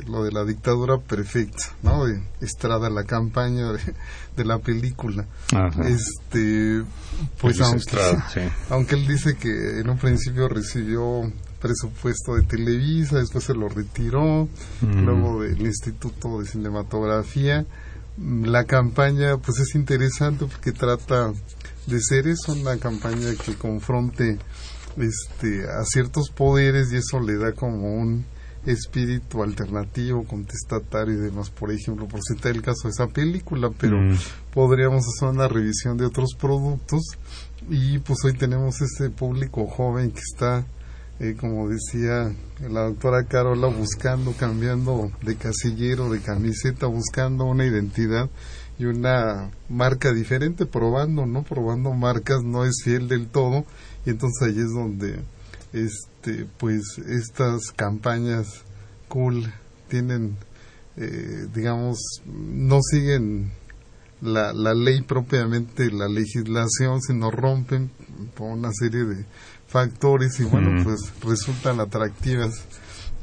lo 0.07 0.22
de 0.22 0.30
la 0.30 0.44
dictadura 0.44 0.98
perfecta, 0.98 1.64
¿no? 1.82 2.05
De 2.07 2.22
Estrada, 2.40 2.88
la 2.90 3.05
campaña 3.05 3.72
de, 3.72 3.80
de 4.36 4.44
la 4.44 4.59
película. 4.59 5.26
Ajá. 5.53 5.82
Este, 5.88 6.82
pues 7.40 7.61
aunque, 7.61 7.78
Estrada, 7.78 8.28
sí. 8.32 8.40
aunque 8.70 8.94
él 8.94 9.07
dice 9.09 9.36
que 9.36 9.80
en 9.80 9.90
un 9.90 9.98
principio 9.98 10.48
recibió 10.48 11.30
presupuesto 11.61 12.36
de 12.36 12.42
Televisa, 12.42 13.18
después 13.18 13.44
se 13.44 13.55
lo 13.55 13.68
retiró, 13.68 14.48
Mm. 14.80 15.05
luego 15.05 15.42
del 15.42 15.61
Instituto 15.61 16.40
de 16.40 16.46
Cinematografía. 16.46 17.66
La 18.22 18.64
campaña 18.64 19.38
pues 19.38 19.58
es 19.60 19.74
interesante 19.74 20.44
porque 20.46 20.72
trata 20.72 21.32
de 21.86 22.00
ser 22.00 22.28
eso, 22.28 22.52
una 22.52 22.76
campaña 22.76 23.30
que 23.44 23.54
confronte 23.54 24.38
este 24.98 25.62
a 25.68 25.84
ciertos 25.84 26.30
poderes 26.30 26.92
y 26.92 26.96
eso 26.96 27.20
le 27.20 27.36
da 27.38 27.52
como 27.52 27.94
un 27.94 28.24
espíritu 28.66 29.42
alternativo, 29.42 30.24
contestatario 30.24 31.14
y 31.14 31.18
demás, 31.20 31.48
por 31.48 31.72
ejemplo, 31.72 32.06
por 32.06 32.20
citar 32.22 32.52
el 32.52 32.60
caso 32.60 32.88
de 32.88 32.90
esa 32.90 33.06
película, 33.06 33.70
pero 33.78 33.96
Mm. 33.98 34.16
podríamos 34.52 35.02
hacer 35.06 35.28
una 35.30 35.48
revisión 35.48 35.96
de 35.96 36.04
otros 36.04 36.34
productos 36.38 37.00
y 37.70 37.98
pues 38.00 38.18
hoy 38.24 38.34
tenemos 38.34 38.82
este 38.82 39.08
público 39.08 39.66
joven 39.66 40.10
que 40.10 40.20
está 40.20 40.66
eh, 41.20 41.36
como 41.38 41.68
decía 41.68 42.34
la 42.66 42.84
doctora 42.84 43.24
Carola 43.24 43.66
buscando 43.66 44.32
cambiando 44.32 45.12
de 45.22 45.36
casillero 45.36 46.10
de 46.10 46.20
camiseta 46.20 46.86
buscando 46.86 47.44
una 47.44 47.66
identidad 47.66 48.30
y 48.78 48.86
una 48.86 49.50
marca 49.68 50.14
diferente 50.14 50.64
probando 50.64 51.26
no 51.26 51.42
probando 51.42 51.92
marcas 51.92 52.42
no 52.42 52.64
es 52.64 52.82
fiel 52.82 53.06
del 53.08 53.28
todo. 53.28 53.66
Y 54.06 54.10
entonces 54.10 54.48
ahí 54.48 54.58
es 54.58 54.72
donde 54.72 55.20
este 55.74 56.46
pues 56.56 56.80
estas 57.06 57.70
campañas 57.76 58.64
cool 59.08 59.52
tienen 59.88 60.38
eh, 60.96 61.46
digamos 61.54 61.98
no 62.24 62.78
siguen 62.80 63.52
la, 64.22 64.52
la 64.52 64.74
ley 64.74 65.02
propiamente, 65.02 65.90
la 65.90 66.08
legislación, 66.08 67.00
sino 67.00 67.30
rompen 67.30 67.90
por 68.34 68.50
una 68.50 68.70
serie 68.72 69.04
de 69.04 69.24
factores 69.70 70.40
y 70.40 70.44
bueno, 70.44 70.82
pues 70.82 71.12
resultan 71.24 71.80
atractivas 71.80 72.66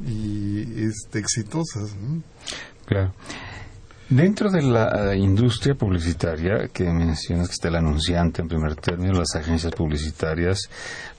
y 0.04 0.84
este, 0.84 1.18
exitosas. 1.18 1.94
¿no? 1.96 2.22
Claro. 2.86 3.12
Dentro 4.08 4.50
de 4.50 4.62
la 4.62 5.12
eh, 5.12 5.18
industria 5.18 5.74
publicitaria 5.74 6.68
que 6.72 6.84
mencionas 6.84 7.48
que 7.48 7.52
está 7.52 7.68
el 7.68 7.76
anunciante 7.76 8.40
en 8.40 8.48
primer 8.48 8.74
término, 8.76 9.12
las 9.12 9.36
agencias 9.36 9.74
publicitarias, 9.74 10.70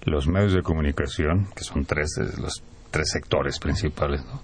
los 0.05 0.27
medios 0.27 0.53
de 0.53 0.63
comunicación, 0.63 1.47
que 1.55 1.63
son 1.63 1.85
tres 1.85 2.09
de 2.17 2.41
los 2.41 2.63
tres 2.89 3.11
sectores 3.11 3.59
principales, 3.59 4.25
¿no? 4.25 4.41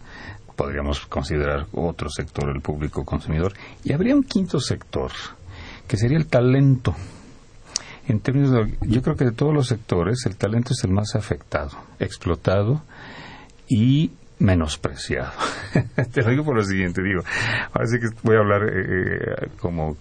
podríamos 0.55 1.05
considerar 1.07 1.65
otro 1.73 2.09
sector, 2.09 2.49
el 2.49 2.61
público 2.61 3.03
consumidor, 3.03 3.53
y 3.83 3.93
habría 3.93 4.15
un 4.15 4.23
quinto 4.23 4.59
sector, 4.59 5.11
que 5.87 5.97
sería 5.97 6.17
el 6.17 6.27
talento. 6.27 6.95
En 8.07 8.19
términos 8.19 8.51
de, 8.51 8.77
yo 8.87 9.01
creo 9.01 9.15
que 9.15 9.25
de 9.25 9.31
todos 9.31 9.53
los 9.53 9.67
sectores, 9.67 10.25
el 10.25 10.35
talento 10.35 10.73
es 10.73 10.83
el 10.83 10.91
más 10.91 11.15
afectado, 11.15 11.71
explotado 11.99 12.83
y 13.67 14.11
menospreciado. 14.39 15.31
Te 16.13 16.21
lo 16.21 16.29
digo 16.29 16.43
por 16.43 16.55
lo 16.55 16.63
siguiente, 16.63 17.01
digo, 17.01 17.21
ahora 17.73 17.87
sí 17.87 17.99
que 17.99 18.07
voy 18.23 18.35
a 18.35 18.39
hablar 18.39 18.63
eh, 18.63 18.75
eh, 18.75 19.47
como 19.59 19.95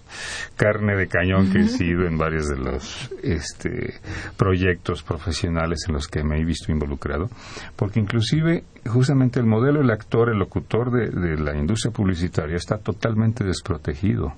carne 0.57 0.97
de 0.97 1.07
cañón 1.07 1.53
que 1.53 1.61
he 1.61 1.69
sido 1.69 2.07
en 2.07 2.19
varios 2.19 2.49
de 2.49 2.57
los 2.57 3.11
este, 3.23 3.95
proyectos 4.37 5.03
profesionales 5.03 5.85
en 5.89 5.95
los 5.95 6.09
que 6.09 6.25
me 6.25 6.41
he 6.41 6.45
visto 6.45 6.73
involucrado, 6.73 7.31
porque 7.77 8.01
inclusive 8.01 8.65
justamente 8.87 9.39
el 9.39 9.47
modelo, 9.47 9.81
el 9.81 9.91
actor, 9.91 10.31
el 10.31 10.39
locutor 10.39 10.91
de, 10.91 11.09
de 11.11 11.37
la 11.41 11.57
industria 11.57 11.93
publicitaria 11.93 12.57
está 12.57 12.79
totalmente 12.79 13.45
desprotegido. 13.45 14.35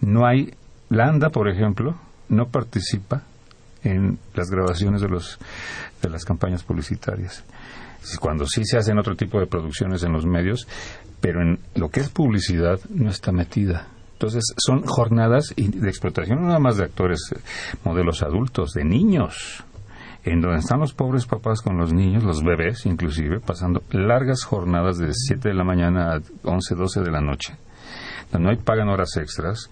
No 0.00 0.26
hay, 0.26 0.54
Landa, 0.90 1.30
por 1.30 1.48
ejemplo, 1.48 1.94
no 2.28 2.48
participa 2.48 3.22
en 3.82 4.18
las 4.34 4.50
grabaciones 4.50 5.00
de 5.00 5.08
los 5.08 5.38
de 6.02 6.10
las 6.10 6.24
campañas 6.24 6.62
publicitarias 6.62 7.44
cuando 8.20 8.46
sí 8.46 8.62
se 8.64 8.76
hacen 8.76 8.98
otro 8.98 9.16
tipo 9.16 9.40
de 9.40 9.46
producciones 9.46 10.02
en 10.02 10.12
los 10.12 10.26
medios, 10.26 10.66
pero 11.20 11.42
en 11.42 11.58
lo 11.74 11.88
que 11.88 12.00
es 12.00 12.10
publicidad 12.10 12.78
no 12.90 13.10
está 13.10 13.32
metida. 13.32 13.88
Entonces 14.12 14.44
son 14.56 14.82
jornadas 14.84 15.52
de 15.56 15.88
explotación 15.88 16.42
nada 16.42 16.58
más 16.58 16.76
de 16.76 16.84
actores, 16.84 17.20
eh, 17.34 17.40
modelos 17.84 18.22
adultos, 18.22 18.72
de 18.72 18.84
niños, 18.84 19.64
en 20.24 20.40
donde 20.40 20.58
están 20.58 20.80
los 20.80 20.94
pobres 20.94 21.26
papás 21.26 21.60
con 21.60 21.76
los 21.76 21.92
niños, 21.92 22.22
los 22.22 22.42
bebés 22.42 22.86
inclusive, 22.86 23.40
pasando 23.40 23.82
largas 23.90 24.44
jornadas 24.44 24.98
de 24.98 25.12
7 25.12 25.48
de 25.48 25.54
la 25.54 25.64
mañana 25.64 26.14
a 26.14 26.20
11, 26.44 26.74
12 26.74 27.00
de 27.00 27.10
la 27.10 27.20
noche, 27.20 27.56
no 28.38 28.50
hay 28.50 28.56
pagan 28.56 28.88
horas 28.88 29.16
extras, 29.16 29.70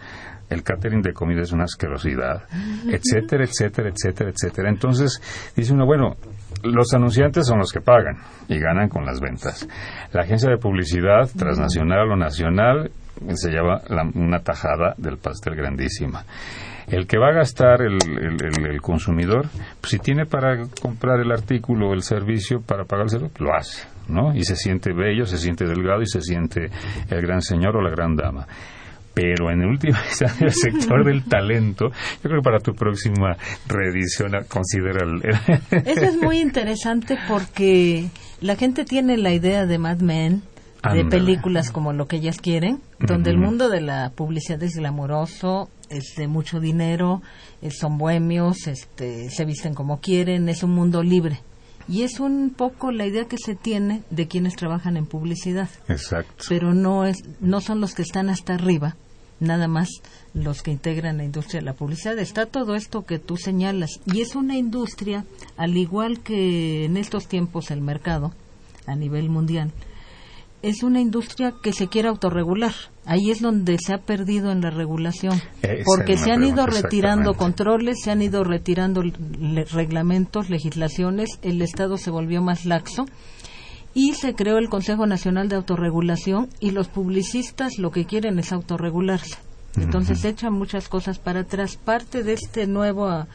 el 0.52 0.62
catering 0.62 1.02
de 1.02 1.12
comida 1.12 1.42
es 1.42 1.52
una 1.52 1.64
asquerosidad, 1.64 2.44
etcétera, 2.86 3.44
etcétera, 3.44 3.88
etcétera, 3.88 4.30
etcétera. 4.30 4.68
Entonces 4.68 5.20
dice 5.56 5.72
uno, 5.72 5.86
bueno, 5.86 6.16
los 6.62 6.92
anunciantes 6.94 7.46
son 7.46 7.58
los 7.58 7.72
que 7.72 7.80
pagan 7.80 8.16
y 8.48 8.58
ganan 8.58 8.88
con 8.88 9.04
las 9.04 9.20
ventas. 9.20 9.68
La 10.12 10.22
agencia 10.22 10.50
de 10.50 10.58
publicidad, 10.58 11.28
transnacional 11.36 12.10
o 12.10 12.16
nacional, 12.16 12.90
se 13.34 13.50
lleva 13.50 13.82
una 14.14 14.40
tajada 14.40 14.94
del 14.96 15.18
pastel 15.18 15.54
grandísima. 15.54 16.24
El 16.88 17.06
que 17.06 17.16
va 17.16 17.28
a 17.28 17.32
gastar 17.32 17.80
el, 17.82 17.98
el, 18.02 18.80
consumidor, 18.80 19.46
pues 19.80 19.92
si 19.92 19.98
tiene 19.98 20.26
para 20.26 20.66
comprar 20.80 21.20
el 21.20 21.30
artículo 21.30 21.90
o 21.90 21.94
el 21.94 22.02
servicio 22.02 22.60
para 22.60 22.84
pagar 22.84 23.04
el 23.04 23.10
servicio, 23.10 23.44
lo 23.44 23.54
hace, 23.54 23.86
¿no? 24.08 24.34
Y 24.34 24.42
se 24.42 24.56
siente 24.56 24.92
bello, 24.92 25.24
se 25.24 25.38
siente 25.38 25.64
delgado 25.64 26.02
y 26.02 26.06
se 26.06 26.20
siente 26.20 26.70
el 27.08 27.22
gran 27.22 27.40
señor 27.40 27.76
o 27.76 27.82
la 27.82 27.90
gran 27.90 28.16
dama 28.16 28.46
pero 29.14 29.50
en 29.50 29.62
el 29.62 29.68
último 29.68 29.98
el 30.40 30.52
sector 30.52 31.04
del 31.04 31.24
talento, 31.28 31.90
yo 31.90 32.22
creo 32.22 32.40
que 32.40 32.44
para 32.44 32.58
tu 32.58 32.72
próxima 32.72 33.36
reedición 33.66 34.32
considera 34.48 35.04
el... 35.04 35.22
Eso 35.86 36.04
es 36.04 36.16
muy 36.16 36.38
interesante 36.40 37.18
porque 37.28 38.08
la 38.40 38.56
gente 38.56 38.84
tiene 38.84 39.16
la 39.16 39.32
idea 39.32 39.66
de 39.66 39.78
Mad 39.78 40.00
Men, 40.00 40.42
de 40.92 41.04
películas 41.04 41.70
como 41.70 41.92
lo 41.92 42.06
que 42.06 42.16
ellas 42.16 42.38
quieren, 42.38 42.80
donde 42.98 43.30
el 43.30 43.38
mundo 43.38 43.68
de 43.68 43.80
la 43.80 44.10
publicidad 44.10 44.60
es 44.64 44.74
glamoroso, 44.74 45.68
es 45.90 46.14
de 46.16 46.26
mucho 46.26 46.58
dinero, 46.58 47.22
son 47.70 47.98
bohemios, 47.98 48.66
este, 48.66 49.30
se 49.30 49.44
visten 49.44 49.74
como 49.74 50.00
quieren, 50.00 50.48
es 50.48 50.64
un 50.64 50.72
mundo 50.72 51.04
libre. 51.04 51.38
Y 51.88 52.02
es 52.02 52.20
un 52.20 52.50
poco 52.50 52.92
la 52.92 53.06
idea 53.06 53.26
que 53.26 53.38
se 53.38 53.54
tiene 53.54 54.02
de 54.10 54.28
quienes 54.28 54.56
trabajan 54.56 54.96
en 54.96 55.06
publicidad. 55.06 55.68
Exacto. 55.88 56.44
Pero 56.48 56.74
no, 56.74 57.04
es, 57.04 57.22
no 57.40 57.60
son 57.60 57.80
los 57.80 57.94
que 57.94 58.02
están 58.02 58.30
hasta 58.30 58.54
arriba, 58.54 58.96
nada 59.40 59.68
más 59.68 59.88
los 60.34 60.62
que 60.62 60.70
integran 60.70 61.18
la 61.18 61.24
industria 61.24 61.60
de 61.60 61.66
la 61.66 61.74
publicidad. 61.74 62.18
Está 62.18 62.46
todo 62.46 62.74
esto 62.74 63.04
que 63.04 63.18
tú 63.18 63.36
señalas. 63.36 64.00
Y 64.06 64.20
es 64.20 64.34
una 64.34 64.56
industria, 64.56 65.24
al 65.56 65.76
igual 65.76 66.20
que 66.20 66.84
en 66.84 66.96
estos 66.96 67.26
tiempos 67.26 67.70
el 67.70 67.80
mercado 67.80 68.32
a 68.86 68.94
nivel 68.94 69.28
mundial, 69.28 69.70
es 70.62 70.82
una 70.82 71.00
industria 71.00 71.52
que 71.62 71.72
se 71.72 71.88
quiere 71.88 72.08
autorregular. 72.08 72.72
Ahí 73.04 73.30
es 73.30 73.42
donde 73.42 73.78
se 73.78 73.92
ha 73.92 73.98
perdido 73.98 74.52
en 74.52 74.60
la 74.60 74.70
regulación, 74.70 75.42
porque 75.84 76.16
se 76.16 76.30
han 76.30 76.44
ido 76.44 76.66
retirando 76.66 77.34
controles, 77.34 77.98
se 78.02 78.12
han 78.12 78.22
ido 78.22 78.44
retirando 78.44 79.02
reglamentos, 79.72 80.50
legislaciones, 80.50 81.40
el 81.42 81.60
Estado 81.62 81.98
se 81.98 82.10
volvió 82.10 82.42
más 82.42 82.64
laxo 82.64 83.06
y 83.92 84.14
se 84.14 84.34
creó 84.34 84.58
el 84.58 84.68
Consejo 84.68 85.06
Nacional 85.06 85.48
de 85.48 85.56
Autorregulación 85.56 86.48
y 86.60 86.70
los 86.70 86.88
publicistas 86.88 87.78
lo 87.78 87.90
que 87.90 88.06
quieren 88.06 88.38
es 88.38 88.52
autorregularse. 88.52 89.36
Entonces 89.76 90.20
se 90.20 90.28
echan 90.28 90.52
muchas 90.52 90.88
cosas 90.88 91.18
para 91.18 91.40
atrás. 91.40 91.76
Parte 91.76 92.22
de 92.22 92.34
este 92.34 92.66
nuevo 92.66 93.26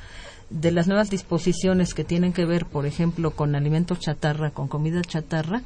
de 0.50 0.72
las 0.72 0.88
nuevas 0.88 1.10
disposiciones 1.10 1.94
que 1.94 2.04
tienen 2.04 2.32
que 2.32 2.46
ver, 2.46 2.66
por 2.66 2.86
ejemplo, 2.86 3.32
con 3.32 3.56
alimentos 3.56 4.00
chatarra, 4.00 4.52
con 4.52 4.68
comida 4.68 5.02
chatarra, 5.02 5.62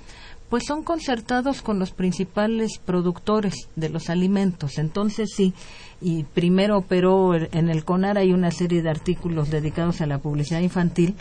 pues 0.52 0.66
son 0.66 0.84
concertados 0.84 1.62
con 1.62 1.80
los 1.80 1.92
principales 1.92 2.78
productores 2.78 3.70
de 3.78 3.88
los 3.88 4.10
alimentos. 4.10 4.80
Entonces 4.80 5.30
sí, 5.34 5.54
y 6.02 6.26
primero 6.26 6.78
operó 6.78 7.34
en 7.34 7.70
el 7.70 7.86
CONAR 7.86 8.18
hay 8.18 8.34
una 8.34 8.52
serie 8.52 8.82
de 8.82 8.90
artículos 8.90 9.50
dedicados 9.50 10.02
a 10.02 10.08
la 10.08 10.20
publicidad 10.20 10.60
infantil, 10.60 11.16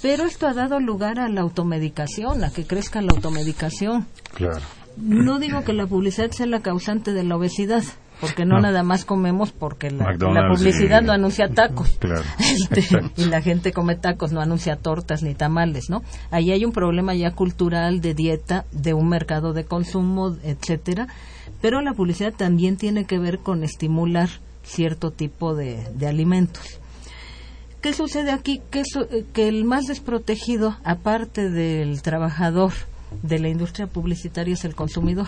pero 0.00 0.24
esto 0.24 0.46
ha 0.46 0.54
dado 0.54 0.80
lugar 0.80 1.20
a 1.20 1.28
la 1.28 1.42
automedicación, 1.42 2.42
a 2.44 2.50
que 2.50 2.64
crezca 2.64 3.02
la 3.02 3.12
automedicación. 3.14 4.06
Claro. 4.32 4.62
No 4.96 5.38
digo 5.38 5.64
que 5.64 5.74
la 5.74 5.86
publicidad 5.86 6.30
sea 6.30 6.46
la 6.46 6.62
causante 6.62 7.12
de 7.12 7.24
la 7.24 7.36
obesidad, 7.36 7.84
porque 8.22 8.44
no, 8.44 8.60
nada 8.60 8.84
más 8.84 9.04
comemos 9.04 9.50
porque 9.50 9.90
la, 9.90 10.16
publicidad 10.48 11.02
no 11.02 11.10
anuncia 11.10 11.48
tacos 11.48 11.98
este, 12.38 13.02
y 13.16 13.24
la 13.24 13.42
gente 13.42 13.72
come 13.72 13.96
tacos, 13.96 14.30
no 14.30 14.40
anuncia 14.40 14.76
tortas 14.76 15.24
ni 15.24 15.34
tamales, 15.34 15.90
¿no? 15.90 16.04
Ahí 16.30 16.52
hay 16.52 16.64
un 16.64 16.70
problema 16.70 17.16
ya 17.16 17.32
cultural 17.32 18.00
de 18.00 18.14
dieta, 18.14 18.64
de 18.70 18.94
un 18.94 19.08
mercado 19.08 19.52
de 19.52 19.64
consumo, 19.64 20.36
etcétera, 20.44 21.08
pero 21.60 21.80
la 21.80 21.94
publicidad 21.94 22.32
también 22.32 22.76
tiene 22.76 23.06
que 23.06 23.18
ver 23.18 23.40
con 23.40 23.64
estimular 23.64 24.28
cierto 24.62 25.10
tipo 25.10 25.56
de, 25.56 25.84
alimentos. 26.06 26.78
¿Qué 27.80 27.92
sucede 27.92 28.30
aquí? 28.30 28.62
Que, 28.70 28.84
que 29.32 29.48
el 29.48 29.64
más 29.64 29.86
desprotegido, 29.86 30.76
aparte 30.84 31.50
del 31.50 32.02
trabajador 32.02 32.72
de 33.24 33.40
la 33.40 33.48
industria 33.48 33.88
publicitaria, 33.88 34.54
es 34.54 34.64
el 34.64 34.76
consumidor 34.76 35.26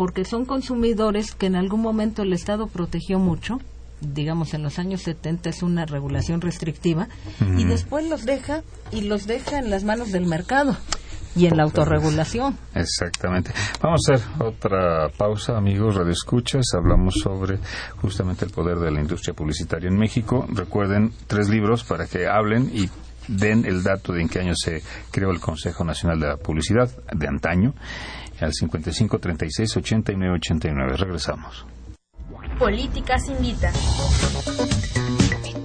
porque 0.00 0.24
son 0.24 0.46
consumidores 0.46 1.34
que 1.34 1.44
en 1.44 1.56
algún 1.56 1.82
momento 1.82 2.22
el 2.22 2.32
Estado 2.32 2.68
protegió 2.68 3.18
mucho, 3.18 3.58
digamos 4.00 4.54
en 4.54 4.62
los 4.62 4.78
años 4.78 5.02
70 5.02 5.50
es 5.50 5.62
una 5.62 5.84
regulación 5.84 6.40
restrictiva, 6.40 7.08
y 7.58 7.64
después 7.64 8.08
los 8.08 8.24
deja 8.24 8.62
y 8.92 9.02
los 9.02 9.26
deja 9.26 9.58
en 9.58 9.68
las 9.68 9.84
manos 9.84 10.10
del 10.10 10.24
mercado 10.24 10.74
y 11.36 11.44
en 11.44 11.58
la 11.58 11.64
autorregulación. 11.64 12.56
Exactamente. 12.74 13.52
Vamos 13.82 14.00
a 14.08 14.14
hacer 14.14 14.26
otra 14.42 15.10
pausa, 15.18 15.58
amigos 15.58 15.96
radioescuchas. 15.96 16.64
Hablamos 16.74 17.16
sobre 17.22 17.58
justamente 18.00 18.46
el 18.46 18.52
poder 18.52 18.78
de 18.78 18.90
la 18.90 19.02
industria 19.02 19.34
publicitaria 19.34 19.90
en 19.90 19.98
México. 19.98 20.46
Recuerden 20.48 21.12
tres 21.26 21.50
libros 21.50 21.84
para 21.84 22.06
que 22.06 22.26
hablen 22.26 22.70
y 22.72 22.88
den 23.28 23.66
el 23.66 23.82
dato 23.82 24.14
de 24.14 24.22
en 24.22 24.30
qué 24.30 24.40
año 24.40 24.54
se 24.56 24.82
creó 25.10 25.30
el 25.30 25.40
Consejo 25.40 25.84
Nacional 25.84 26.18
de 26.18 26.26
la 26.26 26.36
Publicidad 26.38 26.90
de 27.12 27.28
antaño 27.28 27.74
al 28.44 28.52
55 28.52 29.18
36 29.18 29.76
89 29.76 30.34
89. 30.36 30.96
Regresamos. 30.96 31.66
Políticas 32.58 33.28
invita. 33.28 33.72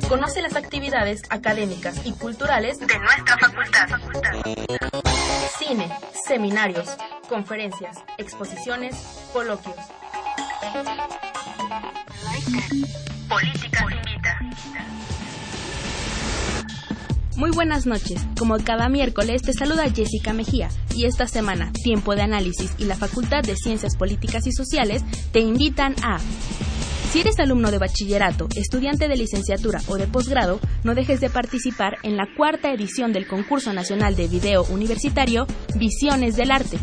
Conoce 0.07 0.41
las 0.41 0.55
actividades 0.55 1.23
académicas 1.29 2.05
y 2.05 2.13
culturales 2.13 2.79
de 2.79 2.99
nuestra 2.99 3.37
facultad. 3.37 3.87
Cine, 5.57 5.89
seminarios, 6.27 6.95
conferencias, 7.27 7.97
exposiciones, 8.17 8.95
coloquios. 9.33 9.75
Políticas 13.27 13.83
invita. 13.91 14.94
Muy 17.37 17.51
buenas 17.51 17.85
noches. 17.85 18.25
Como 18.39 18.57
cada 18.59 18.87
miércoles 18.87 19.41
te 19.41 19.51
saluda 19.51 19.91
Jessica 19.93 20.31
Mejía 20.31 20.69
y 20.95 21.03
esta 21.03 21.27
semana 21.27 21.69
Tiempo 21.73 22.15
de 22.15 22.21
Análisis 22.21 22.73
y 22.77 22.85
la 22.85 22.95
Facultad 22.95 23.43
de 23.43 23.57
Ciencias 23.57 23.97
Políticas 23.97 24.47
y 24.47 24.53
Sociales 24.53 25.03
te 25.33 25.41
invitan 25.41 25.95
a... 26.01 26.19
Si 27.11 27.19
eres 27.19 27.37
alumno 27.39 27.71
de 27.71 27.77
bachillerato, 27.77 28.47
estudiante 28.55 29.09
de 29.09 29.17
licenciatura 29.17 29.81
o 29.87 29.97
de 29.97 30.07
posgrado, 30.07 30.61
no 30.85 30.95
dejes 30.95 31.19
de 31.19 31.29
participar 31.29 31.97
en 32.03 32.15
la 32.15 32.25
cuarta 32.37 32.71
edición 32.71 33.11
del 33.11 33.27
Concurso 33.27 33.73
Nacional 33.73 34.15
de 34.15 34.29
Video 34.29 34.63
Universitario 34.69 35.45
Visiones 35.75 36.37
del 36.37 36.51
Arte, 36.51 36.77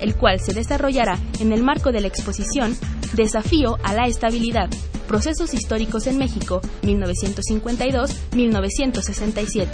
el 0.00 0.16
cual 0.16 0.38
se 0.38 0.52
desarrollará 0.52 1.18
en 1.40 1.50
el 1.50 1.62
marco 1.62 1.92
de 1.92 2.02
la 2.02 2.08
exposición 2.08 2.76
Desafío 3.14 3.78
a 3.84 3.94
la 3.94 4.08
Estabilidad, 4.08 4.68
Procesos 5.06 5.54
Históricos 5.54 6.08
en 6.08 6.18
México, 6.18 6.60
1952-1967, 6.82 9.68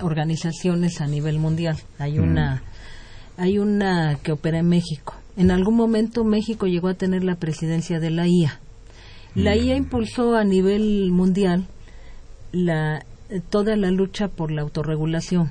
organizaciones 0.00 1.00
a 1.00 1.06
nivel 1.06 1.38
mundial. 1.38 1.76
Hay 1.98 2.18
una 2.18 2.62
hay 3.36 3.58
una 3.58 4.18
que 4.22 4.32
opera 4.32 4.58
en 4.58 4.68
México. 4.68 5.14
En 5.36 5.50
algún 5.50 5.74
momento 5.74 6.24
México 6.24 6.66
llegó 6.66 6.88
a 6.88 6.94
tener 6.94 7.24
la 7.24 7.36
presidencia 7.36 8.00
de 8.00 8.10
la 8.10 8.26
IA. 8.26 8.60
La 9.34 9.54
IA 9.54 9.76
impulsó 9.76 10.34
a 10.34 10.44
nivel 10.44 11.10
mundial 11.12 11.66
la 12.52 13.04
toda 13.50 13.76
la 13.76 13.90
lucha 13.90 14.28
por 14.28 14.50
la 14.50 14.62
autorregulación. 14.62 15.50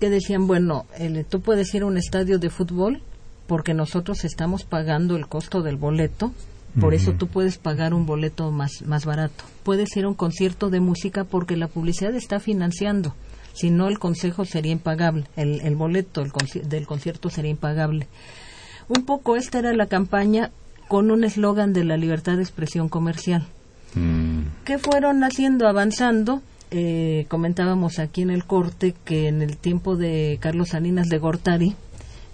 Que 0.00 0.10
decían, 0.10 0.46
bueno, 0.46 0.86
el, 0.98 1.24
tú 1.24 1.40
puedes 1.40 1.74
ir 1.74 1.82
a 1.82 1.86
un 1.86 1.96
estadio 1.96 2.38
de 2.38 2.50
fútbol 2.50 3.02
porque 3.46 3.74
nosotros 3.74 4.24
estamos 4.24 4.64
pagando 4.64 5.16
el 5.16 5.26
costo 5.26 5.62
del 5.62 5.76
boleto, 5.76 6.32
por 6.78 6.94
eso 6.94 7.14
tú 7.14 7.26
puedes 7.26 7.58
pagar 7.58 7.92
un 7.92 8.06
boleto 8.06 8.52
más, 8.52 8.82
más 8.82 9.04
barato. 9.04 9.42
Puedes 9.64 9.96
ir 9.96 10.04
a 10.04 10.08
un 10.08 10.14
concierto 10.14 10.70
de 10.70 10.78
música 10.78 11.24
porque 11.24 11.56
la 11.56 11.66
publicidad 11.66 12.14
está 12.14 12.38
financiando. 12.38 13.14
Si 13.52 13.70
no, 13.70 13.88
el 13.88 13.98
consejo 13.98 14.44
sería 14.44 14.70
impagable. 14.70 15.24
El, 15.34 15.60
el 15.62 15.74
boleto 15.74 16.22
del 16.22 16.86
concierto 16.86 17.30
sería 17.30 17.50
impagable. 17.50 18.06
Un 18.88 19.04
poco 19.04 19.36
esta 19.36 19.58
era 19.58 19.72
la 19.74 19.86
campaña 19.86 20.50
con 20.88 21.10
un 21.10 21.24
eslogan 21.24 21.72
de 21.72 21.84
la 21.84 21.96
libertad 21.96 22.36
de 22.36 22.42
expresión 22.42 22.88
comercial. 22.88 23.46
¿Qué 24.64 24.78
fueron 24.78 25.24
haciendo? 25.24 25.66
Avanzando. 25.66 26.42
Eh, 26.70 27.26
comentábamos 27.28 27.98
aquí 27.98 28.22
en 28.22 28.30
el 28.30 28.44
corte 28.44 28.94
que 29.04 29.28
en 29.28 29.40
el 29.40 29.56
tiempo 29.56 29.96
de 29.96 30.38
Carlos 30.40 30.70
Salinas 30.70 31.08
de 31.08 31.18
Gortari, 31.18 31.74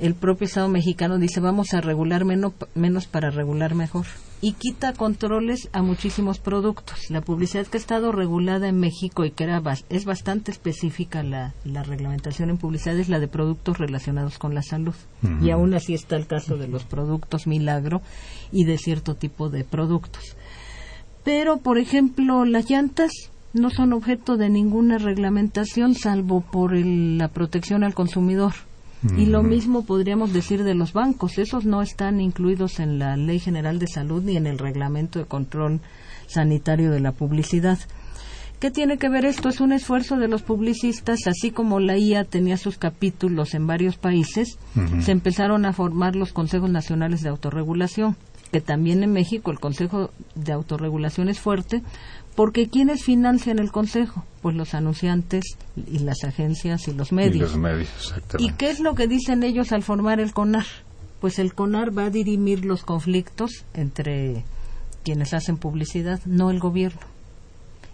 el 0.01 0.15
propio 0.15 0.47
Estado 0.47 0.69
mexicano 0.69 1.19
dice 1.19 1.39
vamos 1.39 1.73
a 1.73 1.81
regular 1.81 2.25
menos, 2.25 2.53
menos 2.75 3.07
para 3.07 3.31
regular 3.31 3.75
mejor 3.75 4.07
y 4.45 4.53
quita 4.53 4.93
controles 4.93 5.71
a 5.73 5.81
muchísimos 5.81 6.39
productos. 6.39 7.09
La 7.09 7.23
publicidad 7.23 7.67
que 7.67 7.79
ha 7.79 7.81
estado 7.81 8.13
regulada 8.13 8.69
en 8.69 8.79
México 8.79 9.25
y 9.25 9.31
que 9.31 9.45
era 9.45 9.63
es 9.89 10.05
bastante 10.05 10.51
específica 10.51 11.23
la, 11.23 11.55
la, 11.65 11.83
reglamentación 11.83 12.51
en 12.51 12.59
publicidad 12.59 12.99
es 12.99 13.09
la 13.09 13.21
de 13.21 13.27
productos 13.27 13.79
relacionados 13.79 14.37
con 14.39 14.55
la 14.55 14.61
salud. 14.61 14.95
Y 15.41 15.49
aún 15.49 15.73
así 15.73 15.95
está 15.95 16.17
el 16.17 16.27
caso 16.27 16.59
de 16.59 16.69
los 16.69 16.85
productos 16.85 17.47
milagro 17.47 18.03
y 18.53 18.65
de 18.65 18.77
cierto 18.77 19.15
tipo 19.15 19.49
de 19.49 19.65
productos. 19.65 20.37
Pero, 21.25 21.57
por 21.57 21.79
ejemplo, 21.79 22.45
las 22.45 22.69
llantas 22.69 23.13
no 23.55 23.71
son 23.71 23.95
objeto 23.95 24.37
de 24.37 24.51
ninguna 24.51 24.99
reglamentación 24.99 25.95
salvo 25.95 26.43
por 26.43 26.77
la 26.77 27.29
protección 27.29 27.83
al 27.83 27.95
consumidor. 27.95 28.53
Y 29.17 29.27
lo 29.27 29.43
mismo 29.43 29.85
podríamos 29.85 30.33
decir 30.33 30.65
de 30.65 30.75
los 30.75 30.93
bancos. 30.93 31.39
Esos 31.39 31.65
no 31.65 31.83
están 31.83 32.21
incluidos 32.21 32.81
en 32.81 32.99
la 32.99 33.17
Ley 33.17 33.39
General 33.39 33.79
de 33.79 33.87
Salud 33.87 34.23
ni 34.23 34.37
en 34.37 34.47
el 34.47 34.59
Reglamento 34.59 35.19
de 35.19 35.27
Control 35.27 35.81
Sanitario 36.27 36.91
de 36.91 37.01
la 37.01 37.13
Publicidad. 37.13 37.79
¿Qué 38.61 38.71
tiene 38.71 38.97
que 38.97 39.11
ver 39.11 39.27
esto? 39.27 39.51
Es 39.51 39.61
un 39.61 39.73
esfuerzo 39.73 40.17
de 40.17 40.29
los 40.29 40.43
publicistas, 40.43 41.27
así 41.27 41.51
como 41.51 41.81
la 41.81 41.99
IA 41.99 42.25
tenía 42.25 42.57
sus 42.57 42.79
capítulos 42.79 43.53
en 43.53 43.67
varios 43.67 43.99
países, 43.99 44.59
se 45.01 45.13
empezaron 45.13 45.67
a 45.67 45.75
formar 45.75 46.17
los 46.17 46.33
consejos 46.33 46.71
nacionales 46.71 47.21
de 47.21 47.29
autorregulación, 47.29 48.17
que 48.53 48.63
también 48.63 49.03
en 49.03 49.13
México 49.13 49.51
el 49.51 49.61
Consejo 49.61 50.11
de 50.35 50.53
Autorregulación 50.53 51.29
es 51.29 51.41
fuerte, 51.41 51.83
porque 52.35 52.69
¿quiénes 52.69 53.05
financian 53.05 53.59
el 53.59 53.71
Consejo? 53.71 54.25
Pues 54.43 54.57
los 54.57 54.75
anunciantes 54.75 55.45
y 55.77 56.01
las 56.01 56.25
agencias 56.25 56.89
y 56.89 56.93
los 56.93 57.13
medios. 57.13 57.37
Y 57.37 57.39
los 57.39 57.57
medios, 57.57 57.89
exactamente. 57.97 58.53
¿Y 58.53 58.57
qué 58.57 58.71
es 58.71 58.81
lo 58.81 58.95
que 58.95 59.07
dicen 59.07 59.43
ellos 59.43 59.73
al 59.73 59.83
formar 59.83 60.21
el 60.21 60.33
CONAR? 60.33 60.67
Pues 61.21 61.39
el 61.39 61.55
CONAR 61.55 61.97
va 61.97 62.07
a 62.07 62.11
dirimir 62.11 62.65
los 62.65 62.85
conflictos 62.85 63.65
entre 63.73 64.45
quienes 65.05 65.33
hacen 65.35 65.57
publicidad, 65.57 66.21
no 66.27 66.51
el 66.51 66.59
gobierno. 66.59 67.01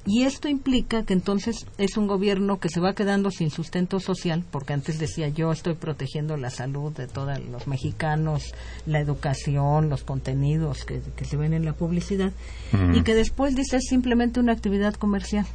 Y 0.06 0.22
esto 0.22 0.48
implica 0.48 1.04
que 1.04 1.12
entonces 1.12 1.66
es 1.76 1.96
un 1.98 2.06
gobierno 2.06 2.58
que 2.58 2.70
se 2.70 2.80
va 2.80 2.94
quedando 2.94 3.30
sin 3.30 3.50
sustento 3.50 4.00
social, 4.00 4.44
porque 4.50 4.72
antes 4.72 4.98
decía 4.98 5.28
yo 5.28 5.52
estoy 5.52 5.74
protegiendo 5.74 6.38
la 6.38 6.48
salud 6.48 6.90
de 6.92 7.06
todos 7.06 7.38
los 7.44 7.66
mexicanos, 7.66 8.54
la 8.86 9.00
educación, 9.00 9.90
los 9.90 10.02
contenidos 10.02 10.84
que, 10.84 11.02
que 11.16 11.24
se 11.26 11.36
ven 11.36 11.52
en 11.52 11.66
la 11.66 11.74
publicidad, 11.74 12.32
mm. 12.72 12.94
y 12.94 13.02
que 13.02 13.14
después 13.14 13.54
dice 13.54 13.76
es 13.76 13.84
simplemente 13.88 14.40
una 14.40 14.52
actividad 14.52 14.94
comercial. 14.94 15.46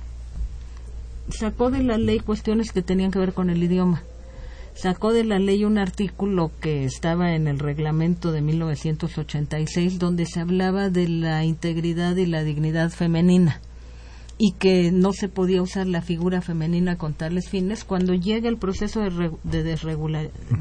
Sacó 1.30 1.72
de 1.72 1.82
la 1.82 1.98
ley 1.98 2.20
cuestiones 2.20 2.72
que 2.72 2.84
tenían 2.84 3.10
que 3.10 3.18
ver 3.18 3.34
con 3.34 3.50
el 3.50 3.64
idioma. 3.64 4.04
Sacó 4.76 5.12
de 5.12 5.24
la 5.24 5.40
ley 5.40 5.66
un 5.66 5.80
artículo 5.80 6.52
que 6.60 6.84
estaba 6.84 7.34
en 7.34 7.48
el 7.48 7.58
reglamento 7.58 8.32
de 8.32 8.42
1986 8.42 9.98
donde 9.98 10.28
se 10.28 10.42
hablaba 10.42 10.90
de 10.90 11.08
la 11.08 11.44
integridad 11.46 12.16
y 12.18 12.28
la 12.28 12.44
dignidad 12.44 12.92
femenina 12.92 13.60
y 14.38 14.52
que 14.54 14.92
no 14.92 15.14
se 15.14 15.30
podía 15.30 15.62
usar 15.62 15.88
la 15.88 16.02
figura 16.02 16.42
femenina 16.42 16.98
con 16.98 17.14
tales 17.14 17.50
fines, 17.50 17.86
cuando 17.86 18.14
llega 18.14 18.50
el 18.50 18.58
proceso 18.58 19.00
de, 19.00 19.32
de 19.44 19.64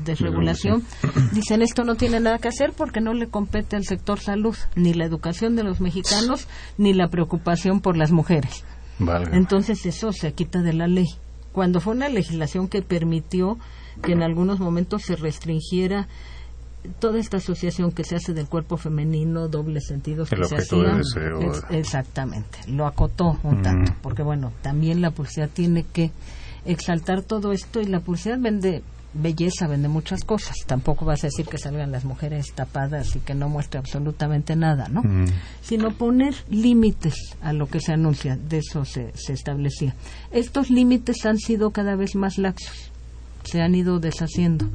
desregulación, 0.04 0.84
dicen 1.32 1.62
esto 1.62 1.82
no 1.84 1.96
tiene 1.96 2.20
nada 2.20 2.38
que 2.38 2.48
hacer 2.48 2.72
porque 2.76 3.00
no 3.00 3.14
le 3.14 3.28
compete 3.28 3.76
al 3.76 3.84
sector 3.84 4.20
salud, 4.20 4.56
ni 4.76 4.94
la 4.94 5.04
educación 5.04 5.56
de 5.56 5.64
los 5.64 5.80
mexicanos, 5.80 6.46
ni 6.78 6.94
la 6.94 7.08
preocupación 7.08 7.80
por 7.80 7.96
las 7.96 8.12
mujeres. 8.12 8.64
Entonces 9.32 9.86
eso 9.86 10.12
se 10.12 10.32
quita 10.32 10.62
de 10.62 10.72
la 10.72 10.86
ley. 10.86 11.06
Cuando 11.52 11.80
fue 11.80 11.94
una 11.94 12.08
legislación 12.08 12.68
que 12.68 12.82
permitió 12.82 13.58
que 14.02 14.12
en 14.12 14.22
algunos 14.22 14.60
momentos 14.60 15.02
se 15.02 15.16
restringiera 15.16 16.08
toda 16.98 17.18
esta 17.18 17.38
asociación 17.38 17.92
que 17.92 18.04
se 18.04 18.16
hace 18.16 18.32
del 18.32 18.48
cuerpo 18.48 18.76
femenino, 18.76 19.48
dobles 19.48 19.86
sentidos 19.86 20.28
que 20.30 20.44
se 20.44 20.56
hacían, 20.56 21.00
exactamente, 21.70 22.58
lo 22.68 22.86
acotó 22.86 23.38
un 23.42 23.62
tanto, 23.62 23.92
porque 24.02 24.22
bueno, 24.22 24.52
también 24.62 25.00
la 25.00 25.10
publicidad 25.10 25.48
tiene 25.52 25.84
que 25.84 26.10
exaltar 26.64 27.22
todo 27.22 27.52
esto 27.52 27.80
y 27.80 27.86
la 27.86 28.00
publicidad 28.00 28.38
vende 28.38 28.82
belleza, 29.14 29.66
vende 29.68 29.88
muchas 29.88 30.24
cosas. 30.24 30.56
Tampoco 30.66 31.04
vas 31.04 31.22
a 31.24 31.28
decir 31.28 31.46
que 31.46 31.58
salgan 31.58 31.92
las 31.92 32.04
mujeres 32.04 32.52
tapadas 32.54 33.14
y 33.16 33.20
que 33.20 33.34
no 33.34 33.48
muestre 33.48 33.78
absolutamente 33.78 34.56
nada, 34.56 34.88
¿no? 34.88 35.02
Sino 35.62 35.92
poner 35.92 36.34
límites 36.50 37.14
a 37.40 37.52
lo 37.52 37.66
que 37.66 37.80
se 37.80 37.92
anuncia, 37.92 38.36
de 38.36 38.58
eso 38.58 38.84
se, 38.84 39.12
se 39.14 39.32
establecía. 39.32 39.94
Estos 40.32 40.70
límites 40.70 41.24
han 41.24 41.38
sido 41.38 41.70
cada 41.70 41.96
vez 41.96 42.16
más 42.16 42.38
laxos, 42.38 42.90
se 43.44 43.62
han 43.62 43.74
ido 43.74 44.00
deshaciendo. 44.00 44.66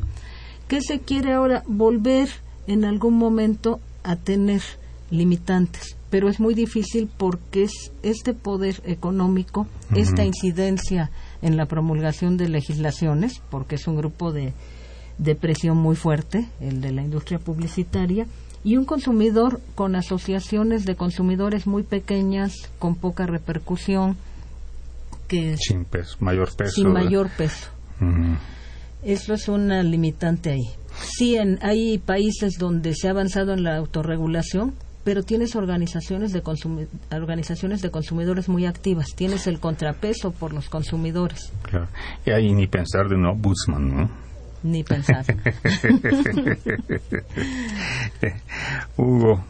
¿Qué 0.70 0.82
se 0.82 0.99
quiere 0.99 1.34
ahora? 1.34 1.63
Volver 1.65 2.30
en 2.67 2.86
algún 2.86 3.17
momento 3.17 3.80
a 4.03 4.15
tener 4.15 4.61
limitantes, 5.09 5.97
pero 6.11 6.30
es 6.30 6.39
muy 6.39 6.53
difícil 6.53 7.09
porque 7.17 7.63
es 7.63 7.91
este 8.03 8.36
poder 8.36 8.80
económico, 8.86 9.65
esta 9.95 10.24
incidencia 10.24 11.09
en 11.41 11.57
la 11.57 11.65
promulgación 11.65 12.38
de 12.38 12.49
legislaciones, 12.49 13.41
porque 13.49 13.76
es 13.76 13.88
un 13.88 13.95
grupo 13.95 14.32
de, 14.32 14.53
de 15.17 15.34
presión 15.34 15.76
muy 15.78 15.95
fuerte, 15.95 16.47
el 16.61 16.82
de 16.82 16.91
la 16.91 17.01
industria 17.01 17.39
publicitaria, 17.39 18.28
y 18.63 18.78
un 18.78 18.86
consumidor 18.86 19.61
con 19.74 19.95
asociaciones 19.95 20.86
de 20.86 20.95
consumidores 20.95 21.65
muy 21.65 21.82
pequeñas, 21.82 22.53
con 22.78 22.93
poca 22.93 23.26
repercusión, 23.26 24.17
que 25.28 25.57
sin 25.57 25.88
mayor 26.20 26.55
peso. 26.55 26.76
Sin 26.76 26.93
mayor 26.93 27.32
peso. 27.36 27.70
Eso 29.04 29.34
es 29.34 29.47
una 29.47 29.82
limitante 29.84 30.52
ahí. 30.52 30.70
Sí, 31.02 31.36
en, 31.36 31.60
hay 31.62 31.97
países 31.97 32.54
donde 32.60 32.93
se 32.93 33.08
ha 33.08 33.12
avanzado 33.12 33.54
en 33.54 33.64
la 33.64 33.78
autorregulación, 33.78 34.74
pero 35.04 35.24
tienes 35.24 35.56
organizaciones 35.56 36.34
de, 36.34 36.43
organizaciones 37.12 37.82
de 37.82 37.89
consumidores 37.91 38.50
muy 38.50 38.66
activas, 38.66 39.08
tienes 39.16 39.47
el 39.47 39.60
contrapeso 39.60 40.32
por 40.32 40.54
los 40.54 40.70
consumidores. 40.70 41.52
Claro. 41.64 41.88
Y 42.26 42.32
ahí 42.32 42.54
ni 42.54 42.68
pensar 42.68 43.08
de 43.08 43.16
un 43.16 43.26
ombudsman, 43.26 43.95
¿no? 43.95 44.10
Ni 44.62 44.84
pensar. 44.84 45.26
Hugo, 48.97 49.41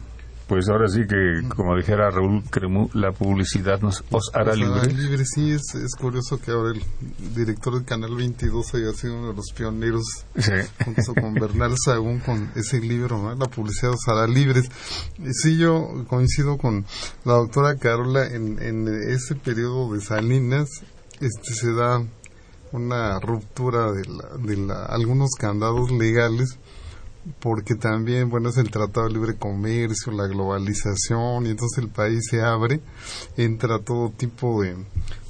pues 0.50 0.68
ahora 0.68 0.88
sí 0.88 1.02
que, 1.06 1.48
como 1.54 1.76
dijera 1.76 2.10
Raúl 2.10 2.42
Cremú, 2.50 2.90
la 2.92 3.12
publicidad 3.12 3.80
nos 3.80 4.02
os 4.10 4.32
hará 4.34 4.56
libre. 4.56 4.92
libre. 4.92 5.24
Sí, 5.24 5.52
es, 5.52 5.76
es, 5.76 5.94
curioso 5.94 6.40
que 6.40 6.50
ahora 6.50 6.72
el 6.72 6.82
director 7.36 7.74
del 7.74 7.84
Canal 7.84 8.16
22 8.16 8.74
haya 8.74 8.92
sido 8.92 9.16
uno 9.16 9.28
de 9.28 9.34
los 9.34 9.52
pioneros, 9.54 10.02
junto 10.84 11.14
con 11.14 11.34
Bernal 11.34 11.76
Sagún, 11.84 12.18
con 12.18 12.50
ese 12.56 12.80
libro, 12.80 13.32
La 13.36 13.46
publicidad 13.46 13.92
os 13.92 14.08
hará 14.08 14.26
libres. 14.26 14.68
Sí, 15.40 15.56
yo 15.56 16.04
coincido 16.08 16.58
con 16.58 16.84
la 17.24 17.34
doctora 17.34 17.76
Carola 17.76 18.26
en, 18.26 18.60
en 18.60 18.88
ese 18.88 19.36
periodo 19.36 19.94
de 19.94 20.00
Salinas, 20.00 20.68
este 21.20 21.54
se 21.54 21.72
da 21.72 22.04
una 22.72 23.20
ruptura 23.20 23.92
de, 23.92 24.02
la, 24.04 24.36
de 24.36 24.56
la, 24.56 24.86
algunos 24.86 25.30
candados 25.38 25.92
legales 25.92 26.58
porque 27.40 27.74
también, 27.74 28.30
bueno, 28.30 28.48
es 28.48 28.56
el 28.56 28.70
Tratado 28.70 29.06
de 29.06 29.14
Libre 29.14 29.36
Comercio, 29.36 30.12
la 30.12 30.26
globalización, 30.26 31.46
y 31.46 31.50
entonces 31.50 31.78
el 31.78 31.88
país 31.88 32.20
se 32.28 32.40
abre, 32.40 32.80
entra 33.36 33.78
todo 33.78 34.10
tipo 34.10 34.62
de 34.62 34.76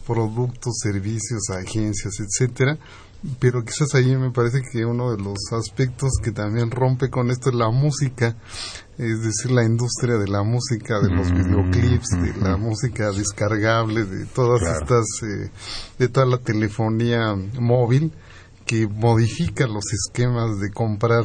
productos, 0.06 0.74
servicios, 0.82 1.50
agencias, 1.50 2.14
etcétera, 2.20 2.78
pero 3.38 3.64
quizás 3.64 3.94
ahí 3.94 4.16
me 4.16 4.30
parece 4.30 4.62
que 4.62 4.84
uno 4.84 5.14
de 5.14 5.22
los 5.22 5.38
aspectos 5.52 6.12
que 6.22 6.32
también 6.32 6.70
rompe 6.70 7.10
con 7.10 7.30
esto 7.30 7.50
es 7.50 7.54
la 7.56 7.70
música, 7.70 8.34
es 8.96 9.22
decir, 9.22 9.50
la 9.50 9.64
industria 9.64 10.16
de 10.16 10.28
la 10.28 10.42
música, 10.42 11.00
de 11.00 11.10
los 11.10 11.30
videoclips, 11.30 12.08
de 12.10 12.34
la 12.40 12.56
música 12.56 13.10
descargable, 13.12 14.04
de 14.04 14.26
todas 14.26 14.62
estas, 14.62 15.04
eh, 15.22 15.50
de 15.98 16.08
toda 16.08 16.26
la 16.26 16.38
telefonía 16.38 17.34
móvil 17.58 18.12
que 18.64 18.86
modifica 18.86 19.66
los 19.66 19.84
esquemas 19.92 20.58
de 20.58 20.70
comprar 20.70 21.24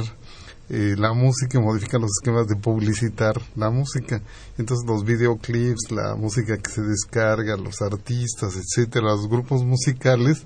eh, 0.70 0.96
la 0.98 1.14
música 1.14 1.60
modifica 1.60 2.00
los 2.00 2.12
esquemas 2.20 2.48
de 2.48 2.56
publicitar 2.56 3.40
la 3.56 3.70
música. 3.70 4.22
Entonces 4.58 4.86
los 4.88 5.04
videoclips, 5.04 5.92
la 5.92 6.16
música 6.16 6.58
que 6.58 6.72
se 6.72 6.82
descarga, 6.82 7.56
los 7.58 7.82
artistas, 7.82 8.56
etcétera, 8.56 9.06
los 9.08 9.28
grupos 9.30 9.64
musicales, 9.64 10.46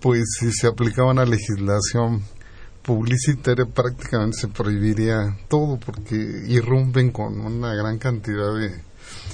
pues 0.00 0.24
si 0.38 0.50
se 0.52 0.66
aplicaba 0.66 1.10
una 1.10 1.24
legislación 1.24 2.22
publicitaria 2.86 3.66
prácticamente 3.66 4.38
se 4.38 4.48
prohibiría 4.48 5.36
todo 5.48 5.76
porque 5.84 6.14
irrumpen 6.46 7.10
con 7.10 7.40
una 7.40 7.74
gran 7.74 7.98
cantidad 7.98 8.54
de 8.54 8.80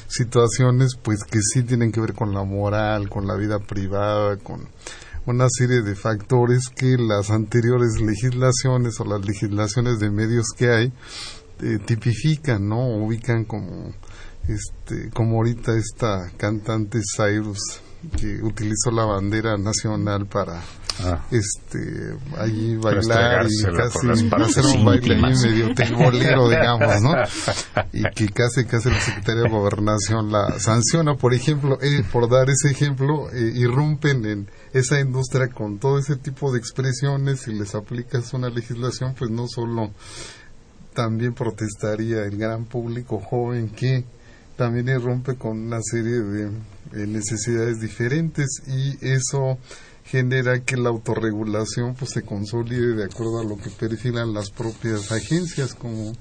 situaciones 0.09 0.96
pues 1.00 1.22
que 1.24 1.40
sí 1.42 1.62
tienen 1.62 1.92
que 1.92 2.00
ver 2.00 2.14
con 2.14 2.32
la 2.32 2.44
moral, 2.44 3.11
con 3.11 3.26
la 3.26 3.36
vida 3.36 3.59
privada, 3.59 4.38
con 4.38 4.68
una 5.26 5.46
serie 5.48 5.82
de 5.82 5.94
factores 5.94 6.68
que 6.74 6.96
las 6.98 7.30
anteriores 7.30 8.00
legislaciones 8.00 8.98
o 9.00 9.04
las 9.04 9.24
legislaciones 9.24 9.98
de 9.98 10.10
medios 10.10 10.46
que 10.56 10.70
hay 10.70 10.92
eh, 11.60 11.78
tipifican, 11.84 12.68
¿no? 12.68 12.88
Ubican 12.88 13.44
como 13.44 13.92
este 14.48 15.10
como 15.10 15.36
ahorita 15.36 15.76
esta 15.76 16.30
cantante 16.36 17.00
Cyrus 17.16 17.60
que 18.16 18.42
utilizó 18.42 18.90
la 18.90 19.04
bandera 19.04 19.56
nacional 19.56 20.26
para 20.26 20.60
ah. 21.01 21.24
este 21.30 22.16
allí 22.38 22.76
bailar 22.76 23.47
y 23.47 23.62
casi 23.74 24.09
hacer 24.30 24.64
un 24.76 24.84
baile 24.84 25.16
medio 25.20 25.74
tembolero 25.74 26.49
digamos 26.49 27.03
no 27.03 27.14
y 27.93 28.03
que 28.14 28.28
casi 28.28 28.64
casi 28.64 28.90
la 28.90 29.01
Secretaría 29.01 29.43
de 29.43 29.49
Gobernación 29.51 30.30
la 30.30 30.59
sanciona. 30.59 31.14
Por 31.14 31.34
ejemplo 31.34 31.78
eh, 31.80 32.05
por 32.11 32.28
dar 32.28 32.49
ese 32.51 32.70
ejemplo 32.70 33.30
eh, 33.32 33.53
irrumpen 33.55 34.24
en 34.26 34.51
esa 34.72 35.01
industria 35.01 35.49
con 35.49 35.78
todo 35.78 35.99
ese 35.99 36.16
tipo 36.16 36.53
de 36.53 36.59
expresiones 36.59 37.47
y 37.49 37.55
les 37.55 37.74
aplicas 37.74 38.32
una 38.34 38.49
legislación 38.49 39.14
pues 39.18 39.30
no 39.30 39.47
solo 39.49 39.93
también 40.95 41.34
protestaría 41.34 42.24
el 42.24 42.36
gran 42.36 42.64
público 42.66 43.18
joven 43.18 43.70
que 43.70 44.05
también 44.57 44.88
irrumpe 44.88 45.36
con 45.36 45.59
una 45.59 45.80
serie 45.82 46.20
de 46.20 47.07
necesidades 47.07 47.80
diferentes 47.80 48.62
y 48.66 48.99
eso 49.01 49.59
genera 50.05 50.61
que 50.61 50.76
la 50.76 50.90
autorregulación 50.90 51.94
pues 51.94 52.12
se 52.12 52.22
consolide 52.22 52.94
de 52.94 53.05
acuerdo 53.05 53.40
a 53.40 53.44
lo 53.44 53.57
que 53.57 53.70
perfilan 53.70 54.34
las 54.34 54.50
propias 54.50 55.12
agencias 55.12 55.74
como 55.74 56.12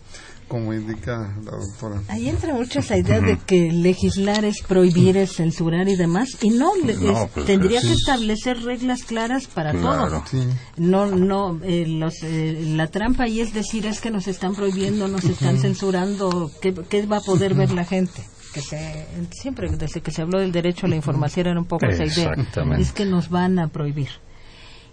como 0.51 0.73
indica 0.73 1.33
la 1.45 1.51
doctora. 1.51 2.01
Ahí 2.09 2.27
entra 2.27 2.53
mucho 2.53 2.79
esa 2.79 2.97
idea 2.97 3.21
de 3.21 3.37
que 3.37 3.71
legislar 3.71 4.43
es 4.43 4.61
prohibir, 4.67 5.15
es 5.15 5.37
censurar 5.37 5.87
y 5.87 5.95
demás, 5.95 6.27
y 6.41 6.49
no, 6.49 6.73
pues, 6.83 7.45
tendría 7.45 7.79
que 7.79 7.93
establecer 7.93 8.61
reglas 8.61 9.03
claras 9.03 9.47
para 9.47 9.71
todo. 9.71 10.21
No, 10.75 11.05
no, 11.05 11.57
eh, 11.63 11.85
los, 11.87 12.15
eh, 12.23 12.65
la 12.75 12.87
trampa 12.87 13.23
ahí 13.23 13.39
es 13.39 13.53
decir 13.53 13.85
es 13.85 14.01
que 14.01 14.11
nos 14.11 14.27
están 14.27 14.53
prohibiendo, 14.53 15.07
nos 15.07 15.23
están 15.23 15.57
censurando, 15.57 16.51
¿qué, 16.61 16.73
¿qué, 16.73 17.05
va 17.05 17.17
a 17.17 17.21
poder 17.21 17.53
ver 17.53 17.71
la 17.71 17.85
gente? 17.85 18.21
Que 18.53 18.61
siempre 19.31 19.69
desde 19.69 20.01
que 20.01 20.11
se 20.11 20.21
habló 20.21 20.39
del 20.39 20.51
derecho 20.51 20.85
a 20.85 20.89
la 20.89 20.95
información 20.95 21.47
era 21.47 21.59
un 21.59 21.65
poco 21.65 21.85
esa 21.85 22.05
idea. 22.05 22.31
Es 22.77 22.91
que 22.91 23.05
nos 23.05 23.29
van 23.29 23.59
a 23.59 23.67
prohibir. 23.67 24.09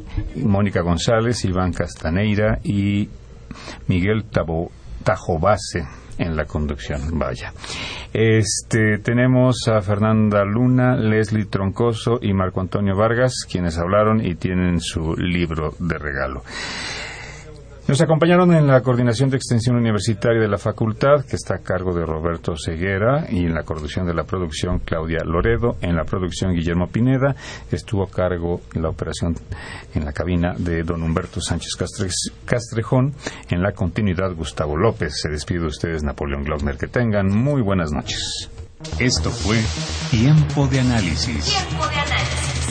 Mónica 0.43 0.82
González, 0.82 1.43
Iván 1.45 1.74
Castaneira 1.74 2.60
y 2.64 3.10
Miguel 3.88 4.26
Tabo, 4.26 4.72
Tajobase 5.04 5.86
en 6.18 6.36
la 6.36 6.45
conducción. 6.45 7.18
Vaya. 7.18 7.54
Este, 8.14 8.98
tenemos 9.00 9.68
a 9.68 9.82
Fernanda 9.82 10.43
Luna, 10.43 10.95
Leslie 10.95 11.45
Troncoso 11.45 12.20
y 12.22 12.34
Marco 12.34 12.62
Antonio 12.62 12.95
Vargas, 12.95 13.45
quienes 13.50 13.78
hablaron 13.78 14.26
y 14.26 14.36
tienen 14.36 14.80
su 14.80 15.16
libro 15.16 15.76
de 15.80 15.98
regalo. 15.98 16.43
Nos 17.88 18.01
acompañaron 18.01 18.53
en 18.53 18.67
la 18.67 18.81
coordinación 18.81 19.29
de 19.29 19.38
extensión 19.38 19.77
universitaria 19.77 20.41
de 20.41 20.49
la 20.49 20.57
facultad, 20.57 21.23
que 21.23 21.38
está 21.38 21.55
a 21.55 21.59
cargo 21.59 21.93
de 21.93 22.05
Roberto 22.05 22.53
Ceguera, 22.57 23.27
y 23.29 23.45
en 23.45 23.53
la 23.53 23.63
coordinación 23.63 24.05
de 24.05 24.13
la 24.13 24.25
producción 24.25 24.79
Claudia 24.79 25.23
Loredo, 25.23 25.77
en 25.81 25.95
la 25.95 26.03
producción 26.03 26.53
Guillermo 26.53 26.88
Pineda, 26.88 27.33
estuvo 27.71 28.03
a 28.03 28.09
cargo 28.09 28.59
en 28.73 28.81
la 28.81 28.89
operación 28.89 29.35
en 29.95 30.03
la 30.03 30.11
cabina 30.11 30.53
de 30.57 30.83
don 30.83 31.01
Humberto 31.01 31.39
Sánchez 31.39 31.77
Castrejón, 32.43 33.13
en 33.49 33.61
la 33.61 33.71
continuidad 33.71 34.35
Gustavo 34.35 34.75
López. 34.75 35.13
Se 35.21 35.29
despide 35.29 35.61
de 35.61 35.67
ustedes 35.67 36.03
Napoleón 36.03 36.43
Glockner. 36.43 36.77
Que 36.77 36.88
tengan 36.88 37.29
muy 37.29 37.61
buenas 37.61 37.93
noches. 37.93 38.49
Esto 38.99 39.31
fue 39.31 39.61
Tiempo 40.11 40.67
de 40.67 40.81
Análisis. 40.81 41.45
Tiempo 41.45 41.88
de 41.88 41.95
Análisis 41.95 42.47